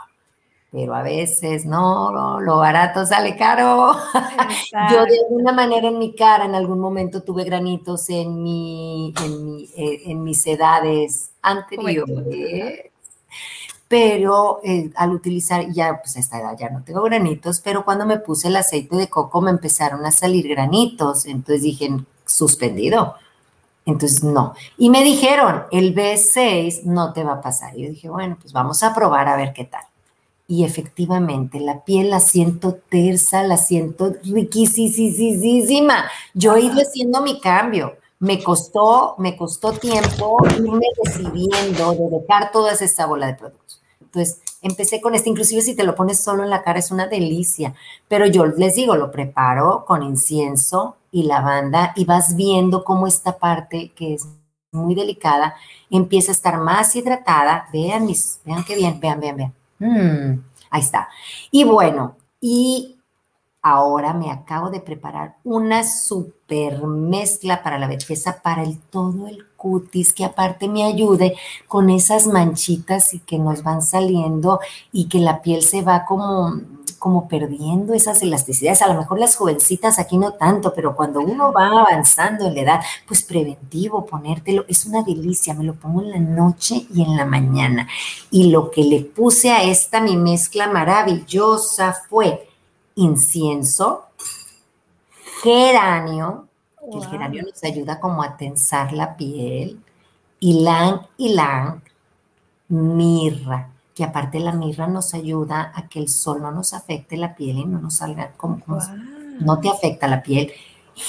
Pero 0.71 0.93
a 0.93 1.01
veces 1.01 1.65
no, 1.65 2.41
lo 2.41 2.57
barato 2.57 3.05
sale 3.05 3.37
caro. 3.37 3.95
Yo 4.91 5.05
de 5.05 5.19
alguna 5.23 5.53
manera 5.53 5.87
en 5.87 5.97
mi 5.97 6.13
cara 6.13 6.45
en 6.45 6.55
algún 6.55 6.79
momento 6.79 7.23
tuve 7.23 7.45
granitos 7.45 8.09
en, 8.09 8.43
mi, 8.43 9.13
en, 9.23 9.65
eh, 9.77 10.15
mis 10.15 10.45
edades 10.45 11.31
anteriores. 11.41 12.91
Pero 13.87 14.59
eh, 14.65 14.91
al 14.97 15.11
utilizar, 15.11 15.71
ya 15.71 16.01
pues 16.01 16.17
a 16.17 16.19
esta 16.19 16.41
edad 16.41 16.57
ya 16.59 16.69
no 16.69 16.83
tengo 16.83 17.01
granitos, 17.03 17.61
pero 17.61 17.85
cuando 17.85 18.05
me 18.05 18.19
puse 18.19 18.49
el 18.49 18.57
aceite 18.57 18.97
de 18.97 19.09
coco 19.09 19.39
me 19.41 19.51
empezaron 19.51 20.05
a 20.05 20.11
salir 20.11 20.49
granitos. 20.49 21.25
Entonces 21.25 21.61
dije, 21.63 21.89
suspendido. 22.25 23.15
Entonces, 23.85 24.21
no. 24.21 24.53
Y 24.77 24.89
me 24.89 25.01
dijeron, 25.01 25.63
el 25.71 25.95
B6 25.95 26.83
no 26.83 27.13
te 27.13 27.23
va 27.23 27.35
a 27.35 27.41
pasar. 27.41 27.77
Y 27.77 27.83
yo 27.83 27.89
dije, 27.91 28.09
bueno, 28.09 28.37
pues 28.41 28.51
vamos 28.51 28.83
a 28.83 28.93
probar 28.93 29.29
a 29.29 29.37
ver 29.37 29.53
qué 29.53 29.63
tal 29.63 29.85
y 30.47 30.63
efectivamente 30.63 31.59
la 31.59 31.83
piel 31.83 32.09
la 32.09 32.21
siento 32.21 32.79
tersa, 32.89 33.43
la 33.43 33.57
siento 33.57 34.15
riquísima. 34.23 36.05
Yo 36.33 36.55
he 36.55 36.61
ido 36.61 36.81
haciendo 36.81 37.21
mi 37.21 37.41
cambio. 37.41 37.97
Me 38.19 38.41
costó, 38.41 39.15
me 39.19 39.35
costó 39.37 39.73
tiempo 39.73 40.37
irme 40.55 40.87
decidiendo 41.03 41.91
de 41.91 42.17
dejar 42.19 42.51
toda 42.51 42.71
esa 42.71 43.05
bola 43.05 43.27
de 43.27 43.35
productos. 43.35 43.81
Entonces, 44.01 44.39
empecé 44.61 45.01
con 45.01 45.13
este, 45.13 45.29
inclusive 45.29 45.61
si 45.61 45.75
te 45.75 45.83
lo 45.83 45.95
pones 45.95 46.23
solo 46.23 46.43
en 46.43 46.49
la 46.49 46.63
cara 46.63 46.79
es 46.79 46.91
una 46.91 47.07
delicia, 47.07 47.75
pero 48.07 48.25
yo 48.25 48.45
les 48.47 48.75
digo, 48.75 48.95
lo 48.95 49.11
preparo 49.11 49.83
con 49.85 50.01
incienso 50.01 50.95
y 51.11 51.23
lavanda 51.23 51.93
y 51.95 52.05
vas 52.05 52.35
viendo 52.35 52.83
cómo 52.83 53.05
esta 53.05 53.37
parte 53.37 53.91
que 53.95 54.15
es 54.15 54.25
muy 54.71 54.95
delicada 54.95 55.55
empieza 55.91 56.31
a 56.31 56.35
estar 56.35 56.57
más 56.59 56.95
hidratada. 56.95 57.67
Vean 57.71 58.05
mis, 58.05 58.39
vean 58.45 58.63
qué 58.63 58.75
bien, 58.75 58.99
vean, 58.99 59.19
vean, 59.19 59.37
vean 59.37 59.56
Mm, 59.79 60.39
ahí 60.69 60.81
está. 60.81 61.09
Y 61.51 61.63
bueno, 61.63 62.15
y 62.41 62.97
ahora 63.61 64.13
me 64.13 64.31
acabo 64.31 64.69
de 64.69 64.79
preparar 64.79 65.35
una 65.43 65.83
super 65.83 66.83
mezcla 66.85 67.63
para 67.63 67.77
la 67.77 67.87
belleza, 67.87 68.41
para 68.41 68.63
el 68.63 68.79
todo 68.79 69.27
el 69.27 69.45
cutis, 69.57 70.13
que 70.13 70.23
aparte 70.23 70.67
me 70.67 70.83
ayude 70.83 71.35
con 71.67 71.89
esas 71.89 72.27
manchitas 72.27 73.13
y 73.13 73.19
que 73.19 73.39
nos 73.39 73.63
van 73.63 73.81
saliendo 73.81 74.59
y 74.91 75.09
que 75.09 75.19
la 75.19 75.41
piel 75.41 75.63
se 75.63 75.81
va 75.81 76.05
como 76.05 76.53
como 76.97 77.27
perdiendo 77.27 77.93
esas 77.93 78.21
elasticidades. 78.21 78.81
A 78.81 78.87
lo 78.87 78.99
mejor 78.99 79.19
las 79.19 79.35
jovencitas 79.35 79.99
aquí 79.99 80.17
no 80.17 80.33
tanto, 80.33 80.73
pero 80.73 80.95
cuando 80.95 81.19
uno 81.21 81.53
va 81.53 81.67
avanzando 81.67 82.45
en 82.45 82.55
la 82.55 82.61
edad, 82.61 82.81
pues 83.07 83.23
preventivo, 83.23 84.05
ponértelo, 84.05 84.65
es 84.67 84.85
una 84.85 85.03
delicia. 85.03 85.53
Me 85.53 85.63
lo 85.63 85.75
pongo 85.75 86.01
en 86.01 86.11
la 86.11 86.19
noche 86.19 86.85
y 86.93 87.03
en 87.03 87.15
la 87.15 87.25
mañana. 87.25 87.87
Y 88.31 88.49
lo 88.49 88.71
que 88.71 88.83
le 88.83 89.01
puse 89.01 89.51
a 89.51 89.63
esta 89.63 90.01
mi 90.01 90.17
mezcla 90.17 90.67
maravillosa 90.67 91.95
fue 92.09 92.49
incienso, 92.95 94.05
geranio, 95.41 96.47
que 96.91 96.97
el 96.97 97.05
geranio 97.05 97.43
nos 97.43 97.63
ayuda 97.63 97.99
como 97.99 98.23
a 98.23 98.35
tensar 98.35 98.91
la 98.91 99.15
piel, 99.15 99.79
ylang 100.39 101.01
ylang, 101.17 101.81
mirra 102.69 103.76
que 103.97 104.03
aparte 104.03 104.39
la 104.39 104.51
mirra 104.51 104.85
nos 104.85 105.15
ayuda 105.15 105.71
a 105.73 105.89
que 105.89 105.97
el 105.97 106.07
sol 106.07 106.39
no 106.39 106.51
nos 106.51 106.75
afecte 106.75 107.17
la 107.17 107.35
piel 107.35 107.57
y 107.57 107.65
no 107.65 107.81
nos 107.81 107.95
salga 107.95 108.31
como, 108.37 108.61
no 109.39 109.59
te 109.59 109.69
afecta 109.69 110.07
la 110.07 110.21
piel. 110.21 110.51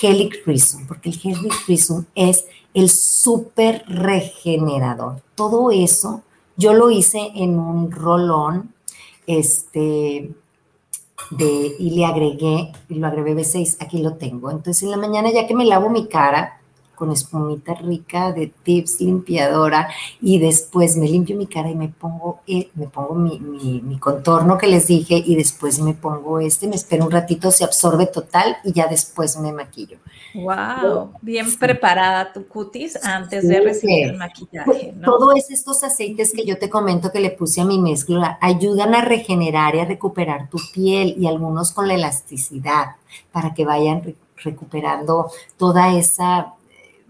Helic 0.00 0.42
Prism, 0.42 0.86
porque 0.86 1.10
el 1.10 1.20
Helic 1.22 1.66
Prism 1.66 2.04
es 2.14 2.46
el 2.72 2.88
súper 2.88 3.84
regenerador. 3.88 5.20
Todo 5.34 5.70
eso 5.70 6.22
yo 6.56 6.72
lo 6.72 6.90
hice 6.90 7.30
en 7.34 7.58
un 7.58 7.90
rolón, 7.90 8.72
este, 9.26 10.32
de, 11.32 11.76
y 11.78 11.90
le 11.90 12.06
agregué, 12.06 12.72
y 12.88 12.94
lo 12.94 13.06
agregué 13.06 13.34
B6, 13.34 13.76
aquí 13.80 13.98
lo 13.98 14.14
tengo. 14.14 14.50
Entonces 14.50 14.82
en 14.82 14.92
la 14.92 14.96
mañana 14.96 15.30
ya 15.30 15.46
que 15.46 15.54
me 15.54 15.66
lavo 15.66 15.90
mi 15.90 16.08
cara, 16.08 16.57
con 16.98 17.12
espumita 17.12 17.74
rica 17.74 18.32
de 18.32 18.48
tips 18.48 19.00
limpiadora 19.00 19.88
y 20.20 20.40
después 20.40 20.96
me 20.96 21.06
limpio 21.06 21.36
mi 21.36 21.46
cara 21.46 21.70
y 21.70 21.76
me 21.76 21.88
pongo, 21.88 22.40
eh, 22.46 22.70
me 22.74 22.88
pongo 22.88 23.14
mi, 23.14 23.38
mi, 23.38 23.98
contorno 23.98 24.58
que 24.58 24.66
les 24.66 24.88
dije 24.88 25.22
y 25.24 25.36
después 25.36 25.78
me 25.78 25.94
pongo 25.94 26.40
este, 26.40 26.66
me 26.66 26.74
espero 26.76 27.04
un 27.04 27.10
ratito, 27.10 27.50
se 27.50 27.64
absorbe 27.64 28.06
total 28.06 28.56
y 28.64 28.72
ya 28.72 28.88
después 28.88 29.38
me 29.38 29.52
maquillo. 29.52 29.98
Wow, 30.34 31.12
bien 31.22 31.46
preparada 31.56 32.32
tu 32.32 32.46
cutis 32.46 32.96
antes 33.02 33.46
de 33.46 33.60
recibir 33.60 34.08
el 34.08 34.16
maquillaje. 34.16 34.92
¿no? 34.96 35.04
Todos 35.04 35.50
estos 35.50 35.82
aceites 35.84 36.32
que 36.32 36.44
yo 36.44 36.58
te 36.58 36.68
comento 36.68 37.10
que 37.10 37.20
le 37.20 37.30
puse 37.30 37.60
a 37.60 37.64
mi 37.64 37.78
mezcla 37.78 38.38
ayudan 38.40 38.94
a 38.94 39.02
regenerar 39.02 39.74
y 39.74 39.80
a 39.80 39.84
recuperar 39.84 40.48
tu 40.50 40.58
piel 40.72 41.14
y 41.18 41.26
algunos 41.26 41.72
con 41.72 41.88
la 41.88 41.94
elasticidad 41.94 42.96
para 43.32 43.54
que 43.54 43.64
vayan 43.64 44.14
recuperando 44.42 45.30
toda 45.56 45.94
esa 45.94 46.54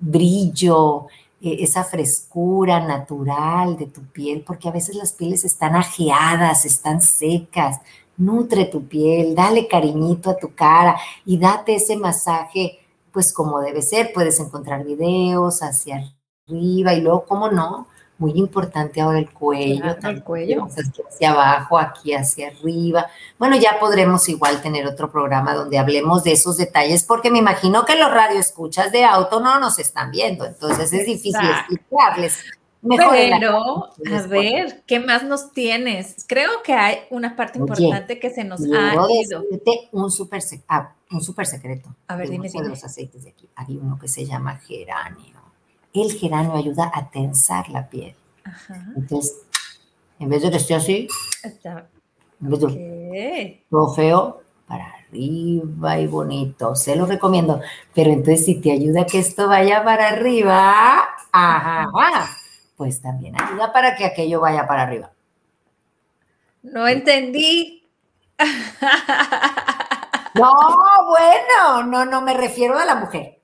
brillo, 0.01 1.07
eh, 1.40 1.59
esa 1.61 1.84
frescura 1.84 2.80
natural 2.80 3.76
de 3.76 3.86
tu 3.86 4.03
piel, 4.03 4.42
porque 4.46 4.68
a 4.68 4.72
veces 4.72 4.96
las 4.96 5.12
pieles 5.12 5.44
están 5.44 5.76
ajeadas, 5.76 6.64
están 6.64 7.01
secas. 7.01 7.80
Nutre 8.16 8.64
tu 8.64 8.86
piel, 8.88 9.34
dale 9.36 9.68
cariñito 9.68 10.30
a 10.30 10.36
tu 10.36 10.55
cara 10.55 10.96
y 11.24 11.38
date 11.38 11.76
ese 11.76 11.96
masaje, 11.96 12.80
pues 13.12 13.32
como 13.32 13.61
debe 13.61 13.82
ser. 13.82 14.12
Puedes 14.12 14.40
encontrar 14.40 14.84
videos 14.84 15.62
hacia 15.62 16.03
arriba 16.49 16.94
y 16.94 17.01
luego, 17.01 17.24
¿cómo 17.26 17.51
no? 17.51 17.86
Muy 18.18 18.32
importante 18.34 19.00
ahora 19.00 19.18
el 19.18 19.30
cuello. 19.30 19.96
el 20.02 20.22
cuello. 20.22 20.66
Hacia 21.08 21.30
abajo, 21.30 21.78
aquí 21.78 22.12
hacia 22.12 22.48
arriba. 22.48 23.06
Bueno, 23.38 23.56
ya 23.56 23.78
podremos 23.78 24.28
igual 24.28 24.60
tener 24.60 24.86
otro 24.86 25.10
programa 25.10 25.54
donde 25.54 25.78
hablemos 25.78 26.24
de 26.24 26.32
esos 26.32 26.56
detalles, 26.56 27.04
porque 27.04 27.30
me 27.30 27.38
imagino 27.38 27.84
que 27.84 27.96
los 27.96 28.10
radioescuchas 28.10 28.90
de 28.92 29.04
auto 29.04 29.40
no 29.40 29.60
nos 29.60 29.78
están 29.78 30.10
viendo, 30.10 30.44
entonces 30.44 30.92
es 30.92 31.06
difícil 31.06 31.48
explicarles. 31.48 32.38
Mejor 32.80 33.10
Pero, 33.10 33.90
a 34.14 34.26
ver, 34.28 34.84
¿qué 34.86 35.00
más 35.00 35.24
nos 35.24 35.52
tienes? 35.52 36.24
Creo 36.28 36.62
que 36.62 36.74
hay 36.74 36.98
una 37.10 37.34
parte 37.34 37.58
importante 37.58 38.20
que 38.20 38.30
se 38.30 38.44
nos 38.44 38.60
ha 38.62 38.94
ido. 38.94 39.42
Un 39.90 40.10
súper 40.12 40.40
ah, 40.68 40.94
un 41.10 41.20
super 41.20 41.46
secreto. 41.46 41.94
A 42.06 42.14
ver, 42.14 42.30
dime, 42.30 42.48
de 42.48 42.68
los 42.68 42.84
aceites 42.84 43.24
de 43.24 43.30
aquí. 43.30 43.48
Hay 43.56 43.76
uno 43.76 43.98
que 43.98 44.06
se 44.06 44.24
llama 44.24 44.58
geranio 44.58 45.38
el 45.95 46.12
geranio 46.12 46.55
ayuda 46.55 46.91
a 46.95 47.11
tensar 47.11 47.68
la 47.70 47.89
piel. 47.89 48.14
Entonces, 48.97 49.43
en 50.18 50.28
vez 50.28 50.43
de 50.43 50.51
que 50.51 50.57
esté 50.57 50.74
así, 50.74 51.09
en 51.43 52.51
vez 52.51 52.61
de 52.61 53.64
todo 53.70 53.95
feo, 53.95 54.43
para 54.66 54.84
arriba 54.86 55.99
y 55.99 56.07
bonito. 56.07 56.74
Se 56.74 56.95
lo 56.95 57.07
recomiendo. 57.07 57.61
Pero 57.95 58.11
entonces, 58.11 58.45
si 58.45 58.61
te 58.61 58.72
ayuda 58.72 59.03
a 59.03 59.07
que 59.07 59.18
esto 59.18 59.49
vaya 59.49 59.82
para 59.82 60.09
arriba, 60.09 61.09
ajá, 61.32 62.28
pues 62.76 63.01
también 63.01 63.34
ayuda 63.41 63.72
para 63.72 63.97
que 63.97 64.05
aquello 64.05 64.41
vaya 64.41 64.66
para 64.66 64.82
arriba. 64.82 65.11
No 66.62 66.86
entendí. 66.86 67.82
No, 70.34 70.53
bueno, 71.09 71.82
no, 71.84 72.05
no 72.05 72.20
me 72.20 72.34
refiero 72.34 72.78
a 72.78 72.84
la 72.84 72.95
mujer 72.95 73.38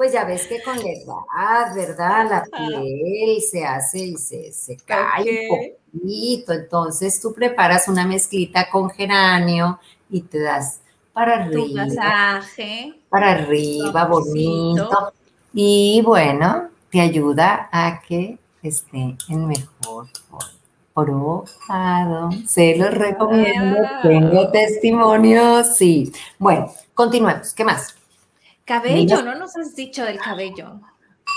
pues 0.00 0.14
ya 0.14 0.24
ves 0.24 0.46
que 0.46 0.62
con 0.62 0.78
la 0.78 0.92
edad, 0.92 1.74
¿verdad? 1.74 2.30
La 2.30 2.42
piel 2.44 3.38
se 3.42 3.66
hace 3.66 3.98
y 3.98 4.16
se, 4.16 4.78
cae 4.86 5.46
un 5.50 6.00
poquito. 6.00 6.54
Entonces 6.54 7.20
tú 7.20 7.34
preparas 7.34 7.86
una 7.86 8.06
mezclita 8.06 8.70
con 8.70 8.88
geranio 8.88 9.78
y 10.08 10.22
te 10.22 10.40
das 10.40 10.80
para 11.12 11.44
arriba. 11.44 11.84
masaje. 11.84 12.94
Para 13.10 13.32
arriba, 13.32 14.06
bonito. 14.06 15.12
Y 15.52 16.00
bueno, 16.02 16.70
te 16.90 17.02
ayuda 17.02 17.68
a 17.70 18.00
que 18.00 18.38
esté 18.62 19.18
en 19.28 19.46
mejor 19.46 20.06
forma. 20.30 20.48
Probado, 20.94 22.30
se 22.48 22.74
los 22.74 22.90
recomiendo, 22.94 23.76
tengo 24.02 24.50
testimonios, 24.50 25.76
sí. 25.76 26.10
Bueno, 26.38 26.72
continuemos, 26.94 27.52
¿qué 27.52 27.64
más? 27.64 27.99
Cabello, 28.70 29.22
no 29.22 29.34
nos 29.34 29.56
has 29.56 29.74
dicho 29.74 30.04
del 30.04 30.20
cabello. 30.20 30.80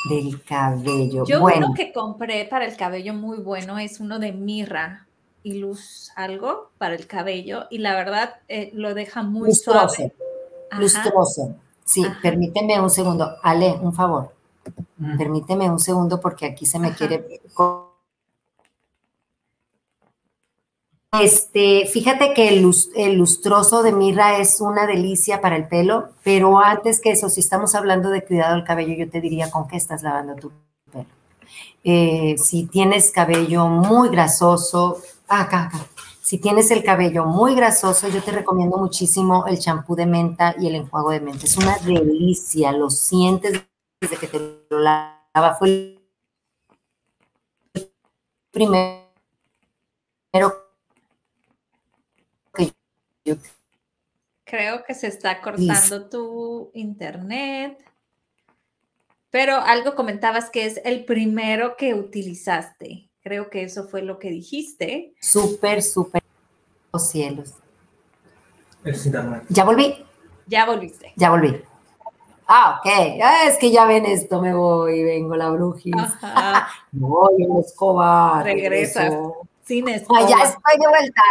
Del 0.07 0.43
cabello. 0.43 1.25
Yo 1.25 1.43
uno 1.43 1.73
que 1.75 1.91
compré 1.91 2.45
para 2.45 2.63
el 2.63 2.77
cabello 2.77 3.15
muy 3.15 3.39
bueno 3.39 3.79
es 3.79 3.99
uno 3.99 4.19
de 4.19 4.31
mirra 4.33 5.07
y 5.41 5.53
luz 5.53 6.11
algo 6.15 6.69
para 6.77 6.93
el 6.93 7.07
cabello 7.07 7.65
y 7.71 7.79
la 7.79 7.95
verdad 7.95 8.35
eh, 8.47 8.69
lo 8.75 8.93
deja 8.93 9.23
muy 9.23 9.51
suave. 9.55 10.13
Lustroso. 10.77 11.55
Sí, 11.83 12.05
permíteme 12.21 12.79
un 12.79 12.91
segundo. 12.91 13.37
Ale, 13.41 13.79
un 13.81 13.93
favor. 13.93 14.31
Permíteme 15.17 15.71
un 15.71 15.79
segundo 15.79 16.19
porque 16.21 16.45
aquí 16.45 16.67
se 16.67 16.77
me 16.77 16.93
quiere 16.93 17.41
Este, 21.21 21.85
fíjate 21.85 22.33
que 22.33 22.49
el, 22.49 23.17
lustroso 23.17 23.83
de 23.83 23.91
mirra 23.91 24.39
es 24.39 24.59
una 24.59 24.87
delicia 24.87 25.41
para 25.41 25.55
el 25.55 25.67
pelo, 25.67 26.09
pero 26.23 26.59
antes 26.59 26.99
que 26.99 27.11
eso, 27.11 27.29
si 27.29 27.39
estamos 27.39 27.75
hablando 27.75 28.09
de 28.09 28.25
cuidado 28.25 28.55
del 28.55 28.63
cabello, 28.63 28.95
yo 28.95 29.07
te 29.07 29.21
diría 29.21 29.51
con 29.51 29.67
qué 29.67 29.77
estás 29.77 30.01
lavando 30.01 30.35
tu 30.35 30.51
pelo. 30.91 31.05
Eh, 31.83 32.35
si 32.39 32.65
tienes 32.65 33.11
cabello 33.11 33.67
muy 33.67 34.09
grasoso, 34.09 35.01
acá, 35.27 35.65
acá, 35.65 35.87
Si 36.21 36.39
tienes 36.39 36.71
el 36.71 36.83
cabello 36.83 37.25
muy 37.25 37.53
grasoso, 37.53 38.07
yo 38.07 38.23
te 38.23 38.31
recomiendo 38.31 38.77
muchísimo 38.77 39.45
el 39.45 39.59
champú 39.59 39.95
de 39.95 40.07
menta 40.07 40.55
y 40.57 40.65
el 40.67 40.75
enjuago 40.75 41.11
de 41.11 41.19
menta. 41.19 41.45
Es 41.45 41.57
una 41.57 41.77
delicia, 41.77 42.71
lo 42.71 42.89
sientes 42.89 43.61
desde 44.01 44.17
que 44.17 44.27
te 44.27 44.39
lo 44.39 44.79
lava. 44.79 45.55
Fue 45.59 45.99
el 47.73 47.91
primero. 48.51 49.03
Creo 54.43 54.83
que 54.83 54.93
se 54.93 55.07
está 55.07 55.41
cortando 55.41 56.09
tu 56.09 56.71
internet. 56.73 57.83
Pero 59.29 59.55
algo 59.55 59.95
comentabas 59.95 60.49
que 60.49 60.65
es 60.65 60.79
el 60.83 61.05
primero 61.05 61.75
que 61.75 61.93
utilizaste. 61.93 63.09
Creo 63.21 63.49
que 63.49 63.63
eso 63.63 63.87
fue 63.87 64.01
lo 64.01 64.19
que 64.19 64.29
dijiste. 64.29 65.13
Súper, 65.19 65.81
súper. 65.81 66.21
Los 66.91 67.09
cielos. 67.09 67.53
Ya 69.49 69.63
volví. 69.63 70.05
Ya 70.45 70.65
volviste. 70.65 71.13
Ya 71.15 71.29
volví. 71.29 71.63
Ah, 72.47 72.79
ok. 72.79 72.91
Ah, 73.23 73.47
es 73.47 73.57
que 73.57 73.71
ya 73.71 73.85
ven 73.85 74.05
esto, 74.05 74.41
me 74.41 74.53
voy, 74.53 75.03
vengo 75.03 75.35
la 75.35 75.49
brujita. 75.49 76.13
voy 76.91 77.43
en 77.43 77.57
escoba. 77.57 78.43
Regresas. 78.43 79.13
Escoba. 79.67 80.19
Ah, 80.19 80.27
ya 80.29 80.43
estoy 80.43 80.79
de 80.79 80.87
vuelta. 80.87 81.21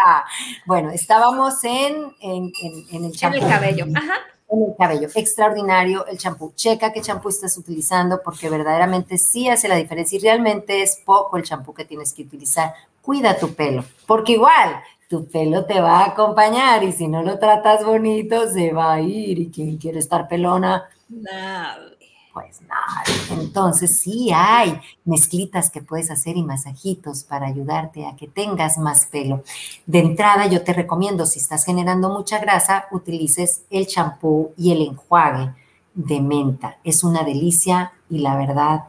Bueno, 0.67 0.91
estábamos 0.91 1.63
en, 1.65 2.15
en, 2.21 2.53
en, 2.91 3.05
el 3.05 3.13
champú. 3.13 3.39
En 3.39 3.45
el 3.45 3.51
cabello. 3.51 3.87
Ajá 3.95 4.21
en 4.53 4.63
el 4.63 4.77
cabello. 4.77 5.09
Extraordinario 5.15 6.07
el 6.07 6.19
champú. 6.19 6.53
Checa 6.55 6.93
qué 6.93 7.01
champú 7.01 7.31
estás 7.31 7.57
utilizando 7.57 8.21
porque 8.23 8.51
verdaderamente 8.51 9.19
sí 9.19 9.49
hace 9.49 9.69
la 9.69 9.77
diferencia 9.77 10.17
y 10.17 10.23
realmente 10.23 10.83
es 10.83 11.01
poco 11.05 11.37
el 11.37 11.43
champú 11.43 11.73
que 11.75 11.85
tienes 11.85 12.13
que 12.13 12.23
utilizar. 12.23 12.75
Cuida 13.01 13.39
tu 13.39 13.55
pelo, 13.55 13.85
porque 14.07 14.33
igual 14.33 14.81
tu 15.09 15.27
pelo 15.27 15.65
te 15.65 15.81
va 15.81 16.01
a 16.01 16.07
acompañar 16.07 16.85
y 16.85 16.93
si 16.93 17.09
no 17.09 17.23
lo 17.23 17.39
tratas 17.39 17.85
bonito 17.85 18.49
se 18.49 18.73
va 18.73 18.95
a 18.95 19.01
ir 19.01 19.39
y 19.39 19.51
quien 19.51 19.77
quiere 19.77 19.99
estar 19.99 20.29
pelona. 20.29 20.89
Nada. 21.09 21.92
Pues 22.33 22.63
nada. 22.63 23.05
Entonces 23.31 23.99
sí 23.99 24.31
hay 24.35 24.81
mezclitas 25.05 25.71
que 25.71 25.83
puedes 25.83 26.11
hacer 26.11 26.37
y 26.37 26.43
masajitos 26.43 27.25
para 27.25 27.47
ayudarte 27.47 28.07
a 28.07 28.17
que 28.17 28.27
tengas 28.27 28.79
más 28.79 29.07
pelo. 29.07 29.43
De 29.87 29.99
entrada 29.99 30.47
yo 30.47 30.63
te 30.65 30.73
recomiendo, 30.73 31.27
si 31.27 31.41
estás 31.41 31.65
generando 31.65 32.09
mucha 32.09 32.39
grasa, 32.39 32.87
utilices 32.91 33.63
el 33.71 33.87
champú 33.87 34.53
y 34.57 34.73
el 34.73 34.81
enjuague 34.81 35.53
de 35.95 36.21
menta. 36.21 36.79
Es 36.85 37.05
una 37.05 37.23
delicia 37.23 37.93
y 38.09 38.21
la 38.21 38.37
verdad, 38.37 38.85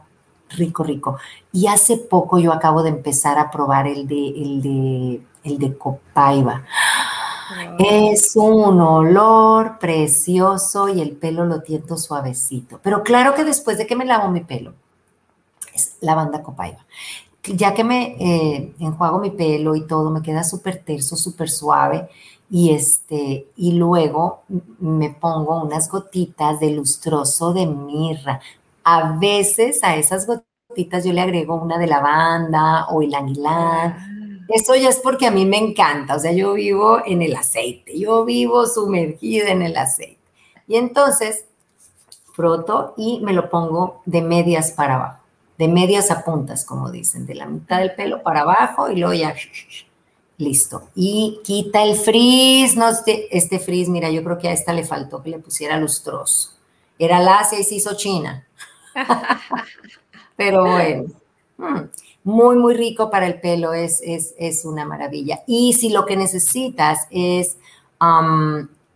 rico, 0.50 0.82
rico. 0.82 1.18
Y 1.52 1.66
hace 1.66 1.96
poco 1.98 2.38
yo 2.38 2.52
acabo 2.52 2.82
de 2.82 2.90
empezar 2.90 3.38
a 3.38 3.50
probar 3.50 3.86
el 3.86 4.06
de, 4.06 4.28
el 4.28 4.62
de, 4.62 5.20
el 5.44 5.58
de 5.58 5.76
copaiba. 5.76 6.64
Es 7.78 8.36
un 8.36 8.80
olor 8.80 9.78
precioso 9.78 10.88
y 10.88 11.00
el 11.00 11.12
pelo 11.12 11.44
lo 11.44 11.62
tiento 11.62 11.96
suavecito. 11.96 12.80
Pero 12.82 13.02
claro 13.02 13.34
que 13.34 13.44
después 13.44 13.78
de 13.78 13.86
que 13.86 13.96
me 13.96 14.04
lavo 14.04 14.30
mi 14.30 14.40
pelo, 14.40 14.74
es 15.74 15.96
lavanda 16.00 16.42
copaiba. 16.42 16.84
Ya 17.42 17.74
que 17.74 17.84
me 17.84 18.16
eh, 18.18 18.74
enjuago 18.78 19.18
mi 19.18 19.30
pelo 19.30 19.74
y 19.74 19.86
todo, 19.86 20.10
me 20.10 20.22
queda 20.22 20.44
súper 20.44 20.82
terso, 20.84 21.16
súper 21.16 21.50
suave. 21.50 22.08
Y, 22.50 22.70
este, 22.70 23.48
y 23.56 23.72
luego 23.72 24.42
me 24.78 25.10
pongo 25.10 25.62
unas 25.62 25.88
gotitas 25.88 26.60
de 26.60 26.70
lustroso 26.70 27.52
de 27.52 27.66
mirra. 27.66 28.40
A 28.84 29.16
veces 29.18 29.82
a 29.82 29.96
esas 29.96 30.26
gotitas 30.26 31.04
yo 31.04 31.12
le 31.12 31.20
agrego 31.20 31.56
una 31.56 31.78
de 31.78 31.86
lavanda 31.86 32.86
o 32.88 33.02
el 33.02 33.14
anguilán 33.14 34.13
eso 34.48 34.74
ya 34.74 34.88
es 34.88 34.98
porque 34.98 35.26
a 35.26 35.30
mí 35.30 35.46
me 35.46 35.58
encanta, 35.58 36.16
o 36.16 36.18
sea, 36.18 36.32
yo 36.32 36.54
vivo 36.54 37.00
en 37.04 37.22
el 37.22 37.34
aceite, 37.34 37.98
yo 37.98 38.24
vivo 38.24 38.66
sumergida 38.66 39.50
en 39.50 39.62
el 39.62 39.76
aceite. 39.76 40.18
Y 40.66 40.76
entonces 40.76 41.46
froto 42.32 42.94
y 42.96 43.20
me 43.20 43.32
lo 43.32 43.48
pongo 43.48 44.02
de 44.06 44.22
medias 44.22 44.72
para 44.72 44.96
abajo, 44.96 45.22
de 45.56 45.68
medias 45.68 46.10
a 46.10 46.24
puntas, 46.24 46.64
como 46.64 46.90
dicen, 46.90 47.26
de 47.26 47.34
la 47.34 47.46
mitad 47.46 47.78
del 47.78 47.94
pelo 47.94 48.22
para 48.22 48.40
abajo 48.40 48.90
y 48.90 48.96
luego 48.96 49.14
ya, 49.14 49.34
listo. 50.38 50.88
Y 50.94 51.40
quita 51.44 51.82
el 51.82 51.96
frizz, 51.96 52.76
no 52.76 52.88
este, 52.88 53.36
este 53.36 53.58
frizz, 53.58 53.88
mira, 53.88 54.10
yo 54.10 54.24
creo 54.24 54.38
que 54.38 54.48
a 54.48 54.52
esta 54.52 54.72
le 54.72 54.84
faltó 54.84 55.22
que 55.22 55.30
le 55.30 55.38
pusiera 55.38 55.78
lustroso. 55.78 56.50
Era 56.98 57.20
lacia 57.20 57.58
y 57.58 57.64
se 57.64 57.76
hizo 57.76 57.96
china. 57.96 58.46
Pero 60.36 60.64
bueno. 60.64 61.04
Hmm 61.56 61.88
muy, 62.24 62.56
muy 62.56 62.74
rico 62.74 63.10
para 63.10 63.26
el 63.26 63.40
pelo, 63.40 63.74
es, 63.74 64.00
es, 64.02 64.64
una 64.64 64.84
maravilla. 64.84 65.40
Y 65.46 65.74
si 65.74 65.90
lo 65.90 66.06
que 66.06 66.16
necesitas 66.16 67.06
es 67.10 67.58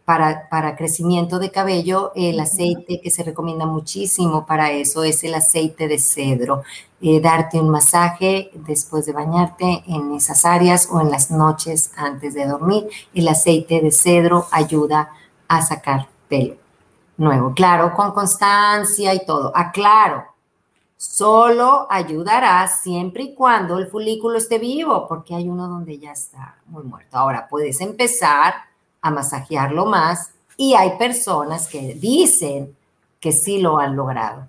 para, 0.05 0.49
para, 0.49 0.77
crecimiento 0.77 1.39
de 1.39 1.51
cabello, 1.51 2.13
el 2.15 2.41
aceite 2.41 3.01
que 3.03 3.11
se 3.11 3.23
recomienda 3.23 3.67
muchísimo 3.67 4.47
para 4.47 4.73
eso 4.73 5.05
es 5.05 5.23
el 5.25 5.35
aceite 5.35 5.89
de 5.89 5.99
cedro. 5.99 6.63
Eh, 7.01 7.21
darte 7.21 7.61
un 7.61 7.69
masaje 7.69 8.51
después 8.55 9.07
de 9.07 9.13
bañarte 9.13 9.85
en 9.87 10.15
esas 10.15 10.45
áreas 10.45 10.89
o 10.91 11.01
en 11.01 11.11
las 11.11 11.31
noches 11.31 11.93
antes 11.97 12.35
de 12.35 12.47
dormir. 12.47 12.89
El 13.15 13.29
aceite 13.29 13.81
de 13.81 13.93
cedro 13.93 14.47
ayuda 14.51 15.13
a 15.47 15.63
sacar 15.63 16.09
pelo 16.29 16.57
nuevo. 17.19 17.53
Claro, 17.53 17.93
con 17.95 18.13
constancia 18.13 19.13
y 19.13 19.27
todo. 19.27 19.53
Aclaro, 19.55 20.25
Solo 21.01 21.87
ayudará 21.89 22.67
siempre 22.67 23.23
y 23.23 23.35
cuando 23.35 23.79
el 23.79 23.87
folículo 23.87 24.37
esté 24.37 24.59
vivo, 24.59 25.07
porque 25.07 25.33
hay 25.33 25.49
uno 25.49 25.69
donde 25.69 25.97
ya 25.97 26.11
está 26.11 26.57
muy 26.67 26.83
muerto. 26.83 27.17
Ahora 27.17 27.47
puedes 27.49 27.81
empezar 27.81 28.55
a 29.01 29.11
masajearlo 29.13 29.87
más 29.87 30.33
y 30.57 30.75
hay 30.75 30.99
personas 30.99 31.69
que 31.69 31.95
dicen 31.95 32.77
que 33.21 33.31
sí 33.31 33.61
lo 33.61 33.79
han 33.79 33.95
logrado, 33.95 34.49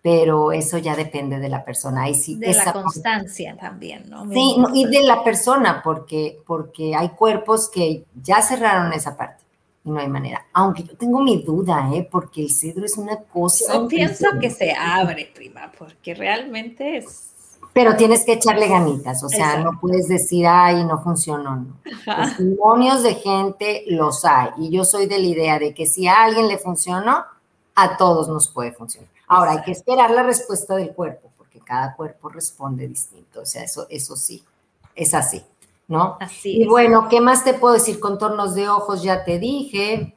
pero 0.00 0.52
eso 0.52 0.78
ya 0.78 0.96
depende 0.96 1.38
de 1.38 1.50
la 1.50 1.62
persona. 1.62 2.08
Y 2.08 2.36
de 2.36 2.54
la 2.54 2.72
constancia 2.72 3.54
también, 3.60 4.08
¿no? 4.08 4.26
sí, 4.30 4.56
y 4.72 4.86
de 4.86 5.02
la 5.02 5.22
persona, 5.22 5.82
porque, 5.84 6.40
porque 6.46 6.94
hay 6.94 7.10
cuerpos 7.10 7.68
que 7.68 8.06
ya 8.14 8.40
cerraron 8.40 8.94
esa 8.94 9.14
parte 9.14 9.41
no 9.84 9.98
hay 9.98 10.08
manera. 10.08 10.46
Aunque 10.52 10.84
yo 10.84 10.96
tengo 10.96 11.20
mi 11.20 11.42
duda, 11.42 11.90
¿eh? 11.94 12.08
porque 12.10 12.42
el 12.42 12.50
cedro 12.50 12.84
es 12.84 12.96
una 12.96 13.16
cosa. 13.16 13.74
Yo 13.74 13.88
pienso 13.88 14.26
que 14.40 14.50
se 14.50 14.72
abre, 14.72 15.30
prima, 15.34 15.72
porque 15.76 16.14
realmente 16.14 16.98
es. 16.98 17.30
Pero 17.72 17.96
tienes 17.96 18.24
que 18.26 18.34
echarle 18.34 18.68
ganitas, 18.68 19.22
o 19.24 19.30
sea, 19.30 19.58
no 19.60 19.80
puedes 19.80 20.06
decir, 20.06 20.46
ay, 20.46 20.84
no 20.84 21.02
funcionó. 21.02 21.56
No. 21.56 21.80
Testimonios 22.04 23.02
de 23.02 23.14
gente 23.14 23.84
los 23.86 24.26
hay. 24.26 24.50
Y 24.58 24.70
yo 24.70 24.84
soy 24.84 25.06
de 25.06 25.18
la 25.18 25.26
idea 25.26 25.58
de 25.58 25.72
que 25.72 25.86
si 25.86 26.06
a 26.06 26.22
alguien 26.22 26.48
le 26.48 26.58
funcionó, 26.58 27.24
a 27.74 27.96
todos 27.96 28.28
nos 28.28 28.48
puede 28.48 28.72
funcionar. 28.72 29.08
Ahora, 29.26 29.52
hay 29.52 29.62
que 29.62 29.72
esperar 29.72 30.10
la 30.10 30.22
respuesta 30.22 30.76
del 30.76 30.92
cuerpo, 30.92 31.30
porque 31.38 31.60
cada 31.60 31.96
cuerpo 31.96 32.28
responde 32.28 32.86
distinto. 32.86 33.40
O 33.40 33.46
sea, 33.46 33.62
eso, 33.64 33.86
eso 33.88 34.16
sí, 34.16 34.44
es 34.94 35.14
así. 35.14 35.42
¿No? 35.88 36.16
Así 36.20 36.62
y 36.62 36.66
bueno, 36.66 37.08
¿qué 37.08 37.20
más 37.20 37.44
te 37.44 37.54
puedo 37.54 37.74
decir? 37.74 38.00
Contornos 38.00 38.54
de 38.54 38.68
ojos, 38.68 39.02
ya 39.02 39.24
te 39.24 39.38
dije. 39.38 40.14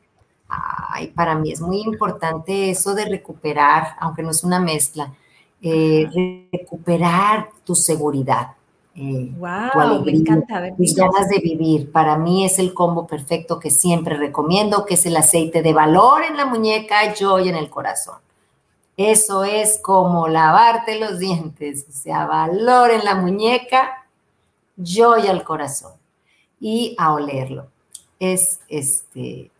Ay, 0.47 1.07
para 1.07 1.35
mí 1.35 1.51
es 1.51 1.61
muy 1.61 1.81
importante 1.81 2.69
eso 2.69 2.93
de 2.93 3.05
recuperar, 3.05 3.95
aunque 3.99 4.23
no 4.23 4.31
es 4.31 4.43
una 4.43 4.59
mezcla, 4.59 5.13
eh, 5.61 6.47
recuperar 6.51 7.49
tu 7.63 7.75
seguridad. 7.75 8.51
wow, 8.95 9.03
eh, 9.03 10.01
me 10.05 10.11
encanta 10.11 10.59
ver 10.59 10.75
tus 10.75 10.93
ganas 10.93 11.27
de 11.29 11.39
vivir. 11.39 11.91
Para 11.91 12.17
mí 12.17 12.45
es 12.45 12.59
el 12.59 12.73
combo 12.73 13.07
perfecto 13.07 13.59
que 13.59 13.71
siempre 13.71 14.15
recomiendo, 14.15 14.85
que 14.85 14.93
es 14.93 15.05
el 15.05 15.17
aceite 15.17 15.61
de 15.63 15.73
valor 15.73 16.21
en 16.23 16.37
la 16.37 16.45
muñeca, 16.45 17.13
joy 17.13 17.49
en 17.49 17.55
el 17.55 17.69
corazón. 17.69 18.19
Eso 18.97 19.43
es 19.43 19.79
como 19.81 20.29
lavarte 20.29 20.99
los 20.99 21.19
dientes, 21.19 21.85
o 21.89 21.91
sea, 21.91 22.25
valor 22.27 22.91
en 22.91 23.03
la 23.03 23.15
muñeca, 23.15 24.04
joy 24.77 25.27
al 25.27 25.43
corazón 25.43 25.93
y 26.59 26.95
a 26.97 27.13
olerlo. 27.13 27.67
Es, 28.19 28.59
este, 28.69 29.51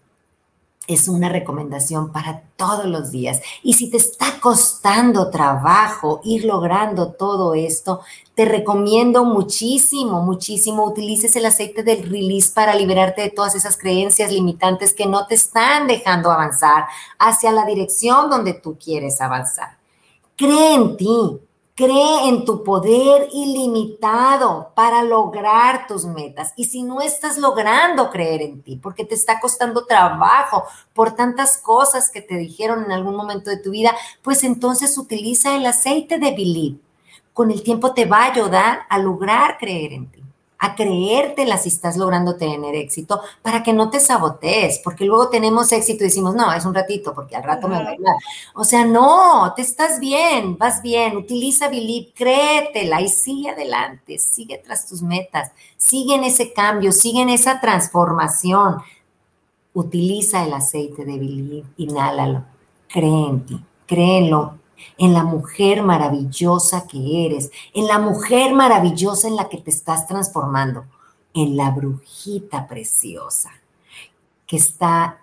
es 0.88 1.08
una 1.08 1.30
recomendación 1.30 2.12
para 2.12 2.44
todos 2.56 2.86
los 2.86 3.12
días. 3.12 3.42
Y 3.64 3.74
si 3.74 3.90
te 3.90 3.98
está 3.98 4.40
costando 4.40 5.30
trabajo 5.30 6.22
ir 6.24 6.46
logrando 6.46 7.12
todo 7.14 7.54
esto, 7.54 8.02
te 8.36 8.46
recomiendo 8.46 9.24
muchísimo, 9.26 10.22
muchísimo, 10.22 10.86
utilices 10.86 11.36
el 11.36 11.46
aceite 11.46 11.84
del 11.84 12.04
release 12.10 12.52
para 12.54 12.76
liberarte 12.76 13.24
de 13.24 13.30
todas 13.30 13.56
esas 13.56 13.78
creencias 13.78 14.32
limitantes 14.32 14.94
que 14.94 15.06
no 15.06 15.26
te 15.26 15.36
están 15.36 15.88
dejando 15.88 16.32
avanzar 16.32 16.86
hacia 17.18 17.52
la 17.52 17.66
dirección 17.66 18.30
donde 18.30 18.54
tú 18.54 18.78
quieres 18.78 19.22
avanzar. 19.22 19.78
Cree 20.36 20.76
en 20.76 20.98
ti, 20.98 21.40
Cree 21.78 22.30
en 22.30 22.46
tu 22.46 22.64
poder 22.64 23.28
ilimitado 23.34 24.72
para 24.76 25.04
lograr 25.04 25.88
tus 25.88 26.06
metas. 26.06 26.54
Y 26.56 26.64
si 26.64 26.84
no 26.84 27.02
estás 27.02 27.38
logrando 27.38 28.10
creer 28.12 28.44
en 28.44 28.62
ti, 28.62 28.78
porque 28.78 29.04
te 29.04 29.14
está 29.14 29.42
costando 29.42 29.86
trabajo 29.86 30.64
por 30.94 31.18
tantas 31.18 31.58
cosas 31.58 32.10
que 32.10 32.22
te 32.22 32.38
dijeron 32.38 32.86
en 32.86 32.94
algún 32.94 33.18
momento 33.18 33.50
de 33.50 33.58
tu 33.58 33.72
vida, 33.72 33.94
pues 34.22 34.46
entonces 34.46 34.98
utiliza 34.98 35.58
el 35.58 35.66
aceite 35.66 36.18
de 36.18 36.32
Believe. 36.32 36.80
Con 37.34 37.52
el 37.52 37.62
tiempo 37.62 37.94
te 37.94 38.06
va 38.06 38.20
a 38.24 38.32
ayudar 38.32 38.84
a 38.88 38.98
lograr 38.98 39.58
creer 39.58 39.92
en 39.92 40.10
ti. 40.10 40.25
A 40.58 40.76
creértela 40.76 41.58
si 41.58 41.70
estás 41.70 41.98
logrando 41.98 42.38
tener 42.38 42.76
éxito 42.76 43.22
para 43.42 43.62
que 43.62 43.74
no 43.74 43.90
te 43.90 44.00
sabotees, 44.00 44.80
porque 44.84 45.06
luego 45.06 45.30
tenemos 45.30 45.72
éxito 45.72 46.04
y 46.04 46.08
decimos, 46.08 46.36
no, 46.36 46.52
es 46.54 46.66
un 46.66 46.74
ratito, 46.74 47.14
porque 47.14 47.36
al 47.36 47.44
rato 47.44 47.68
me 47.68 47.82
va 47.82 47.90
a 47.90 47.94
ir 47.94 48.00
O 48.54 48.64
sea, 48.64 48.86
no, 48.86 49.54
te 49.56 49.62
estás 49.62 50.00
bien, 50.00 50.58
vas 50.58 50.82
bien, 50.82 51.18
utiliza 51.18 51.68
Believe, 51.68 52.14
créetela 52.16 53.02
y 53.02 53.10
sigue 53.10 53.50
adelante, 53.50 54.18
sigue 54.18 54.62
tras 54.64 54.88
tus 54.88 55.02
metas, 55.02 55.52
sigue 55.78 56.16
en 56.16 56.24
ese 56.24 56.54
cambio, 56.54 56.92
sigue 56.92 57.22
en 57.22 57.30
esa 57.30 57.60
transformación. 57.60 58.78
Utiliza 59.74 60.46
el 60.46 60.54
aceite 60.54 61.04
de 61.04 61.18
Believe, 61.18 61.68
inhálalo, 61.78 62.46
cree 62.88 63.28
en 63.28 63.46
ti, 63.46 63.62
créelo, 63.86 64.58
en 64.98 65.14
la 65.14 65.24
mujer 65.24 65.84
maravillosa 65.84 66.88
que 66.88 67.26
eres, 67.26 67.52
en 67.74 67.88
la 67.88 68.00
mujer 68.00 68.54
maravillosa 68.54 69.28
en 69.28 69.36
la 69.36 69.50
que 69.50 69.58
te 69.58 69.70
estás 69.70 70.08
transformando, 70.08 70.86
en 71.34 71.58
la 71.58 71.72
brujita 71.72 72.68
preciosa 72.68 73.52
que 74.48 74.58
está 74.58 75.20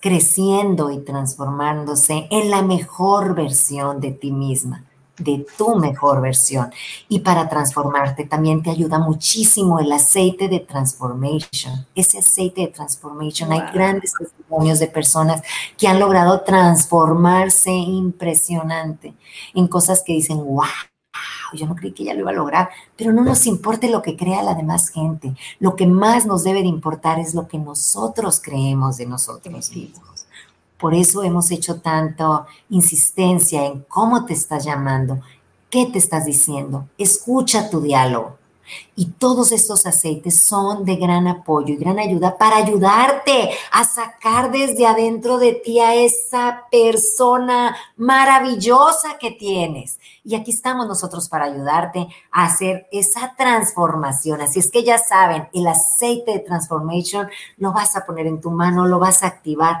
creciendo 0.00 0.90
y 0.90 0.98
transformándose 0.98 2.28
en 2.30 2.50
la 2.50 2.62
mejor 2.62 3.34
versión 3.34 4.00
de 4.00 4.12
ti 4.12 4.30
misma 4.30 4.84
de 5.18 5.46
tu 5.56 5.76
mejor 5.76 6.20
versión. 6.20 6.72
Y 7.08 7.20
para 7.20 7.48
transformarte 7.48 8.24
también 8.24 8.62
te 8.62 8.70
ayuda 8.70 8.98
muchísimo 8.98 9.78
el 9.80 9.92
aceite 9.92 10.48
de 10.48 10.60
transformation. 10.60 11.86
Ese 11.94 12.18
aceite 12.18 12.62
de 12.62 12.68
transformation, 12.68 13.52
hay 13.52 13.62
grandes 13.72 14.12
testimonios 14.18 14.78
de 14.78 14.88
personas 14.88 15.42
que 15.78 15.88
han 15.88 16.00
logrado 16.00 16.40
transformarse 16.42 17.70
impresionante 17.70 19.14
en 19.54 19.68
cosas 19.68 20.02
que 20.04 20.12
dicen, 20.12 20.38
wow. 20.38 20.64
Yo 21.52 21.66
no 21.66 21.76
creí 21.76 21.92
que 21.92 22.02
ella 22.02 22.14
lo 22.14 22.20
iba 22.20 22.30
a 22.30 22.34
lograr, 22.34 22.70
pero 22.96 23.12
no 23.12 23.22
nos 23.22 23.46
importe 23.46 23.88
lo 23.88 24.02
que 24.02 24.16
crea 24.16 24.42
la 24.42 24.54
demás 24.54 24.88
gente. 24.88 25.36
Lo 25.60 25.76
que 25.76 25.86
más 25.86 26.26
nos 26.26 26.42
debe 26.42 26.62
de 26.62 26.68
importar 26.68 27.20
es 27.20 27.32
lo 27.34 27.46
que 27.46 27.58
nosotros 27.58 28.40
creemos 28.42 28.96
de 28.96 29.06
nosotros 29.06 29.70
mismos. 29.70 30.13
Por 30.84 30.92
eso 30.92 31.22
hemos 31.22 31.50
hecho 31.50 31.80
tanta 31.80 32.44
insistencia 32.68 33.64
en 33.64 33.86
cómo 33.88 34.26
te 34.26 34.34
estás 34.34 34.66
llamando, 34.66 35.18
qué 35.70 35.86
te 35.86 35.96
estás 35.96 36.26
diciendo. 36.26 36.90
Escucha 36.98 37.70
tu 37.70 37.80
diálogo. 37.80 38.36
Y 38.94 39.06
todos 39.12 39.50
estos 39.52 39.86
aceites 39.86 40.40
son 40.40 40.84
de 40.84 40.96
gran 40.96 41.26
apoyo 41.26 41.72
y 41.72 41.78
gran 41.78 41.98
ayuda 41.98 42.36
para 42.36 42.56
ayudarte 42.56 43.50
a 43.72 43.84
sacar 43.84 44.52
desde 44.52 44.86
adentro 44.86 45.38
de 45.38 45.52
ti 45.54 45.80
a 45.80 45.94
esa 45.94 46.64
persona 46.70 47.74
maravillosa 47.96 49.16
que 49.18 49.30
tienes. 49.30 49.98
Y 50.22 50.34
aquí 50.34 50.50
estamos 50.50 50.86
nosotros 50.86 51.30
para 51.30 51.46
ayudarte 51.46 52.08
a 52.30 52.44
hacer 52.44 52.88
esa 52.92 53.34
transformación. 53.38 54.42
Así 54.42 54.58
es 54.58 54.70
que 54.70 54.84
ya 54.84 54.98
saben, 54.98 55.48
el 55.54 55.66
aceite 55.66 56.32
de 56.32 56.38
transformation 56.40 57.26
lo 57.56 57.72
vas 57.72 57.96
a 57.96 58.04
poner 58.04 58.26
en 58.26 58.42
tu 58.42 58.50
mano, 58.50 58.84
lo 58.84 58.98
vas 58.98 59.22
a 59.22 59.28
activar 59.28 59.80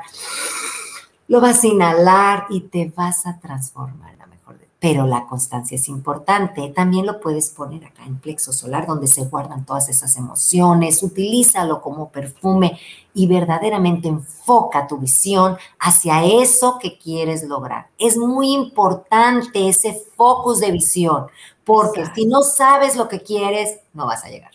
lo 1.28 1.40
vas 1.40 1.64
a 1.64 1.66
inhalar 1.66 2.46
y 2.50 2.60
te 2.62 2.92
vas 2.94 3.26
a 3.26 3.38
transformar. 3.40 4.16
La 4.18 4.26
mejor 4.26 4.56
Pero 4.78 5.06
la 5.06 5.26
constancia 5.26 5.76
es 5.76 5.88
importante. 5.88 6.68
También 6.70 7.06
lo 7.06 7.20
puedes 7.20 7.50
poner 7.50 7.86
acá 7.86 8.04
en 8.04 8.18
plexo 8.18 8.52
solar, 8.52 8.86
donde 8.86 9.06
se 9.06 9.24
guardan 9.24 9.64
todas 9.64 9.88
esas 9.88 10.16
emociones. 10.16 11.02
Utilízalo 11.02 11.80
como 11.80 12.10
perfume 12.10 12.78
y 13.14 13.26
verdaderamente 13.26 14.08
enfoca 14.08 14.86
tu 14.86 14.98
visión 14.98 15.56
hacia 15.78 16.24
eso 16.24 16.78
que 16.78 16.98
quieres 16.98 17.44
lograr. 17.44 17.88
Es 17.98 18.16
muy 18.16 18.52
importante 18.52 19.68
ese 19.68 20.04
focus 20.16 20.60
de 20.60 20.72
visión, 20.72 21.28
porque 21.64 22.04
si 22.14 22.26
no 22.26 22.42
sabes 22.42 22.96
lo 22.96 23.08
que 23.08 23.22
quieres, 23.22 23.78
no 23.94 24.06
vas 24.06 24.24
a 24.24 24.28
llegar. 24.28 24.50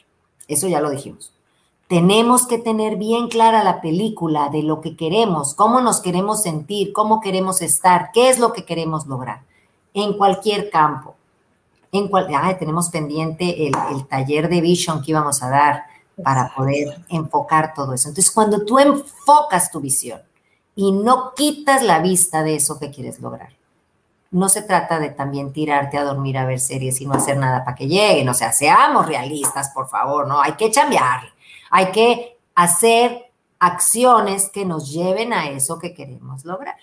Eso 0.48 0.68
ya 0.68 0.82
lo 0.82 0.92
dijimos. 0.92 1.34
Tenemos 1.90 2.46
que 2.46 2.60
tener 2.60 2.98
bien 2.98 3.30
clara 3.30 3.64
la 3.64 3.82
película 3.82 4.50
de 4.50 4.62
lo 4.62 4.80
que 4.80 4.96
queremos, 4.96 5.56
cómo 5.56 5.82
nos 5.82 6.02
queremos 6.02 6.44
sentir, 6.44 6.94
cómo 6.94 7.20
queremos 7.20 7.64
estar, 7.64 8.12
qué 8.14 8.30
es 8.30 8.38
lo 8.38 8.54
que 8.54 8.64
queremos 8.64 9.08
lograr 9.08 9.42
en 9.96 10.14
cualquier 10.14 10.70
campo. 10.70 11.16
En 11.92 12.08
cual, 12.08 12.28
tenemos 12.60 12.90
pendiente 12.90 13.66
el, 13.66 13.74
el 13.92 14.08
taller 14.08 14.50
de 14.50 14.62
vision 14.62 15.02
que 15.02 15.10
íbamos 15.10 15.42
a 15.42 15.50
dar 15.50 15.86
para 16.24 16.54
poder 16.54 17.04
enfocar 17.10 17.74
todo 17.74 17.96
eso. 17.96 18.10
Entonces, 18.10 18.32
cuando 18.32 18.64
tú 18.64 18.78
enfocas 18.78 19.72
tu 19.72 19.80
visión 19.80 20.22
y 20.76 20.92
no 20.92 21.34
quitas 21.34 21.82
la 21.82 22.02
vista 22.02 22.44
de 22.44 22.54
eso 22.54 22.78
que 22.78 22.92
quieres 22.92 23.20
lograr, 23.20 23.50
no 24.30 24.48
se 24.48 24.62
trata 24.62 25.00
de 25.00 25.10
también 25.10 25.54
tirarte 25.54 25.98
a 25.98 26.04
dormir 26.04 26.38
a 26.38 26.46
ver 26.46 26.60
series 26.60 27.02
y 27.02 27.08
no 27.08 27.16
hacer 27.16 27.38
nada 27.38 27.66
para 27.66 27.76
que 27.76 27.88
lleguen. 27.88 28.30
O 28.30 28.36
sea, 28.36 28.52
seamos 28.52 29.08
realistas, 29.08 29.72
por 29.74 29.90
favor, 29.90 30.28
¿no? 30.28 30.40
Hay 30.40 30.52
que 30.52 30.72
cambiarle. 30.72 31.32
Hay 31.70 31.92
que 31.92 32.38
hacer 32.56 33.32
acciones 33.60 34.50
que 34.50 34.66
nos 34.66 34.92
lleven 34.92 35.34
a 35.34 35.50
eso 35.50 35.80
que 35.80 35.94
queremos 35.94 36.46
lograr. 36.46 36.76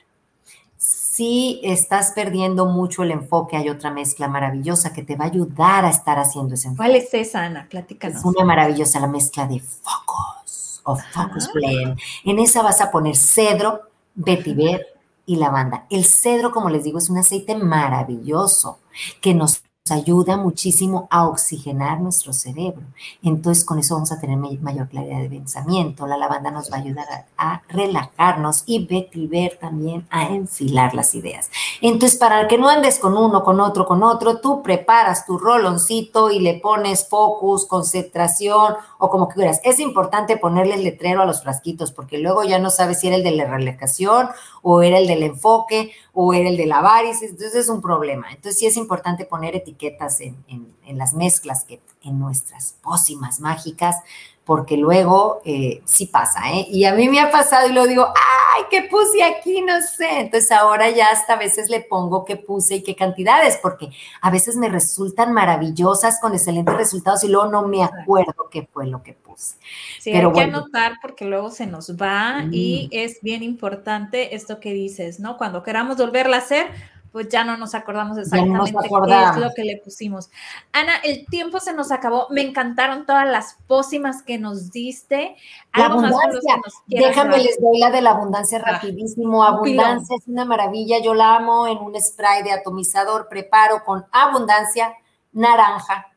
Si 0.76 1.60
estás 1.62 2.12
perdiendo 2.12 2.66
mucho 2.66 3.02
el 3.02 3.10
enfoque, 3.10 3.56
hay 3.56 3.70
otra 3.70 3.90
mezcla 3.90 4.28
maravillosa 4.28 4.92
que 4.92 5.02
te 5.02 5.16
va 5.16 5.24
a 5.24 5.28
ayudar 5.28 5.84
a 5.86 5.90
estar 5.90 6.18
haciendo 6.18 6.54
ese 6.54 6.68
enfoque. 6.68 6.88
¿Cuál 6.88 6.96
es 6.96 7.14
esa, 7.14 7.44
Ana? 7.44 7.66
Platícanos. 7.70 8.18
Es 8.18 8.24
una 8.24 8.44
maravillosa 8.44 9.00
la 9.00 9.06
mezcla 9.06 9.46
de 9.46 9.60
focus 9.60 10.82
o 10.84 10.96
focus 10.96 11.50
blend. 11.52 11.98
En 12.24 12.38
esa 12.38 12.62
vas 12.62 12.80
a 12.80 12.90
poner 12.90 13.16
cedro, 13.16 13.80
vetiver 14.14 14.86
y 15.24 15.36
lavanda. 15.36 15.86
El 15.90 16.04
cedro, 16.04 16.52
como 16.52 16.70
les 16.70 16.84
digo, 16.84 16.98
es 16.98 17.08
un 17.10 17.18
aceite 17.18 17.56
maravilloso 17.56 18.78
que 19.20 19.34
nos 19.34 19.62
ayuda 19.94 20.36
muchísimo 20.36 21.06
a 21.10 21.28
oxigenar 21.28 22.00
nuestro 22.00 22.32
cerebro. 22.32 22.82
Entonces, 23.22 23.64
con 23.64 23.78
eso 23.78 23.94
vamos 23.94 24.10
a 24.10 24.20
tener 24.20 24.36
mayor 24.36 24.88
claridad 24.88 25.20
de 25.20 25.28
pensamiento. 25.28 26.06
La 26.06 26.16
lavanda 26.16 26.50
nos 26.50 26.70
va 26.72 26.76
a 26.76 26.80
ayudar 26.80 27.06
a, 27.38 27.62
relajarnos 27.68 28.62
y 28.66 28.86
vetiver 28.86 29.58
también 29.60 30.06
a 30.10 30.28
enfilar 30.28 30.94
las 30.94 31.14
ideas. 31.14 31.50
Entonces, 31.80 32.18
para 32.18 32.48
que 32.48 32.58
no 32.58 32.68
andes 32.68 32.98
con 32.98 33.16
uno, 33.16 33.44
con 33.44 33.60
otro, 33.60 33.86
con 33.86 34.02
otro, 34.02 34.40
tú 34.40 34.62
preparas 34.62 35.26
tu 35.26 35.38
roloncito 35.38 36.30
y 36.30 36.40
le 36.40 36.54
pones 36.54 37.08
focus, 37.08 37.66
concentración 37.66 38.74
o 38.98 39.10
como 39.10 39.28
quieras. 39.28 39.60
Es 39.64 39.78
importante 39.78 40.36
ponerle 40.36 40.74
el 40.74 40.84
letrero 40.84 41.22
a 41.22 41.26
los 41.26 41.42
frasquitos 41.42 41.92
porque 41.92 42.18
luego 42.18 42.44
ya 42.44 42.58
no 42.58 42.70
sabes 42.70 43.00
si 43.00 43.08
era 43.08 43.16
el 43.16 43.22
de 43.22 43.32
la 43.32 43.44
relajación 43.44 44.28
o 44.62 44.82
era 44.82 44.98
el 44.98 45.06
del 45.06 45.22
enfoque 45.22 45.92
o 46.12 46.32
era 46.34 46.48
el 46.48 46.56
de 46.56 46.66
la 46.66 46.80
varices. 46.80 47.30
Entonces, 47.30 47.54
es 47.54 47.68
un 47.68 47.80
problema. 47.80 48.28
Entonces, 48.30 48.58
sí 48.58 48.66
es 48.66 48.76
importante 48.76 49.24
poner 49.24 49.54
etiquetas 49.54 49.75
etiquetas 49.76 50.20
en, 50.20 50.74
las 50.96 51.14
mezclas, 51.14 51.64
que 51.64 51.80
en 52.02 52.18
nuestras 52.18 52.76
pócimas 52.82 53.40
mágicas, 53.40 53.96
porque 54.44 54.76
luego 54.76 55.40
eh, 55.44 55.82
sí 55.84 56.06
pasa, 56.06 56.52
¿eh? 56.52 56.66
Y 56.70 56.84
a 56.84 56.94
mí 56.94 57.08
me 57.08 57.18
ha 57.18 57.32
pasado 57.32 57.68
y 57.68 57.72
lo 57.72 57.84
digo, 57.84 58.06
ay, 58.06 58.62
¿qué 58.70 58.82
puse 58.82 59.24
aquí? 59.24 59.60
No 59.60 59.82
sé. 59.82 60.20
Entonces 60.20 60.52
ahora 60.52 60.88
ya 60.88 61.08
hasta 61.08 61.32
a 61.32 61.36
veces 61.38 61.68
le 61.68 61.80
pongo 61.80 62.24
qué 62.24 62.36
puse 62.36 62.76
y 62.76 62.82
qué 62.84 62.94
cantidades, 62.94 63.58
porque 63.60 63.88
a 64.20 64.30
veces 64.30 64.54
me 64.56 64.68
resultan 64.68 65.32
maravillosas 65.32 66.20
con 66.20 66.32
excelentes 66.32 66.76
resultados 66.76 67.24
y 67.24 67.28
luego 67.28 67.50
no 67.50 67.66
me 67.66 67.82
acuerdo 67.82 68.48
qué 68.48 68.68
fue 68.72 68.86
lo 68.86 69.02
que 69.02 69.14
puse. 69.14 69.56
Sí, 69.98 70.12
Pero 70.12 70.28
hay 70.28 70.34
que 70.34 70.40
anotar 70.42 70.98
porque 71.02 71.24
luego 71.24 71.50
se 71.50 71.66
nos 71.66 71.90
va 71.96 72.44
y 72.52 72.86
mm. 72.86 72.96
es 72.96 73.20
bien 73.22 73.42
importante 73.42 74.36
esto 74.36 74.60
que 74.60 74.72
dices, 74.72 75.18
¿no? 75.18 75.38
Cuando 75.38 75.64
queramos 75.64 75.96
volverla 75.96 76.36
a 76.36 76.40
hacer, 76.40 76.68
pues 77.12 77.28
ya 77.28 77.44
no 77.44 77.56
nos 77.56 77.74
acordamos 77.74 78.18
exactamente 78.18 78.72
qué 78.72 79.24
es 79.24 79.36
lo 79.36 79.50
que 79.54 79.64
le 79.64 79.76
pusimos. 79.78 80.30
Ana, 80.72 80.96
el 81.02 81.26
tiempo 81.26 81.60
se 81.60 81.72
nos 81.72 81.90
acabó. 81.90 82.26
Me 82.30 82.42
encantaron 82.42 83.06
todas 83.06 83.26
las 83.26 83.56
pócimas 83.66 84.22
que 84.22 84.38
nos 84.38 84.70
diste. 84.70 85.36
La 85.74 85.86
abundancia. 85.86 86.60
Déjame, 86.86 87.38
les 87.38 87.60
doy 87.60 87.78
la 87.78 87.90
de 87.90 88.02
la 88.02 88.10
abundancia 88.10 88.62
ah, 88.64 88.72
rapidísimo. 88.72 89.42
Abundancia 89.42 90.16
es 90.16 90.28
una 90.28 90.44
maravilla. 90.44 90.98
Yo 91.02 91.14
la 91.14 91.36
amo 91.36 91.66
en 91.66 91.78
un 91.78 92.00
spray 92.00 92.42
de 92.42 92.52
atomizador. 92.52 93.28
Preparo 93.28 93.84
con 93.84 94.06
abundancia, 94.12 94.92
naranja, 95.32 96.12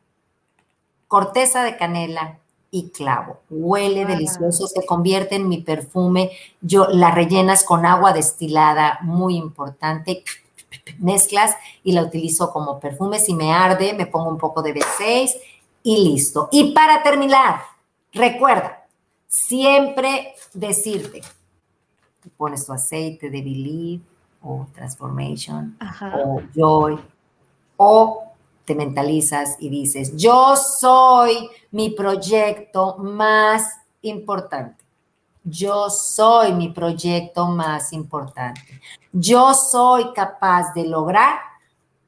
corteza 1.08 1.64
de 1.64 1.78
canela, 1.78 2.40
y 2.72 2.90
clavo. 2.92 3.40
Huele 3.50 4.06
delicioso, 4.06 4.68
se 4.68 4.86
convierte 4.86 5.36
en 5.36 5.50
mi 5.50 5.62
perfume. 5.62 6.32
Yo 6.62 6.88
la 6.88 7.12
rellenas 7.12 7.64
con 7.64 7.86
agua 7.86 8.14
destilada, 8.14 9.00
muy 9.02 9.36
importante 9.38 10.24
mezclas 10.98 11.56
y 11.84 11.92
la 11.92 12.04
utilizo 12.04 12.52
como 12.52 12.80
perfume. 12.80 13.20
Si 13.20 13.34
me 13.34 13.54
arde, 13.54 13.94
me 13.94 14.08
pongo 14.08 14.30
un 14.30 14.38
poco 14.38 14.62
de 14.62 14.74
B6 14.74 15.32
y 15.84 16.10
listo. 16.10 16.50
Y 16.52 16.74
para 16.74 17.04
terminar, 17.04 17.62
recuerda, 18.12 18.86
siempre 19.28 20.34
decirte, 20.54 21.22
pones 22.38 22.66
tu 22.66 22.74
aceite 22.74 23.30
de 23.30 23.42
Believe 23.42 24.04
o 24.42 24.66
Transformation 24.74 25.78
o 26.14 26.42
Joy 26.56 27.00
o 27.78 28.24
te 28.66 28.76
mentalizas 28.76 29.56
y 29.60 29.70
dices, 29.70 30.16
yo 30.16 30.56
soy 30.56 31.50
mi 31.72 31.90
proyecto 31.90 32.98
más 32.98 33.64
importante. 34.02 34.84
Yo 35.44 35.90
soy 35.90 36.54
mi 36.54 36.70
proyecto 36.70 37.48
más 37.48 37.94
importante. 37.94 38.82
Yo 39.12 39.54
soy 39.54 40.14
capaz 40.14 40.74
de 40.74 40.86
lograr 40.86 41.40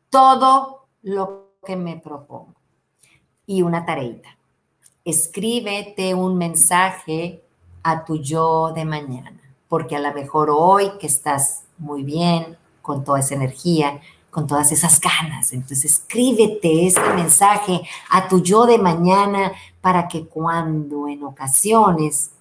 todo 0.10 0.86
lo 1.02 1.56
que 1.66 1.76
me 1.76 1.98
propongo. 1.98 2.54
Y 3.46 3.62
una 3.62 3.86
tareita. 3.86 4.30
escríbete 5.04 6.14
un 6.14 6.38
mensaje 6.38 7.44
a 7.82 8.06
tu 8.06 8.18
yo 8.18 8.72
de 8.72 8.86
mañana, 8.86 9.42
porque 9.68 9.96
a 9.96 10.00
lo 10.00 10.14
mejor 10.14 10.50
hoy 10.52 10.92
que 11.00 11.08
estás 11.08 11.64
muy 11.80 12.04
bien, 12.04 12.56
con 12.82 13.04
toda 13.04 13.20
esa 13.20 13.36
energía, 13.36 14.00
con 14.30 14.48
todas 14.48 14.72
esas 14.72 15.00
ganas, 15.00 15.52
entonces 15.54 15.86
escríbete 15.86 16.88
ese 16.88 17.02
mensaje 17.16 17.82
a 18.10 18.28
tu 18.28 18.42
yo 18.42 18.66
de 18.66 18.78
mañana 18.78 19.52
para 19.82 20.08
que 20.08 20.26
cuando 20.26 21.08
en 21.08 21.24
ocasiones 21.24 22.32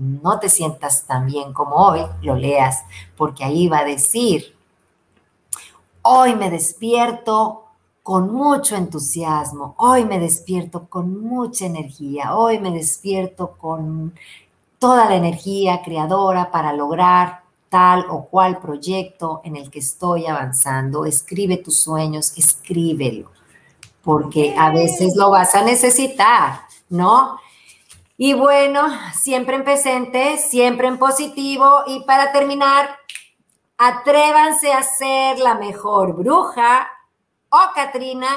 no 0.00 0.38
te 0.38 0.48
sientas 0.48 1.06
tan 1.06 1.26
bien 1.26 1.52
como 1.52 1.76
hoy, 1.76 2.00
lo 2.22 2.34
leas, 2.34 2.84
porque 3.16 3.44
ahí 3.44 3.68
va 3.68 3.80
a 3.80 3.84
decir, 3.84 4.56
hoy 6.02 6.34
me 6.34 6.50
despierto 6.50 7.64
con 8.02 8.32
mucho 8.32 8.76
entusiasmo, 8.76 9.74
hoy 9.76 10.06
me 10.06 10.18
despierto 10.18 10.88
con 10.88 11.22
mucha 11.22 11.66
energía, 11.66 12.34
hoy 12.34 12.58
me 12.58 12.70
despierto 12.70 13.52
con 13.58 14.14
toda 14.78 15.04
la 15.04 15.16
energía 15.16 15.82
creadora 15.82 16.50
para 16.50 16.72
lograr 16.72 17.42
tal 17.68 18.06
o 18.08 18.24
cual 18.24 18.58
proyecto 18.58 19.42
en 19.44 19.56
el 19.56 19.70
que 19.70 19.80
estoy 19.80 20.26
avanzando. 20.26 21.04
Escribe 21.04 21.58
tus 21.58 21.80
sueños, 21.80 22.32
escríbelo, 22.36 23.30
porque 24.02 24.54
a 24.58 24.70
veces 24.70 25.14
lo 25.14 25.30
vas 25.30 25.54
a 25.54 25.62
necesitar, 25.62 26.62
¿no? 26.88 27.38
Y 28.22 28.34
bueno, 28.34 28.86
siempre 29.14 29.56
en 29.56 29.64
presente, 29.64 30.36
siempre 30.36 30.88
en 30.88 30.98
positivo. 30.98 31.84
Y 31.86 32.04
para 32.04 32.32
terminar, 32.32 32.98
atrévanse 33.78 34.74
a 34.74 34.82
ser 34.82 35.38
la 35.38 35.54
mejor 35.54 36.14
bruja 36.14 36.86
o 37.48 37.58
Catrina, 37.74 38.28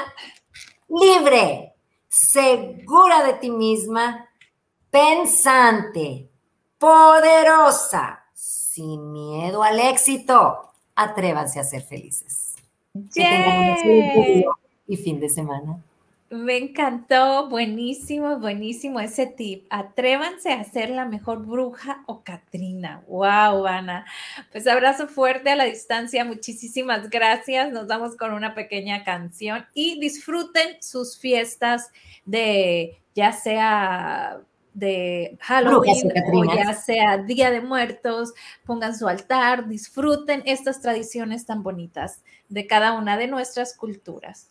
libre, 0.88 1.74
segura 2.08 3.24
de 3.24 3.34
ti 3.34 3.50
misma, 3.50 4.26
pensante, 4.88 6.30
poderosa, 6.78 8.24
sin 8.32 9.12
miedo 9.12 9.62
al 9.62 9.78
éxito. 9.80 10.72
Atrévanse 10.94 11.60
a 11.60 11.62
ser 11.62 11.82
felices. 11.82 12.54
Que 13.12 13.20
tengan 13.20 13.76
un 13.84 14.44
y 14.86 14.96
fin 14.96 15.20
de 15.20 15.28
semana. 15.28 15.78
Me 16.34 16.56
encantó, 16.56 17.48
buenísimo, 17.48 18.40
buenísimo 18.40 18.98
ese 18.98 19.26
tip. 19.28 19.66
Atrévanse 19.70 20.52
a 20.52 20.64
ser 20.64 20.90
la 20.90 21.04
mejor 21.04 21.46
bruja 21.46 22.02
o 22.06 22.24
Catrina. 22.24 23.04
Wow, 23.06 23.68
Ana. 23.68 24.04
Pues 24.50 24.66
abrazo 24.66 25.06
fuerte 25.06 25.50
a 25.50 25.54
la 25.54 25.62
distancia. 25.62 26.24
Muchísimas 26.24 27.08
gracias. 27.08 27.70
Nos 27.70 27.86
vamos 27.86 28.16
con 28.16 28.32
una 28.32 28.52
pequeña 28.52 29.04
canción 29.04 29.64
y 29.74 30.00
disfruten 30.00 30.82
sus 30.82 31.16
fiestas 31.16 31.92
de 32.24 33.00
ya 33.14 33.30
sea 33.30 34.40
de 34.72 35.38
Halloween 35.40 36.12
o 36.32 36.52
ya 36.52 36.72
sea 36.74 37.18
Día 37.18 37.52
de 37.52 37.60
Muertos, 37.60 38.34
pongan 38.66 38.98
su 38.98 39.06
altar, 39.06 39.68
disfruten 39.68 40.42
estas 40.46 40.80
tradiciones 40.80 41.46
tan 41.46 41.62
bonitas 41.62 42.24
de 42.48 42.66
cada 42.66 42.94
una 42.94 43.16
de 43.16 43.28
nuestras 43.28 43.76
culturas. 43.76 44.50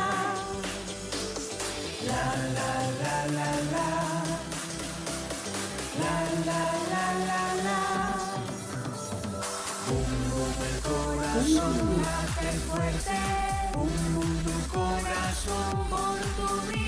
Corazón 14.71 15.87
por 15.89 16.19
tu 16.37 16.61
vida. 16.67 16.71